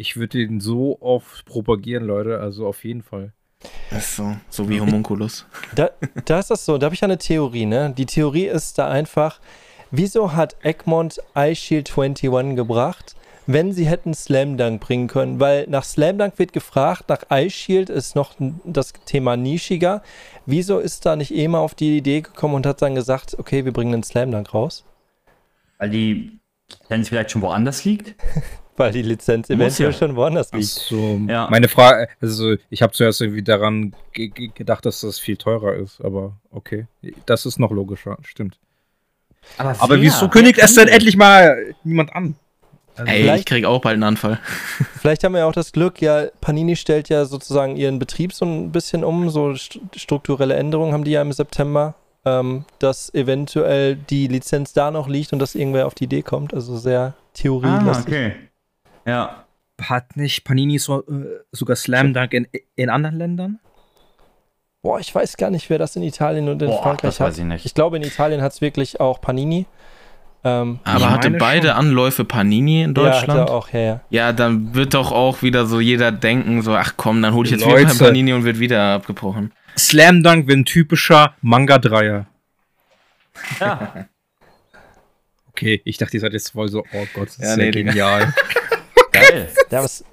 [0.00, 2.40] ich, würde den so oft propagieren, Leute.
[2.40, 3.32] Also auf jeden Fall.
[3.90, 5.46] das ist so, so wie Homunculus.
[5.74, 5.90] Da,
[6.24, 7.92] da ist das so, da habe ich ja eine Theorie, ne?
[7.96, 9.40] Die Theorie ist da einfach,
[9.90, 13.14] wieso hat Egmont iShield 21 gebracht,
[13.46, 15.40] wenn sie hätten Slam Dunk bringen können?
[15.40, 18.32] Weil nach Slam Dunk wird gefragt, nach iShield ist noch
[18.64, 20.02] das Thema nischiger.
[20.46, 23.72] Wieso ist da nicht EMA auf die Idee gekommen und hat dann gesagt, okay, wir
[23.72, 24.84] bringen den Slam Dunk raus?
[25.78, 26.40] Weil die
[26.70, 28.14] Lizenz vielleicht schon woanders liegt.
[28.80, 29.98] Weil die Lizenz Muss eventuell ja.
[29.98, 30.64] schon woanders liegt.
[30.66, 31.48] So, Ja.
[31.50, 35.74] meine Frage, also ich habe zuerst irgendwie daran ge ge gedacht, dass das viel teurer
[35.74, 36.86] ist, aber okay.
[37.26, 38.58] Das ist noch logischer, stimmt.
[39.56, 40.00] Aber wer?
[40.02, 42.36] wieso kündigt es denn endlich mal niemand an?
[42.96, 44.38] Also, Ey, ich krieg auch bald einen Anfall.
[45.00, 48.44] Vielleicht haben wir ja auch das Glück, ja, Panini stellt ja sozusagen ihren Betrieb so
[48.44, 51.94] ein bisschen um, so st strukturelle Änderungen haben die ja im September,
[52.26, 56.52] ähm, dass eventuell die Lizenz da noch liegt und dass irgendwer auf die Idee kommt.
[56.52, 58.06] Also sehr Ah, theorielastig.
[58.14, 58.32] okay.
[59.06, 59.44] Ja.
[59.80, 62.46] Hat nicht Panini so, äh, sogar Slam Dunk in,
[62.76, 63.58] in anderen Ländern?
[64.82, 67.28] Boah, ich weiß gar nicht, wer das in Italien und in Boah, Frankreich das hat.
[67.28, 67.66] weiß ich nicht.
[67.66, 69.66] Ich glaube, in Italien hat es wirklich auch Panini.
[70.42, 71.76] Ähm, Aber hatte beide schon.
[71.76, 73.40] Anläufe Panini in ja, Deutschland?
[73.40, 74.00] er auch, ja, ja.
[74.08, 77.52] Ja, dann wird doch auch wieder so jeder denken, so, ach komm, dann hole ich
[77.52, 77.90] jetzt wieder Leute.
[77.90, 79.52] ein Panini und wird wieder abgebrochen.
[79.76, 82.26] Slam Dunk wäre ein typischer Manga-Dreier.
[83.60, 84.06] Ja.
[85.52, 87.70] Okay, ich dachte, ihr seid jetzt voll so, oh Gott, das ist Ja, ja, nee,
[87.70, 88.32] genial.
[89.12, 89.48] Geil.
[89.70, 90.04] Ja, was,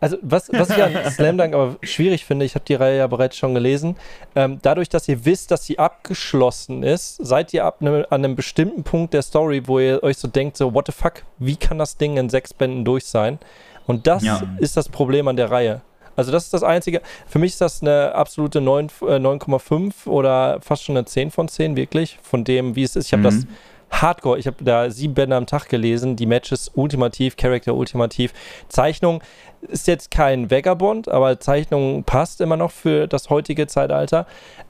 [0.00, 3.06] also was, was ich an Slam Dunk aber schwierig finde, ich habe die Reihe ja
[3.06, 3.96] bereits schon gelesen,
[4.34, 8.36] ähm, dadurch, dass ihr wisst, dass sie abgeschlossen ist, seid ihr ab ne, an einem
[8.36, 11.78] bestimmten Punkt der Story, wo ihr euch so denkt, so what the fuck, wie kann
[11.78, 13.38] das Ding in sechs Bänden durch sein?
[13.86, 14.42] Und das Ja.
[14.58, 15.80] ist das Problem an der Reihe.
[16.14, 20.58] Also das ist das Einzige, für mich ist das eine absolute 9, äh, 9,5 oder
[20.60, 23.06] fast schon eine 10 von 10, wirklich, von dem, wie es ist.
[23.06, 23.24] Ich habe Mhm.
[23.24, 23.46] das
[23.92, 28.32] Hardcore, ich habe da sieben Bände am Tag gelesen, die Matches ultimativ, Charakter ultimativ.
[28.68, 29.22] Zeichnung
[29.60, 34.26] ist jetzt kein Vagabond, aber Zeichnung passt immer noch für das heutige Zeitalter.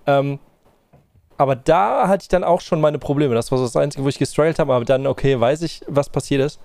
[0.06, 0.38] Ähm,
[1.38, 3.34] aber da hatte ich dann auch schon meine Probleme.
[3.34, 6.08] Das war so das Einzige, wo ich gestruggelt habe, aber dann, okay, weiß ich, was
[6.10, 6.60] passiert ist.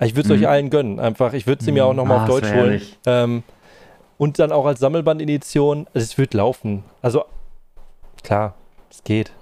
[0.00, 0.44] Ich würde es Mhm.
[0.44, 1.32] euch allen gönnen, einfach.
[1.32, 2.80] Ich würde sie mir auch nochmal Ah, auf das Deutsch holen.
[3.06, 3.42] Ähm,
[4.18, 5.86] und dann auch als Sammelband-Edition.
[5.92, 6.84] Also es wird laufen.
[7.02, 7.24] Also,
[8.22, 8.54] klar,
[8.90, 9.32] es geht.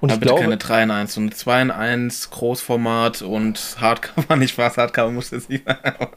[0.00, 3.76] Und ich bitte glaube, keine 3 in 1, so eine 2 in 1, Großformat und
[3.80, 6.10] Hardcover, nicht Spaß, Hardcover muss jetzt nicht sein, aber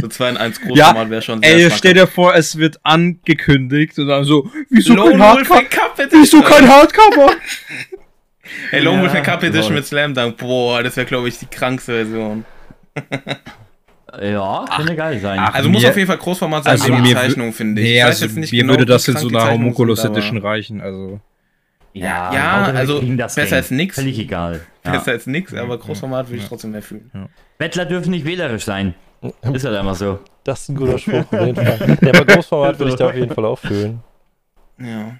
[0.00, 1.78] so 2 in 1 Großformat wäre schon sehr Ey, schmackhaft.
[1.78, 5.60] stell dir vor, es wird angekündigt und dann so, wieso Lone kein Wolf Hardcover?
[5.60, 6.22] in Cup Edition.
[6.22, 7.30] Wieso kein Hardcover?
[8.70, 10.36] Hey, Lone Wolf Ja, Cup Edition mit Slam Dunk.
[10.36, 12.44] Boah, das wäre, glaube ich, die krankste Version.
[14.22, 15.38] Ja, könnte geil sein.
[15.40, 17.88] ach, Also muss mir- auf jeden Fall Großformat sein, Also die Zeichnung, finde ich.
[17.88, 20.80] Nee, also jetzt nicht mir genau, würde das in so einer Zeichnungen Homunculus Edition reichen,
[20.80, 21.20] also.
[21.98, 23.56] Ja, ja, also das besser Ding.
[23.56, 23.94] als nix.
[23.96, 24.60] Völlig egal.
[24.84, 24.92] Ja.
[24.92, 27.10] Besser als nix, aber Großformat würde ich trotzdem mehr fühlen.
[27.58, 28.94] Bettler dürfen nicht wählerisch sein.
[29.52, 30.20] Ist halt einfach so.
[30.44, 31.98] das ist ein guter Spruch auf jeden Fall.
[32.02, 34.00] Ja, aber Großformat würde ich da auf jeden Fall auch fühlen.
[34.78, 35.16] Ja.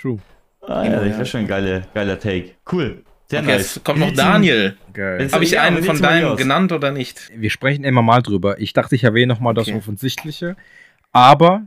[0.00, 0.18] True.
[0.62, 1.10] Ah, Ja, das ja.
[1.12, 2.52] wäre schon ein geiler, geiler Take.
[2.70, 3.02] Cool.
[3.28, 3.74] Sehr Okay, nice.
[3.74, 4.76] jetzt kommt noch Daniel.
[4.92, 5.20] Geil.
[5.22, 6.38] Jetzt- Habe ich Ja, einen von aus?
[6.38, 7.28] genannt oder nicht?
[7.34, 8.60] Wir sprechen immer mal drüber.
[8.60, 9.76] Ich dachte, ich erwähne nochmal das Okay.
[9.76, 10.56] Offensichtliche.
[11.12, 11.62] Aber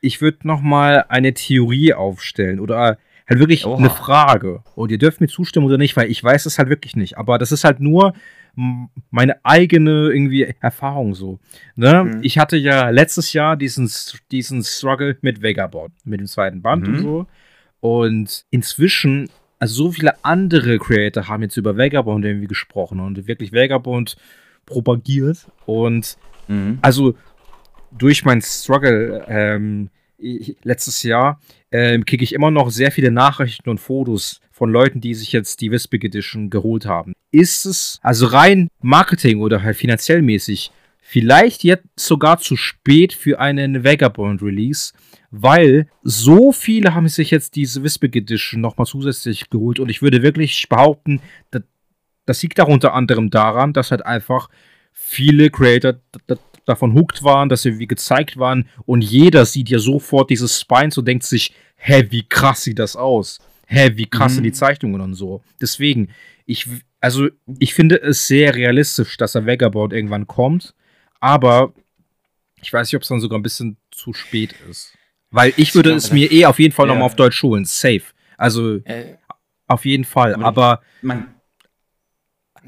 [0.00, 2.98] ich würde nochmal eine Theorie aufstellen oder
[3.28, 3.76] halt wirklich Oha.
[3.78, 4.62] eine Frage.
[4.74, 7.18] Und ihr dürft mir zustimmen oder nicht, weil ich weiß es halt wirklich nicht.
[7.18, 8.14] Aber das ist halt nur
[9.10, 11.38] meine eigene irgendwie Erfahrung so.
[11.76, 12.04] Ne?
[12.04, 12.18] Mhm.
[12.22, 13.88] Ich hatte ja letztes Jahr diesen,
[14.32, 16.94] diesen Struggle mit Vagabond, mit dem zweiten Band Mhm.
[16.94, 17.26] und so.
[17.80, 19.28] Und inzwischen,
[19.60, 24.16] also so viele andere Creator haben jetzt über Vagabond irgendwie gesprochen und wirklich Vagabond
[24.66, 25.46] propagiert.
[25.66, 26.16] Und
[26.48, 26.78] Mhm.
[26.82, 27.14] also
[27.96, 29.90] durch meinen Struggle ähm,
[30.62, 31.40] letztes Jahr
[31.70, 35.60] ähm, kriege ich immer noch sehr viele Nachrichten und Fotos von Leuten, die sich jetzt
[35.60, 37.12] die Wispig Edition geholt haben.
[37.30, 43.38] Ist es also rein Marketing oder halt finanziell mäßig vielleicht jetzt sogar zu spät für
[43.38, 44.92] einen Vagabond Release?
[45.30, 50.22] weil so viele haben sich jetzt diese Wispig Edition nochmal zusätzlich geholt und ich würde
[50.22, 51.20] wirklich behaupten,
[52.24, 54.48] das liegt auch unter anderem daran, dass halt einfach
[54.92, 55.94] viele Creator
[56.68, 60.98] davon hooked waren, dass sie wie gezeigt waren und jeder sieht ja sofort dieses Spines
[60.98, 63.38] und denkt sich, hä, wie krass sieht das aus?
[63.66, 64.34] Hä, wie krass mhm.
[64.36, 65.42] sind die Zeichnungen und so.
[65.60, 66.08] Deswegen,
[66.46, 66.66] ich,
[67.00, 70.74] also ich finde es sehr realistisch, dass der Vagabond irgendwann kommt,
[71.20, 71.72] aber
[72.60, 74.94] ich weiß nicht, ob es dann sogar ein bisschen zu spät ist.
[75.30, 76.92] Weil ich würde es mir eh auf jeden Fall ja.
[76.94, 77.64] nochmal auf Deutsch holen.
[77.64, 78.02] Safe.
[78.36, 79.16] Also äh,
[79.66, 80.34] auf jeden Fall.
[80.34, 81.34] Aber, aber man,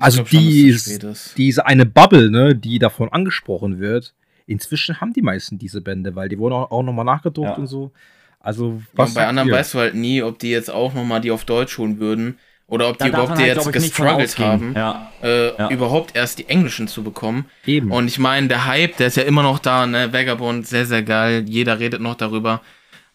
[0.01, 4.15] also die, schon, diese eine Bubble, ne, die davon angesprochen wird,
[4.47, 7.57] inzwischen haben die meisten diese Bände, weil die wurden auch, auch nochmal nachgedruckt ja.
[7.57, 7.93] und so.
[8.41, 9.55] Also was ja, bei anderen ihr?
[9.55, 12.39] weißt du halt nie, ob die jetzt auch nochmal die auf Deutsch holen würden.
[12.67, 15.11] Oder ob die überhaupt halt, jetzt gestruggelt haben, ja.
[15.25, 15.71] Äh, ja.
[15.71, 17.47] überhaupt erst die englischen zu bekommen.
[17.67, 17.91] Eben.
[17.91, 20.13] Und ich meine, der Hype, der ist ja immer noch da, ne?
[20.13, 21.45] Vagabond, sehr, sehr geil.
[21.49, 22.61] Jeder redet noch darüber.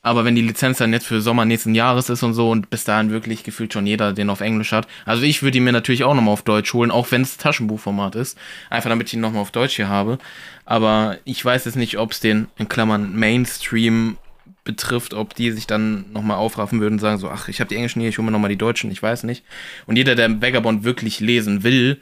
[0.05, 2.83] Aber wenn die Lizenz dann jetzt für Sommer nächsten Jahres ist und so und bis
[2.83, 4.87] dahin wirklich gefühlt schon jeder den auf Englisch hat.
[5.03, 8.13] Also ich würde ihn mir natürlich auch nochmal auf Deutsch holen, auch wenn es Taschenbuchformat
[8.13, 8.37] ist.
[8.69, 10.19] Einfach damit ich ihn nochmal auf Deutsch hier habe.
[10.63, 14.17] Aber ich weiß jetzt nicht, ob es den, in Klammern, Mainstream
[14.63, 17.75] betrifft, ob die sich dann nochmal aufraffen würden und sagen so, ach, ich habe die
[17.75, 19.43] Englischen hier, ich hole mir nochmal die Deutschen, ich weiß nicht.
[19.87, 21.99] Und jeder, der Vagabond wirklich lesen will,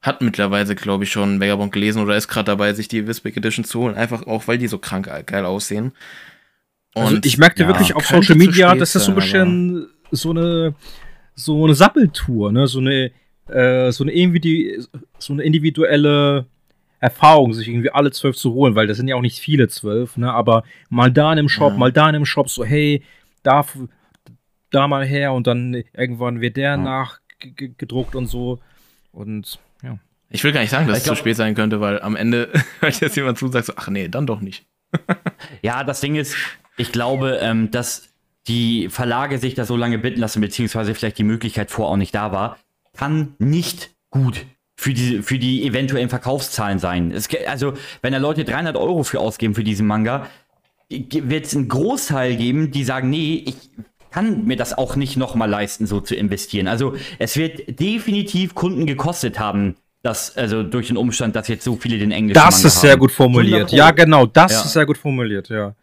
[0.00, 3.66] hat mittlerweile, glaube ich, schon Vagabond gelesen oder ist gerade dabei, sich die Wispig Edition
[3.66, 5.92] zu holen, einfach auch, weil die so krank geil aussehen.
[6.96, 9.88] Also und, also ich merkte ja, wirklich auf Social Media, dass das so ein bisschen
[10.10, 10.74] so eine
[11.34, 13.10] so eine Sappeltour, ne, so eine
[13.48, 14.32] äh, so eine,
[15.18, 16.46] so eine individuelle
[16.98, 20.16] Erfahrung, sich irgendwie alle zwölf zu holen, weil das sind ja auch nicht viele zwölf,
[20.16, 20.32] ne?
[20.32, 21.78] Aber mal da in einem Shop, ja.
[21.78, 23.02] mal da in einem Shop, so, hey,
[23.42, 23.64] da,
[24.70, 26.76] da mal her und dann irgendwann wird der ja.
[26.76, 28.58] nachgedruckt und so.
[29.12, 29.98] Und ja.
[30.30, 32.16] Ich will gar nicht sagen, dass ich es glaub, zu spät sein könnte, weil am
[32.16, 34.66] Ende hört jetzt jemand zu und sagt so, ach nee, dann doch nicht.
[35.62, 36.34] ja, das Ding ist,
[36.76, 38.08] ich glaube, ähm, dass
[38.48, 42.14] die Verlage sich da so lange bitten lassen, beziehungsweise vielleicht die Möglichkeit vor auch nicht
[42.14, 42.58] da war,
[42.96, 44.46] kann nicht gut
[44.76, 47.10] für die, für die eventuellen Verkaufszahlen sein.
[47.10, 50.26] Es, also, wenn da Leute 300 Euro für ausgeben für diesen Manga,
[50.88, 53.56] wird es einen Großteil geben, die sagen, nee, ich
[54.10, 56.68] kann mir das auch nicht nochmal leisten, so zu investieren.
[56.68, 61.76] Also, es wird definitiv Kunden gekostet haben, dass, also durch den Umstand, dass jetzt so
[61.76, 63.72] viele den englischen Das Manga ist sehr gut formuliert.
[63.72, 64.60] Ja, genau, das ja.
[64.60, 65.74] ist sehr gut formuliert, ja.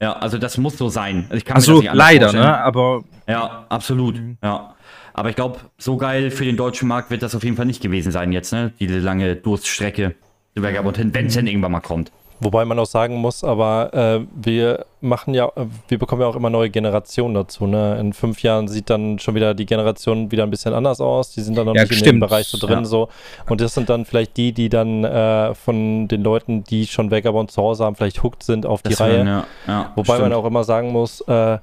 [0.00, 1.26] Ja, also das muss so sein.
[1.30, 1.44] Also,
[1.80, 2.58] also leider, ne?
[2.58, 3.04] Aber.
[3.26, 4.16] Ja, absolut.
[4.16, 4.38] Mhm.
[4.42, 4.74] Ja.
[5.12, 7.80] Aber ich glaube, so geil für den deutschen Markt wird das auf jeden Fall nicht
[7.80, 8.72] gewesen sein jetzt, ne?
[8.80, 10.16] Diese lange Durststrecke.
[10.56, 12.12] Wenn es denn irgendwann mal kommt.
[12.40, 15.50] Wobei man auch sagen muss, aber äh, wir machen ja,
[15.88, 17.66] wir bekommen ja auch immer neue Generationen dazu.
[17.66, 17.98] Ne?
[18.00, 21.30] In fünf Jahren sieht dann schon wieder die Generation wieder ein bisschen anders aus.
[21.30, 22.06] Die sind dann noch ja, nicht stimmt.
[22.06, 22.80] in dem Bereich so drin.
[22.80, 22.84] Ja.
[22.84, 23.08] So.
[23.48, 27.50] Und das sind dann vielleicht die, die dann äh, von den Leuten, die schon Vagabond
[27.50, 29.44] zu Hause haben, vielleicht hooked sind auf das die Reihe.
[29.66, 30.30] Ja, Wobei stimmt.
[30.30, 31.58] man auch immer sagen muss, äh,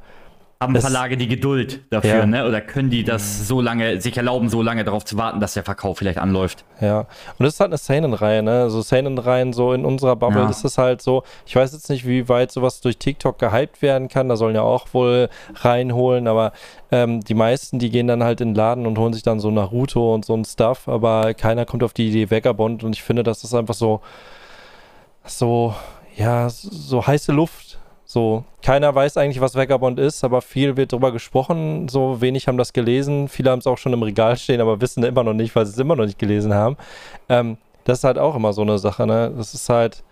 [0.62, 2.26] haben das, Verlage die Geduld dafür, ja.
[2.28, 2.48] ne?
[2.48, 5.64] Oder können die das so lange, sich erlauben, so lange darauf zu warten, dass der
[5.64, 6.64] Verkauf vielleicht anläuft?
[6.80, 7.00] Ja.
[7.00, 8.70] Und das ist halt eine Seinen-Reihe, ne?
[8.70, 10.48] So Seinen-Reihen, so in unserer Bubble, ja.
[10.48, 14.08] das ist halt so, ich weiß jetzt nicht, wie weit sowas durch TikTok gehypt werden
[14.08, 16.54] kann, da sollen ja auch wohl reinholen, aber
[16.92, 19.50] ähm, die meisten, die gehen dann halt in den Laden und holen sich dann so
[19.50, 23.24] Naruto und so ein Stuff, aber keiner kommt auf die Idee Vagabond und ich finde,
[23.24, 24.02] das ist einfach so,
[25.26, 25.74] so,
[26.16, 27.80] ja, so heiße Luft
[28.12, 31.88] so, keiner weiß eigentlich, was Vagabond ist, aber viel wird darüber gesprochen.
[31.88, 33.30] So wenig haben das gelesen.
[33.30, 35.72] Viele haben es auch schon im Regal stehen, aber wissen immer noch nicht, weil sie
[35.72, 36.76] es immer noch nicht gelesen haben.
[37.30, 37.56] Ähm,
[37.86, 39.32] das ist halt auch immer so eine Sache, ne?
[39.38, 40.04] Das ist halt,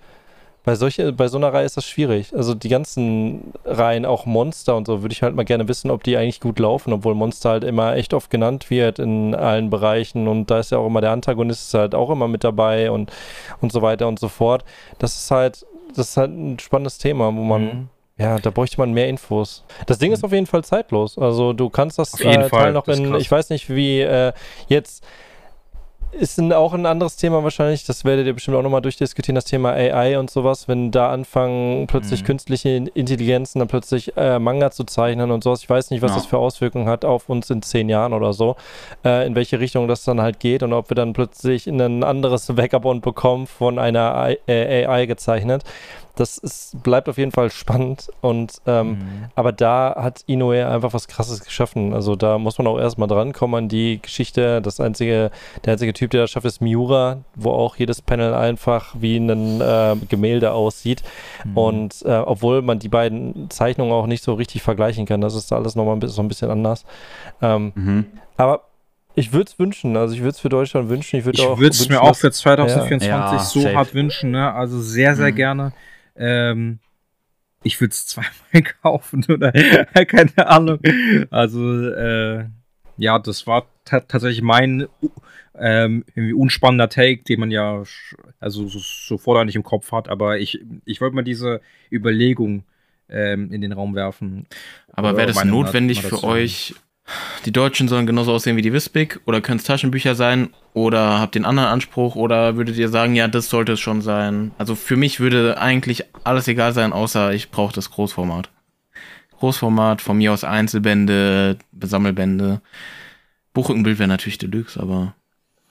[0.63, 2.33] bei, solche, bei so einer Reihe ist das schwierig.
[2.33, 6.03] Also die ganzen Reihen, auch Monster und so, würde ich halt mal gerne wissen, ob
[6.03, 10.29] die eigentlich gut laufen, obwohl Monster halt immer echt oft genannt wird in allen Bereichen
[10.29, 13.11] und da ist ja auch immer der Antagonist halt auch immer mit dabei und,
[13.59, 14.63] und so weiter und so fort.
[14.99, 15.65] Das ist halt,
[15.95, 17.89] das ist halt ein spannendes Thema, wo man, mhm.
[18.17, 19.63] ja, da bräuchte man mehr Infos.
[19.85, 21.17] Das Ding ist auf jeden Fall zeitlos.
[21.17, 24.33] Also du kannst das äh, Teil noch in, ich weiß nicht, wie äh,
[24.67, 25.03] jetzt
[26.11, 29.45] ist ein, auch ein anderes Thema wahrscheinlich, das werdet ihr bestimmt auch nochmal durchdiskutieren, das
[29.45, 32.25] Thema AI und sowas, wenn da anfangen plötzlich mhm.
[32.25, 35.61] künstliche Intelligenzen dann plötzlich äh, Manga zu zeichnen und sowas.
[35.61, 36.17] Ich weiß nicht, was ja.
[36.17, 38.55] das für Auswirkungen hat auf uns in zehn Jahren oder so,
[39.05, 42.03] äh, in welche Richtung das dann halt geht und ob wir dann plötzlich in ein
[42.03, 45.63] anderes Vagabond bekommen von einer AI, äh, AI gezeichnet
[46.19, 48.09] das ist, bleibt auf jeden Fall spannend.
[48.21, 48.97] Und ähm, mhm.
[49.35, 51.93] aber da hat Inoue einfach was krasses geschaffen.
[51.93, 54.61] Also da muss man auch erstmal drankommen an die Geschichte.
[54.61, 55.31] Das einzige,
[55.65, 59.61] der einzige Typ, der das schafft, ist Miura, wo auch jedes Panel einfach wie ein
[59.61, 61.03] äh, Gemälde aussieht.
[61.45, 61.57] Mhm.
[61.57, 65.51] Und äh, obwohl man die beiden Zeichnungen auch nicht so richtig vergleichen kann, das ist
[65.53, 66.85] alles nochmal ein bisschen, so ein bisschen anders.
[67.41, 68.05] Ähm, Mhm.
[68.37, 68.63] aber
[69.15, 71.17] ich würde es wünschen, also ich würde es für Deutschland wünschen.
[71.19, 73.33] Ich würde Ich auch würde es mir auch für 2024 Ja.
[73.33, 73.75] Ja, so safe.
[73.75, 74.53] hart wünschen, ne?
[74.53, 75.35] Also sehr, sehr Mhm.
[75.35, 75.73] gerne.
[76.19, 76.79] Ähm,
[77.63, 79.51] ich würde es zweimal kaufen oder
[80.05, 80.79] keine Ahnung.
[81.31, 82.45] Also, äh,
[82.97, 84.87] ja, das war ta tatsächlich mein
[85.57, 87.83] ähm, irgendwie unspannender Take, den man ja
[88.39, 90.09] also so, sofort eigentlich im Kopf hat.
[90.09, 91.61] Aber ich, ich wollte mal diese
[91.91, 92.63] Überlegung
[93.09, 94.47] ähm, in den Raum werfen.
[94.91, 96.75] Aber wäre das hat notwendig man für euch?
[97.45, 101.35] Die Deutschen sollen genauso aussehen wie die Wispig oder können es Taschenbücher sein oder habt
[101.35, 104.51] einen anderen Anspruch oder würdet ihr sagen, ja, das sollte es schon sein?
[104.57, 108.49] Also für mich würde eigentlich alles egal sein, außer ich brauche das Großformat.
[109.39, 112.61] Großformat, von mir aus Einzelbände, Sammelbände.
[113.53, 115.15] Buchrückenbild wäre natürlich Deluxe, aber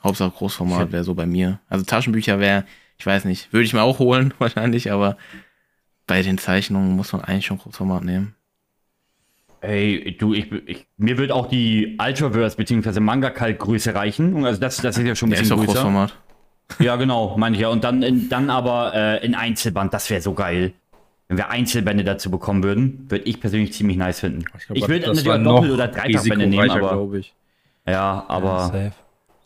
[0.02, 1.60] Hauptsache Großformat wäre so bei mir.
[1.68, 2.64] Also Taschenbücher wäre,
[2.98, 5.16] ich weiß nicht, würde ich mir auch holen wahrscheinlich, aber
[6.06, 8.34] bei den Zeichnungen muss man eigentlich schon Großformat nehmen.
[9.60, 13.00] Ey, du, ich, ich, mir wird auch die Ultraverse bzw.
[13.00, 14.44] Manga-Kaltgröße reichen.
[14.44, 15.82] Also das, das ist ja schon ein Der ist bisschen doch größer.
[15.82, 16.16] Großformat.
[16.78, 17.68] Ja, genau, meine ich ja.
[17.68, 20.72] Und dann, in, dann aber äh, in Einzelband, das wäre so geil.
[21.26, 24.44] Wenn wir Einzelbände dazu bekommen würden, würde ich persönlich ziemlich nice finden.
[24.72, 26.90] Ich, würde natürlich auch Doppel- oder Dreifachbände nehmen, aber.
[26.90, 27.34] glaube ich.
[27.86, 28.60] Ja, Ja, aber.
[28.66, 28.92] safe.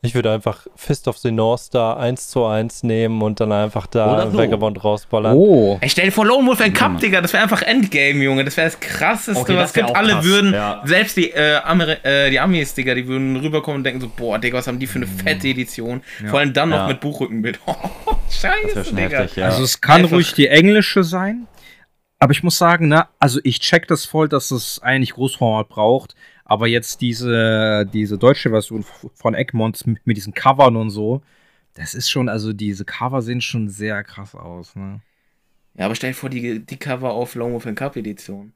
[0.04, 3.86] Ich würde einfach Fist of the North Star 1 zu 1 nehmen und dann einfach
[3.86, 4.36] da so.
[4.36, 5.36] Vagabond rausballern.
[5.36, 5.78] Oh.
[5.80, 6.98] Ey, stell dir vor, Lone Wolf ein Cup.
[6.98, 8.44] Digga, das wäre einfach Endgame, Junge.
[8.44, 9.94] Das wäre das krasseste, Okay, was gibt.
[9.94, 10.82] Alle krass, würden, ja.
[10.84, 14.40] selbst die, äh, Ameri äh, die Amis, Digga, die würden rüberkommen und denken so, boah,
[14.40, 15.04] Digga, was haben die für Mhm.
[15.04, 16.02] eine fette Edition.
[16.28, 16.86] Vor allem dann noch Ja.
[16.88, 17.60] mit Buchrückenbild.
[18.04, 19.18] Oh, scheiße, Digga.
[19.20, 19.46] heftig, ja.
[19.46, 21.46] Also es kann Einfach- ruhig die englische sein,
[22.18, 26.16] aber ich muss sagen, ne, also ich check das voll, dass es eigentlich Großformat braucht,
[26.52, 28.84] aber jetzt diese, diese deutsche Version
[29.14, 31.22] von Egmont mit, diesen Covern und so,
[31.72, 35.00] das ist schon, also diese Cover sehen schon sehr krass aus, ne?
[35.74, 38.52] Ja, aber stell dir vor, die, die Cover auf Lone Wolf Cup Edition.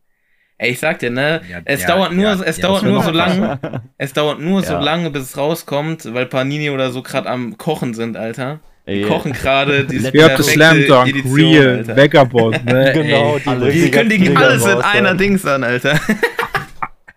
[0.58, 3.02] Ey, ich sag dir, ne, Ja, es ja, dauert nur, ja, es ja, dauert nur
[3.02, 3.58] so lange,
[3.96, 7.94] es dauert nur so lange, bis es rauskommt, weil Panini oder so gerade am Kochen
[7.94, 8.60] sind, Alter.
[8.86, 11.96] Die Ey, kochen gerade die das Slam perfekte Dunk, Edition, Real, Alter.
[11.96, 12.92] Vagabond, ne?
[12.94, 13.72] Genau, ey.
[13.72, 15.14] die Die ganzen kündigen alles in raus, einer.
[15.14, 15.98] Dings an, Alter.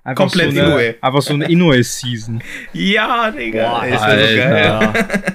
[0.10, 0.96] Einfach komplett so eine, Inoue.
[1.02, 2.42] Einfach so eine Inoue-Season.
[2.74, 3.70] Ja, Digga.
[3.70, 4.94] Boah, das wär so geil.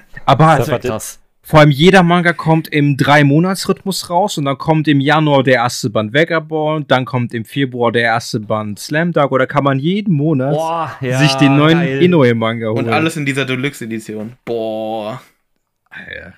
[0.26, 1.20] Aber das wäre war- krass.
[1.46, 5.90] Vor allem jeder Manga kommt im Drei-Monats-Rhythmus raus und dann kommt im Januar der erste
[5.90, 10.14] Band Vagabond, dann kommt im Februar der erste Band Slam Dunk oder kann man jeden
[10.14, 11.82] Monat Boah, ja, sich den neuen.
[12.00, 12.86] Inoue-Manga holen.
[12.86, 14.32] Und alles in dieser Deluxe-Edition.
[14.46, 15.20] Boah.
[15.90, 16.32] Alter.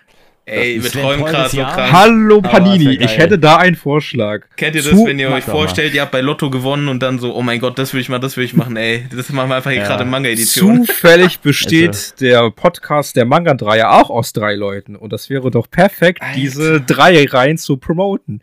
[0.49, 1.91] Ey, wir träumen gerade so krank.
[1.93, 4.43] Hallo Panini, ich hätte da einen Vorschlag.
[4.57, 5.53] Kennt ihr das, Zu- wenn ihr euch mal.
[5.53, 8.09] vorstellt, ihr habt bei Lotto gewonnen und dann so, oh mein Gott, das will ich
[8.09, 9.07] mal, das will ich machen, ey.
[9.11, 9.89] Das machen wir einfach hier Ja.
[9.89, 10.85] gerade Manga-Edition.
[10.85, 16.23] Zufällig besteht der Podcast der Manga-Dreier auch aus drei Leuten und das wäre doch perfekt,
[16.23, 16.35] Alter.
[16.39, 18.41] diese drei Reihen zu promoten.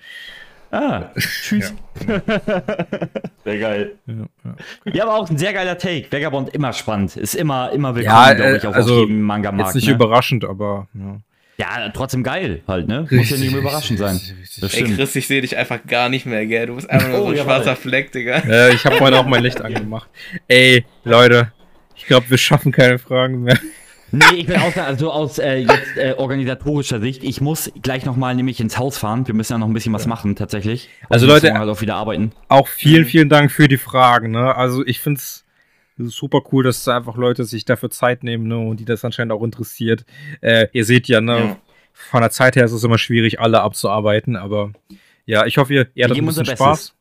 [0.72, 1.74] Ah, tschüss.
[3.46, 3.92] Sehr geil.
[4.08, 4.56] Ja, ja.
[4.92, 6.08] Ja, aber auch ein sehr geiler Take.
[6.12, 7.16] Vagabond immer spannend.
[7.16, 9.68] Ist immer, immer willkommen, Ja, glaube äh, ich, auch also, auf jedem Manga-Markt.
[9.70, 9.94] Jetzt nicht ne?
[9.94, 11.18] überraschend, aber ja.
[11.58, 13.06] Ja, trotzdem geil halt, ne?
[13.12, 14.20] Muss ja nicht immer überraschend sein.
[14.60, 14.98] Das Ey, stimmt.
[14.98, 16.66] Chris, ich sehe dich einfach gar nicht mehr, gell?
[16.66, 17.46] Du bist einfach nur Oh, so ein jawohl.
[17.46, 18.44] schwarzer Fleck, Digga.
[18.48, 20.10] Ja, ich habe vorhin auch mein Licht angemacht.
[20.48, 21.52] Ey, Leute,
[21.96, 23.60] ich glaube, wir schaffen keine Fragen mehr.
[24.12, 28.36] Nee, ich will auch also aus äh, jetzt äh, organisatorischer Sicht, ich muss gleich nochmal
[28.36, 29.26] nämlich ins Haus fahren.
[29.28, 30.90] Wir müssen ja noch ein bisschen was machen, tatsächlich.
[31.10, 32.32] Also, Und Leute- müssen halt auch wieder arbeiten.
[32.48, 34.30] Auch vielen, vielen Dank für die Fragen.
[34.32, 34.56] Ne?
[34.56, 35.43] Also ich finde es
[35.98, 38.58] super cool, dass da einfach Leute sich dafür Zeit nehmen ne?
[38.58, 40.06] und die das anscheinend auch interessiert.
[40.42, 41.58] Äh, ihr seht ja, ne, Ja.
[41.94, 44.74] von der Zeit her ist es immer schwierig, alle abzuarbeiten, aber
[45.26, 46.96] ja, ich hoffe, ihr, ihr hattet ein bisschen Spaß.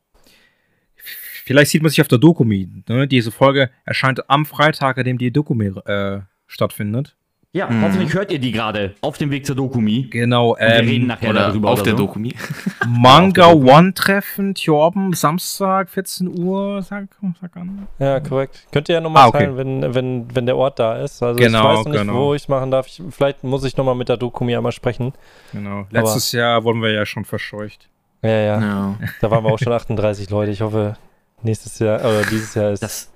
[1.45, 2.69] Vielleicht sieht man sich auf der Dokumi.
[2.87, 3.05] Ne?
[3.07, 7.17] Diese Folge erscheint am Freitag, an dem die Dokumi äh, stattfindet.
[7.55, 7.83] Ja, Mhm.
[7.83, 10.07] hoffentlich hört ihr die gerade auf dem Weg zur Dokumi.
[10.09, 10.53] Genau.
[10.53, 12.05] Und wir reden Ähm, nachher Oder darüber auf oder der so.
[12.07, 12.33] Dokumi.
[12.87, 17.05] Manga One-Treffen, Tjorben, Samstag, 14 Uhr, sag,
[17.39, 17.87] sag an.
[17.99, 18.65] Ja, korrekt.
[18.71, 19.37] Könnt ihr ja nochmal Ah, okay.
[19.37, 21.21] teilen, wenn, wenn, wenn der Ort da ist.
[21.21, 22.13] Also Genau, ich weiß noch nicht, genau.
[22.15, 22.87] wo ich es machen darf.
[22.87, 25.13] Ich, vielleicht muss ich nochmal mit der Dokumi einmal sprechen.
[25.51, 25.85] Genau.
[25.91, 27.87] Letztes Jahr wurden wir ja schon verscheucht.
[28.23, 28.95] Ja, ja, Ja.
[29.21, 30.49] Da waren wir auch schon 38 Leute.
[30.51, 30.97] Ich hoffe,
[31.43, 32.81] nächstes Jahr oder dieses Jahr ist.
[32.81, 33.11] Das,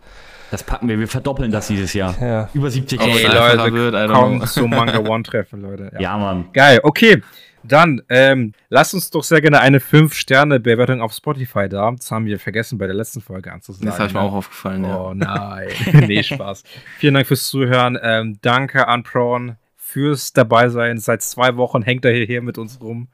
[0.51, 0.99] das packen wir.
[0.99, 2.15] Wir verdoppeln das dieses Jahr.
[2.21, 2.49] ja.
[2.53, 3.73] Über 70 Ey, Ey, Leute.
[3.73, 4.45] wird, know.
[4.45, 5.91] zum Manga One-Treffen, Leute.
[5.93, 5.99] Ja.
[5.99, 6.49] Ja, Mann.
[6.53, 7.21] Geil, okay.
[7.63, 11.91] Dann, ähm, lasst uns doch sehr gerne eine 5-Sterne-Bewertung auf Spotify da.
[11.91, 13.85] Das haben wir vergessen bei der letzten Folge anzusagen.
[13.85, 14.25] Das habe ich mir ne?
[14.27, 14.97] auch aufgefallen, ja.
[14.97, 15.67] Oh nein.
[16.07, 16.63] nee, Spaß.
[16.97, 17.97] Vielen Dank fürs Zuhören.
[18.01, 19.57] Ähm, danke an Prawn
[19.88, 20.97] fürs Dabeisein.
[20.97, 23.07] Seit zwei Wochen hängt er hierher mit uns rum.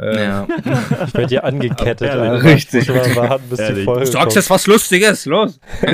[0.00, 0.46] Äh, Ja.
[1.06, 2.10] Ich werde hier angekettet.
[2.10, 2.42] Alter.
[2.42, 2.88] richtig.
[2.88, 3.84] Ich muss mal warten, bis die Ehrlich.
[3.84, 5.60] Folge Sagst jetzt was Lustiges, los.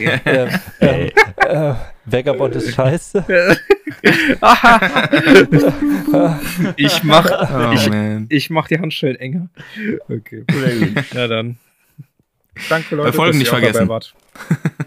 [0.00, 0.48] Ähm,
[0.80, 1.74] ähm, äh,
[2.06, 3.24] Vagabond ist scheiße.
[6.76, 7.90] Ich mach, Oh, ich,
[8.28, 9.48] ich mach die Handschellen enger.
[10.08, 10.44] Okay.
[11.14, 11.58] Ja, dann.
[12.68, 13.10] Danke, Leute.
[13.10, 13.88] Bei Folgen nicht vergessen.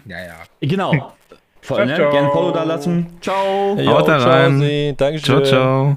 [0.06, 0.34] Ja, ja.
[0.60, 1.14] Genau.
[1.62, 1.94] Voll, ne?
[1.94, 2.10] Ciao, ciao.
[2.10, 3.06] Gerne ein Follow da lassen.
[3.20, 3.76] Ciao.
[3.78, 4.96] Haut da ciao, rein.
[5.18, 5.96] Ciao, ciao.